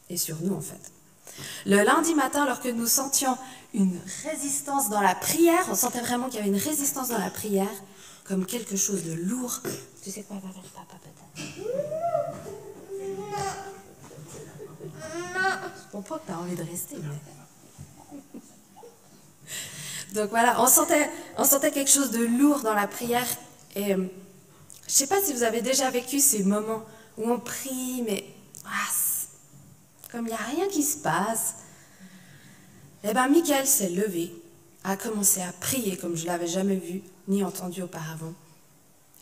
Et 0.09 0.17
sur 0.17 0.39
nous, 0.41 0.53
en 0.53 0.61
fait. 0.61 0.91
Le 1.65 1.83
lundi 1.83 2.13
matin, 2.15 2.45
lorsque 2.45 2.65
nous 2.65 2.87
sentions 2.87 3.37
une 3.73 3.99
résistance 4.23 4.89
dans 4.89 5.01
la 5.01 5.15
prière, 5.15 5.65
on 5.69 5.75
sentait 5.75 6.01
vraiment 6.01 6.27
qu'il 6.27 6.35
y 6.35 6.39
avait 6.39 6.49
une 6.49 6.57
résistance 6.57 7.09
dans 7.09 7.17
la 7.17 7.29
prière, 7.29 7.71
comme 8.25 8.45
quelque 8.45 8.75
chose 8.75 9.03
de 9.03 9.13
lourd. 9.13 9.61
Tu 10.03 10.11
sais 10.11 10.23
quoi, 10.23 10.37
va 10.37 10.49
vers 10.51 10.63
papa 10.71 10.95
peut-être. 11.01 11.23
Je 15.85 15.91
comprends 15.91 16.17
que 16.17 16.25
tu 16.25 16.31
as 16.31 16.39
envie 16.39 16.55
de 16.55 16.63
rester. 16.63 16.97
Donc 20.13 20.29
voilà, 20.29 20.61
on 20.61 20.67
sentait, 20.67 21.09
on 21.37 21.43
sentait 21.43 21.71
quelque 21.71 21.89
chose 21.89 22.11
de 22.11 22.23
lourd 22.23 22.61
dans 22.61 22.75
la 22.75 22.87
prière. 22.87 23.25
Et 23.75 23.93
euh, 23.93 23.97
je 23.97 24.01
ne 24.01 24.09
sais 24.87 25.07
pas 25.07 25.21
si 25.21 25.33
vous 25.33 25.43
avez 25.43 25.61
déjà 25.61 25.89
vécu 25.89 26.19
ces 26.19 26.43
moments 26.43 26.83
où 27.17 27.31
on 27.31 27.39
prie, 27.39 28.03
mais 28.05 28.23
comme 30.13 30.27
il 30.27 30.29
n'y 30.29 30.33
a 30.33 30.37
rien 30.37 30.67
qui 30.69 30.83
se 30.83 30.99
passe. 30.99 31.55
Eh 33.03 33.11
bien, 33.11 33.27
Michael 33.27 33.67
s'est 33.67 33.89
levé, 33.89 34.31
a 34.85 34.95
commencé 34.95 35.41
à 35.41 35.51
prier 35.51 35.97
comme 35.97 36.15
je 36.15 36.25
l'avais 36.25 36.47
jamais 36.47 36.77
vu 36.77 37.01
ni 37.27 37.43
entendu 37.43 37.81
auparavant. 37.81 38.33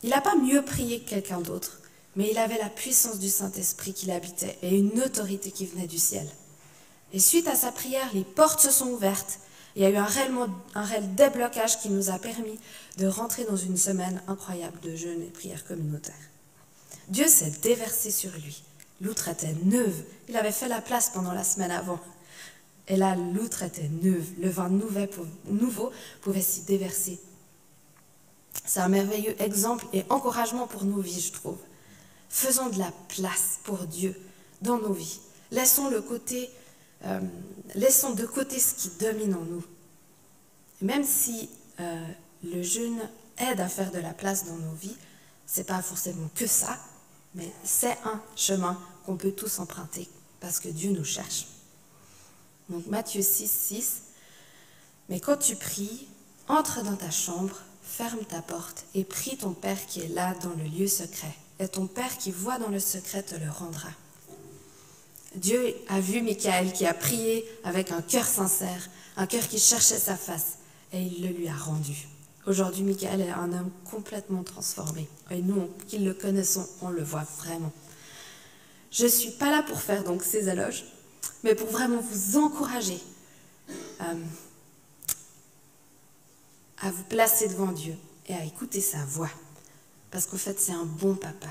Il 0.03 0.09
n'a 0.09 0.21
pas 0.21 0.35
mieux 0.35 0.63
prié 0.63 0.99
que 0.99 1.09
quelqu'un 1.09 1.41
d'autre, 1.41 1.79
mais 2.15 2.29
il 2.29 2.37
avait 2.37 2.59
la 2.59 2.69
puissance 2.69 3.17
du 3.17 3.29
Saint-Esprit 3.29 3.93
qui 3.93 4.05
l'habitait 4.05 4.57
et 4.61 4.77
une 4.77 5.01
autorité 5.01 5.49
qui 5.49 5.65
venait 5.65 5.87
du 5.87 5.97
ciel. 5.97 6.27
Et 7.13 7.19
suite 7.19 7.47
à 7.47 7.55
sa 7.55 7.71
prière, 7.71 8.09
les 8.13 8.23
portes 8.23 8.59
se 8.59 8.71
sont 8.71 8.89
ouvertes 8.89 9.39
il 9.75 9.83
y 9.83 9.85
a 9.85 9.89
eu 9.89 9.95
un 9.95 10.05
réel, 10.05 10.31
un 10.75 10.83
réel 10.83 11.15
déblocage 11.15 11.79
qui 11.79 11.89
nous 11.89 12.09
a 12.09 12.19
permis 12.19 12.59
de 12.97 13.07
rentrer 13.07 13.45
dans 13.45 13.55
une 13.55 13.77
semaine 13.77 14.21
incroyable 14.27 14.79
de 14.81 14.95
jeûne 14.95 15.21
et 15.21 15.29
prière 15.29 15.65
communautaire. 15.65 16.13
Dieu 17.07 17.27
s'est 17.27 17.53
déversé 17.61 18.11
sur 18.11 18.31
lui. 18.31 18.63
L'outre 19.01 19.27
était 19.27 19.55
neuve. 19.63 20.03
Il 20.29 20.37
avait 20.37 20.51
fait 20.51 20.67
la 20.67 20.81
place 20.81 21.09
pendant 21.09 21.33
la 21.33 21.43
semaine 21.43 21.71
avant. 21.71 21.99
Et 22.87 22.95
là, 22.95 23.15
l'outre 23.15 23.63
était 23.63 23.89
neuve. 24.01 24.25
Le 24.39 24.49
vin 24.49 24.69
nouveau 24.69 25.91
pouvait 26.21 26.41
s'y 26.41 26.61
déverser. 26.61 27.19
C'est 28.65 28.79
un 28.79 28.89
merveilleux 28.89 29.35
exemple 29.41 29.85
et 29.93 30.03
encouragement 30.09 30.67
pour 30.67 30.85
nos 30.85 31.01
vies, 31.01 31.21
je 31.21 31.31
trouve. 31.31 31.57
Faisons 32.29 32.69
de 32.69 32.79
la 32.79 32.91
place 33.09 33.59
pour 33.63 33.79
Dieu 33.79 34.15
dans 34.61 34.77
nos 34.77 34.93
vies. 34.93 35.19
Laissons 35.51 35.89
le 35.89 36.01
côté 36.01 36.49
euh, 37.05 37.19
laissons 37.75 38.13
de 38.13 38.25
côté 38.25 38.59
ce 38.59 38.75
qui 38.75 38.89
domine 38.99 39.33
en 39.33 39.41
nous. 39.45 39.63
Même 40.81 41.03
si 41.03 41.49
euh, 41.79 42.07
le 42.43 42.61
jeûne 42.61 42.99
aide 43.37 43.59
à 43.59 43.67
faire 43.67 43.91
de 43.91 43.99
la 43.99 44.13
place 44.13 44.45
dans 44.45 44.55
nos 44.55 44.73
vies, 44.73 44.95
c'est 45.45 45.65
pas 45.65 45.81
forcément 45.81 46.29
que 46.35 46.47
ça, 46.47 46.77
mais 47.35 47.51
c'est 47.63 47.97
un 48.03 48.21
chemin 48.35 48.79
qu'on 49.05 49.15
peut 49.15 49.31
tous 49.31 49.59
emprunter 49.59 50.07
parce 50.39 50.59
que 50.59 50.69
Dieu 50.69 50.91
nous 50.91 51.05
cherche. 51.05 51.47
Donc 52.69 52.85
Matthieu 52.87 53.21
6, 53.21 53.49
6. 53.49 54.01
Mais 55.09 55.19
quand 55.19 55.37
tu 55.37 55.55
pries, 55.55 56.07
entre 56.47 56.83
dans 56.83 56.95
ta 56.95 57.11
chambre, 57.11 57.57
ferme 57.81 58.23
ta 58.25 58.41
porte 58.41 58.85
et 58.95 59.03
prie 59.03 59.37
ton 59.37 59.53
Père 59.53 59.85
qui 59.85 60.01
est 60.01 60.07
là 60.07 60.33
dans 60.41 60.53
le 60.55 60.63
lieu 60.63 60.87
secret. 60.87 61.33
Et 61.59 61.67
ton 61.67 61.87
Père 61.87 62.17
qui 62.17 62.31
voit 62.31 62.57
dans 62.57 62.69
le 62.69 62.79
secret 62.79 63.23
te 63.23 63.35
le 63.35 63.49
rendra. 63.49 63.89
Dieu 65.35 65.75
a 65.87 65.99
vu 65.99 66.21
Michael 66.21 66.73
qui 66.73 66.85
a 66.85 66.93
prié 66.93 67.45
avec 67.63 67.91
un 67.91 68.01
cœur 68.01 68.25
sincère, 68.25 68.89
un 69.15 69.27
cœur 69.27 69.47
qui 69.47 69.59
cherchait 69.59 69.99
sa 69.99 70.17
face, 70.17 70.57
et 70.91 71.01
il 71.01 71.23
le 71.25 71.29
lui 71.29 71.47
a 71.47 71.55
rendu. 71.55 72.07
Aujourd'hui, 72.47 72.83
Michael 72.83 73.21
est 73.21 73.29
un 73.29 73.53
homme 73.53 73.69
complètement 73.89 74.43
transformé. 74.43 75.07
Et 75.29 75.41
nous, 75.41 75.69
qui 75.87 75.99
le 75.99 76.13
connaissons, 76.13 76.67
on 76.81 76.89
le 76.89 77.03
voit 77.03 77.25
vraiment. 77.37 77.71
Je 78.91 79.03
ne 79.03 79.09
suis 79.09 79.31
pas 79.31 79.51
là 79.51 79.61
pour 79.61 79.79
faire 79.79 80.03
donc 80.03 80.23
ces 80.23 80.49
éloges, 80.49 80.85
mais 81.43 81.53
pour 81.53 81.67
vraiment 81.67 82.01
vous 82.01 82.37
encourager 82.37 82.99
euh, 84.01 84.15
à 86.81 86.91
vous 86.91 87.03
placer 87.03 87.47
devant 87.47 87.71
Dieu 87.71 87.95
et 88.27 88.33
à 88.33 88.43
écouter 88.43 88.81
sa 88.81 89.05
voix. 89.05 89.29
Parce 90.09 90.25
qu'en 90.25 90.37
fait, 90.37 90.59
c'est 90.59 90.73
un 90.73 90.85
bon 90.85 91.13
papa. 91.13 91.47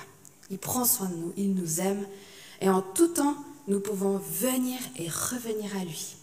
Il 0.50 0.58
prend 0.58 0.84
soin 0.84 1.08
de 1.08 1.14
nous, 1.14 1.32
il 1.36 1.54
nous 1.54 1.80
aime, 1.80 2.04
et 2.60 2.68
en 2.68 2.82
tout 2.82 3.08
temps, 3.08 3.36
nous 3.68 3.80
pouvons 3.80 4.18
venir 4.18 4.78
et 4.96 5.08
revenir 5.08 5.74
à 5.76 5.84
lui. 5.84 6.16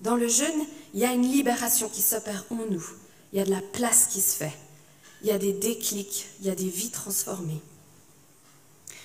Dans 0.00 0.16
le 0.16 0.28
jeûne, 0.28 0.64
il 0.94 1.00
y 1.00 1.04
a 1.04 1.12
une 1.12 1.30
libération 1.30 1.90
qui 1.90 2.00
s'opère 2.00 2.46
en 2.50 2.66
nous. 2.70 2.84
Il 3.32 3.38
y 3.38 3.42
a 3.42 3.44
de 3.44 3.50
la 3.50 3.60
place 3.60 4.06
qui 4.06 4.20
se 4.20 4.36
fait. 4.36 4.56
Il 5.22 5.28
y 5.28 5.32
a 5.32 5.38
des 5.38 5.52
déclics, 5.52 6.26
il 6.40 6.46
y 6.46 6.50
a 6.50 6.54
des 6.54 6.68
vies 6.68 6.90
transformées. 6.90 7.60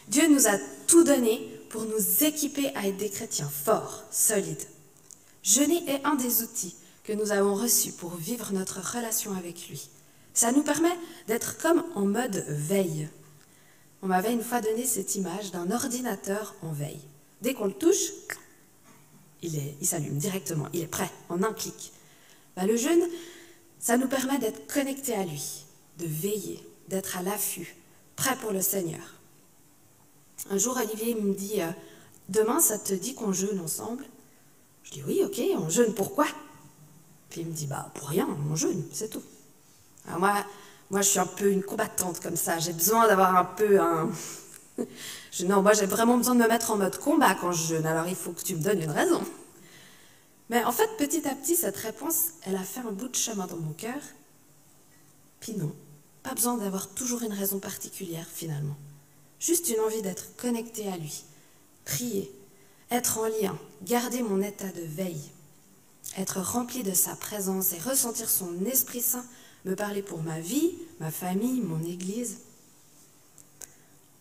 Dieu 0.07 0.27
nous 0.27 0.47
a 0.47 0.57
tout 0.87 1.03
donné 1.03 1.39
pour 1.69 1.83
nous 1.85 2.23
équiper 2.23 2.67
à 2.75 2.87
être 2.87 2.97
des 2.97 3.09
chrétiens 3.09 3.49
forts, 3.49 4.03
solides. 4.11 4.67
Jeûner 5.41 5.83
est 5.89 6.05
un 6.05 6.15
des 6.15 6.43
outils 6.43 6.75
que 7.03 7.13
nous 7.13 7.31
avons 7.31 7.55
reçus 7.55 7.91
pour 7.91 8.15
vivre 8.15 8.53
notre 8.53 8.79
relation 8.95 9.35
avec 9.35 9.67
lui. 9.69 9.89
Ça 10.33 10.51
nous 10.51 10.63
permet 10.63 10.97
d'être 11.27 11.57
comme 11.57 11.83
en 11.95 12.05
mode 12.05 12.45
veille. 12.47 13.09
On 14.01 14.07
m'avait 14.07 14.33
une 14.33 14.43
fois 14.43 14.61
donné 14.61 14.85
cette 14.85 15.15
image 15.15 15.51
d'un 15.51 15.71
ordinateur 15.71 16.55
en 16.61 16.71
veille. 16.71 17.01
Dès 17.41 17.53
qu'on 17.53 17.65
le 17.65 17.73
touche, 17.73 18.11
il, 19.41 19.85
s'allume 19.85 20.17
directement, 20.17 20.67
il 20.73 20.81
est 20.81 20.87
prêt, 20.87 21.09
en 21.29 21.43
un 21.43 21.53
clic. 21.53 21.91
Bah, 22.55 22.65
le 22.65 22.77
jeûne, 22.77 23.03
ça 23.83 23.97
nous 23.97 24.07
permet 24.07 24.39
d'être 24.39 24.65
connectés 24.73 25.13
à 25.13 25.25
lui, 25.25 25.65
de 25.99 26.05
veiller, 26.05 26.65
d'être 26.87 27.17
à 27.17 27.21
l'affût, 27.21 27.75
prêt 28.15 28.37
pour 28.37 28.51
le 28.51 28.61
Seigneur. 28.61 29.01
Un 30.49 30.57
jour, 30.57 30.77
Olivier 30.81 31.15
me 31.15 31.33
dit 31.33 31.61
euh, 31.61 31.67
Demain, 32.29 32.61
ça 32.61 32.79
te 32.79 32.93
dit 32.93 33.13
qu'on 33.13 33.33
jeûne 33.33 33.59
ensemble? 33.59 34.05
Je 34.83 34.91
dis 34.91 35.03
Oui, 35.05 35.21
ok, 35.25 35.41
on 35.57 35.69
jeûne 35.69 35.93
pourquoi? 35.93 36.25
Puis 37.29 37.41
il 37.41 37.47
me 37.47 37.51
dit 37.51 37.67
Bah, 37.67 37.91
pour 37.93 38.07
rien, 38.07 38.25
on 38.49 38.55
jeûne, 38.55 38.85
c'est 38.93 39.09
tout. 39.09 39.23
Moi, 40.17 40.33
moi, 40.89 41.01
je 41.01 41.09
suis 41.09 41.19
un 41.19 41.25
peu 41.25 41.51
une 41.51 41.63
combattante 41.63 42.21
comme 42.21 42.37
ça, 42.37 42.59
j'ai 42.59 42.73
besoin 42.73 43.05
d'avoir 43.07 43.35
un 43.35 43.45
peu 43.45 43.81
un. 43.81 44.09
Je, 45.31 45.45
non, 45.45 45.63
moi 45.63 45.73
j'ai 45.73 45.87
vraiment 45.87 46.17
besoin 46.17 46.35
de 46.35 46.41
me 46.41 46.47
mettre 46.47 46.69
en 46.69 46.77
mode 46.77 46.97
combat 46.99 47.33
quand 47.33 47.51
je 47.51 47.75
jeûne, 47.75 47.85
alors 47.87 48.07
il 48.07 48.15
faut 48.15 48.31
que 48.31 48.43
tu 48.43 48.55
me 48.55 48.61
donnes 48.61 48.83
une 48.83 48.91
raison. 48.91 49.21
Mais 50.53 50.63
en 50.65 50.71
fait, 50.71 50.87
petit 50.97 51.27
à 51.27 51.33
petit, 51.33 51.55
cette 51.55 51.77
réponse, 51.77 52.33
elle 52.43 52.55
a 52.55 52.63
fait 52.63 52.81
un 52.81 52.91
bout 52.91 53.07
de 53.07 53.15
chemin 53.15 53.47
dans 53.47 53.57
mon 53.57 53.73
cœur. 53.73 53.99
Puis 55.39 55.53
non, 55.53 55.73
pas 56.21 56.35
besoin 56.35 56.57
d'avoir 56.57 56.89
toujours 56.89 57.23
une 57.23 57.33
raison 57.33 57.57
particulière 57.57 58.27
finalement. 58.31 58.75
Juste 59.39 59.67
une 59.69 59.79
envie 59.79 60.03
d'être 60.03 60.35
connecté 60.37 60.87
à 60.89 60.97
lui, 60.97 61.23
prier, 61.85 62.31
être 62.91 63.17
en 63.17 63.25
lien, 63.25 63.57
garder 63.81 64.21
mon 64.21 64.43
état 64.43 64.71
de 64.71 64.83
veille, 64.83 65.31
être 66.19 66.39
rempli 66.39 66.83
de 66.83 66.93
sa 66.93 67.15
présence 67.15 67.73
et 67.73 67.79
ressentir 67.79 68.29
son 68.29 68.63
Esprit 68.65 69.01
Saint 69.01 69.25
me 69.65 69.75
parler 69.75 70.03
pour 70.03 70.21
ma 70.21 70.39
vie, 70.39 70.75
ma 70.99 71.09
famille, 71.09 71.61
mon 71.61 71.81
Église. 71.81 72.41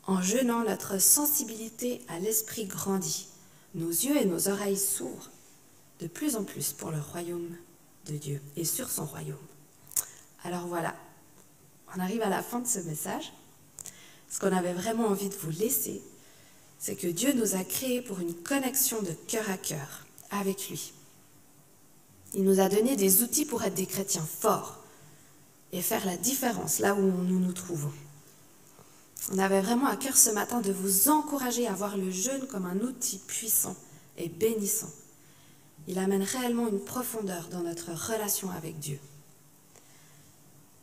En 0.06 0.22
jeûnant, 0.22 0.64
notre 0.64 0.98
sensibilité 0.98 2.00
à 2.08 2.18
l'esprit 2.20 2.64
grandit. 2.64 3.28
Nos 3.74 3.90
yeux 3.90 4.16
et 4.16 4.24
nos 4.24 4.48
oreilles 4.48 4.78
s'ouvrent 4.78 5.30
de 6.01 6.07
plus 6.07 6.36
en 6.36 6.45
plus 6.45 6.72
pour 6.72 6.90
le 6.90 7.01
royaume 7.01 7.57
de 8.07 8.16
Dieu 8.16 8.40
et 8.57 8.64
sur 8.64 8.90
son 8.90 9.05
royaume. 9.05 9.36
Alors 10.45 10.66
voilà, 10.66 10.95
on 11.95 12.01
arrive 12.01 12.22
à 12.22 12.28
la 12.28 12.43
fin 12.43 12.61
de 12.61 12.66
ce 12.66 12.80
message. 12.80 13.32
Ce 14.28 14.40
qu'on 14.40 14.57
avait 14.57 14.72
vraiment 14.72 15.09
envie 15.09 15.28
de 15.28 15.34
vous 15.34 15.51
laisser, 15.51 16.03
c'est 16.78 16.97
que 16.97 17.07
Dieu 17.07 17.32
nous 17.34 17.55
a 17.55 17.64
créés 17.64 18.03
pour 18.03 18.18
une 18.20 18.34
connexion 18.34 19.01
de 19.03 19.12
cœur 19.28 19.49
à 19.51 19.57
cœur 19.57 20.07
avec 20.30 20.68
lui. 20.68 20.93
Il 22.34 22.45
nous 22.45 22.61
a 22.61 22.68
donné 22.68 22.97
des 22.97 23.22
outils 23.22 23.45
pour 23.45 23.62
être 23.62 23.74
des 23.74 23.86
chrétiens 23.86 24.26
forts 24.26 24.78
et 25.72 25.82
faire 25.82 26.05
la 26.07 26.16
différence 26.16 26.78
là 26.78 26.95
où 26.95 27.03
nous 27.03 27.38
nous 27.38 27.53
trouvons. 27.53 27.93
On 29.30 29.38
avait 29.38 29.61
vraiment 29.61 29.86
à 29.86 29.97
cœur 29.97 30.16
ce 30.16 30.30
matin 30.30 30.61
de 30.61 30.72
vous 30.72 31.09
encourager 31.09 31.68
à 31.68 31.74
voir 31.74 31.97
le 31.97 32.11
jeûne 32.11 32.47
comme 32.49 32.66
un 32.66 32.80
outil 32.80 33.18
puissant 33.18 33.76
et 34.16 34.28
bénissant. 34.28 34.90
Il 35.88 35.98
amène 35.98 36.22
réellement 36.22 36.68
une 36.68 36.84
profondeur 36.84 37.48
dans 37.48 37.62
notre 37.62 37.90
relation 37.90 38.50
avec 38.50 38.78
Dieu. 38.78 38.98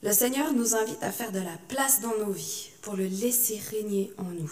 Le 0.01 0.13
Seigneur 0.13 0.53
nous 0.53 0.75
invite 0.75 1.03
à 1.03 1.11
faire 1.11 1.31
de 1.31 1.39
la 1.39 1.57
place 1.67 2.01
dans 2.01 2.17
nos 2.17 2.31
vies 2.31 2.69
pour 2.81 2.95
le 2.95 3.05
laisser 3.05 3.59
régner 3.69 4.11
en 4.17 4.23
nous. 4.23 4.51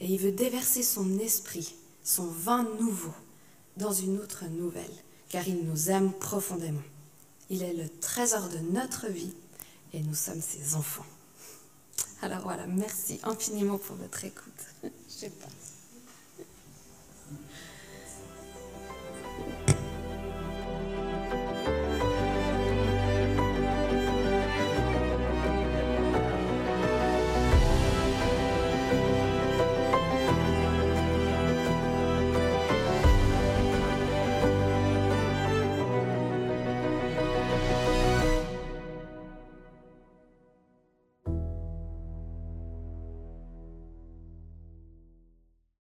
Et 0.00 0.06
il 0.06 0.18
veut 0.18 0.32
déverser 0.32 0.82
son 0.82 1.18
esprit, 1.18 1.74
son 2.04 2.26
vin 2.26 2.64
nouveau, 2.78 3.14
dans 3.76 3.92
une 3.92 4.18
autre 4.18 4.44
nouvelle, 4.46 4.84
car 5.28 5.46
il 5.48 5.64
nous 5.64 5.90
aime 5.90 6.12
profondément. 6.12 6.82
Il 7.50 7.62
est 7.62 7.72
le 7.72 7.88
trésor 7.88 8.48
de 8.48 8.58
notre 8.58 9.08
vie 9.08 9.32
et 9.92 10.00
nous 10.00 10.14
sommes 10.14 10.42
ses 10.42 10.74
enfants. 10.74 11.06
Alors 12.20 12.42
voilà, 12.42 12.66
merci 12.66 13.20
infiniment 13.22 13.78
pour 13.78 13.96
votre 13.96 14.24
écoute. 14.24 14.52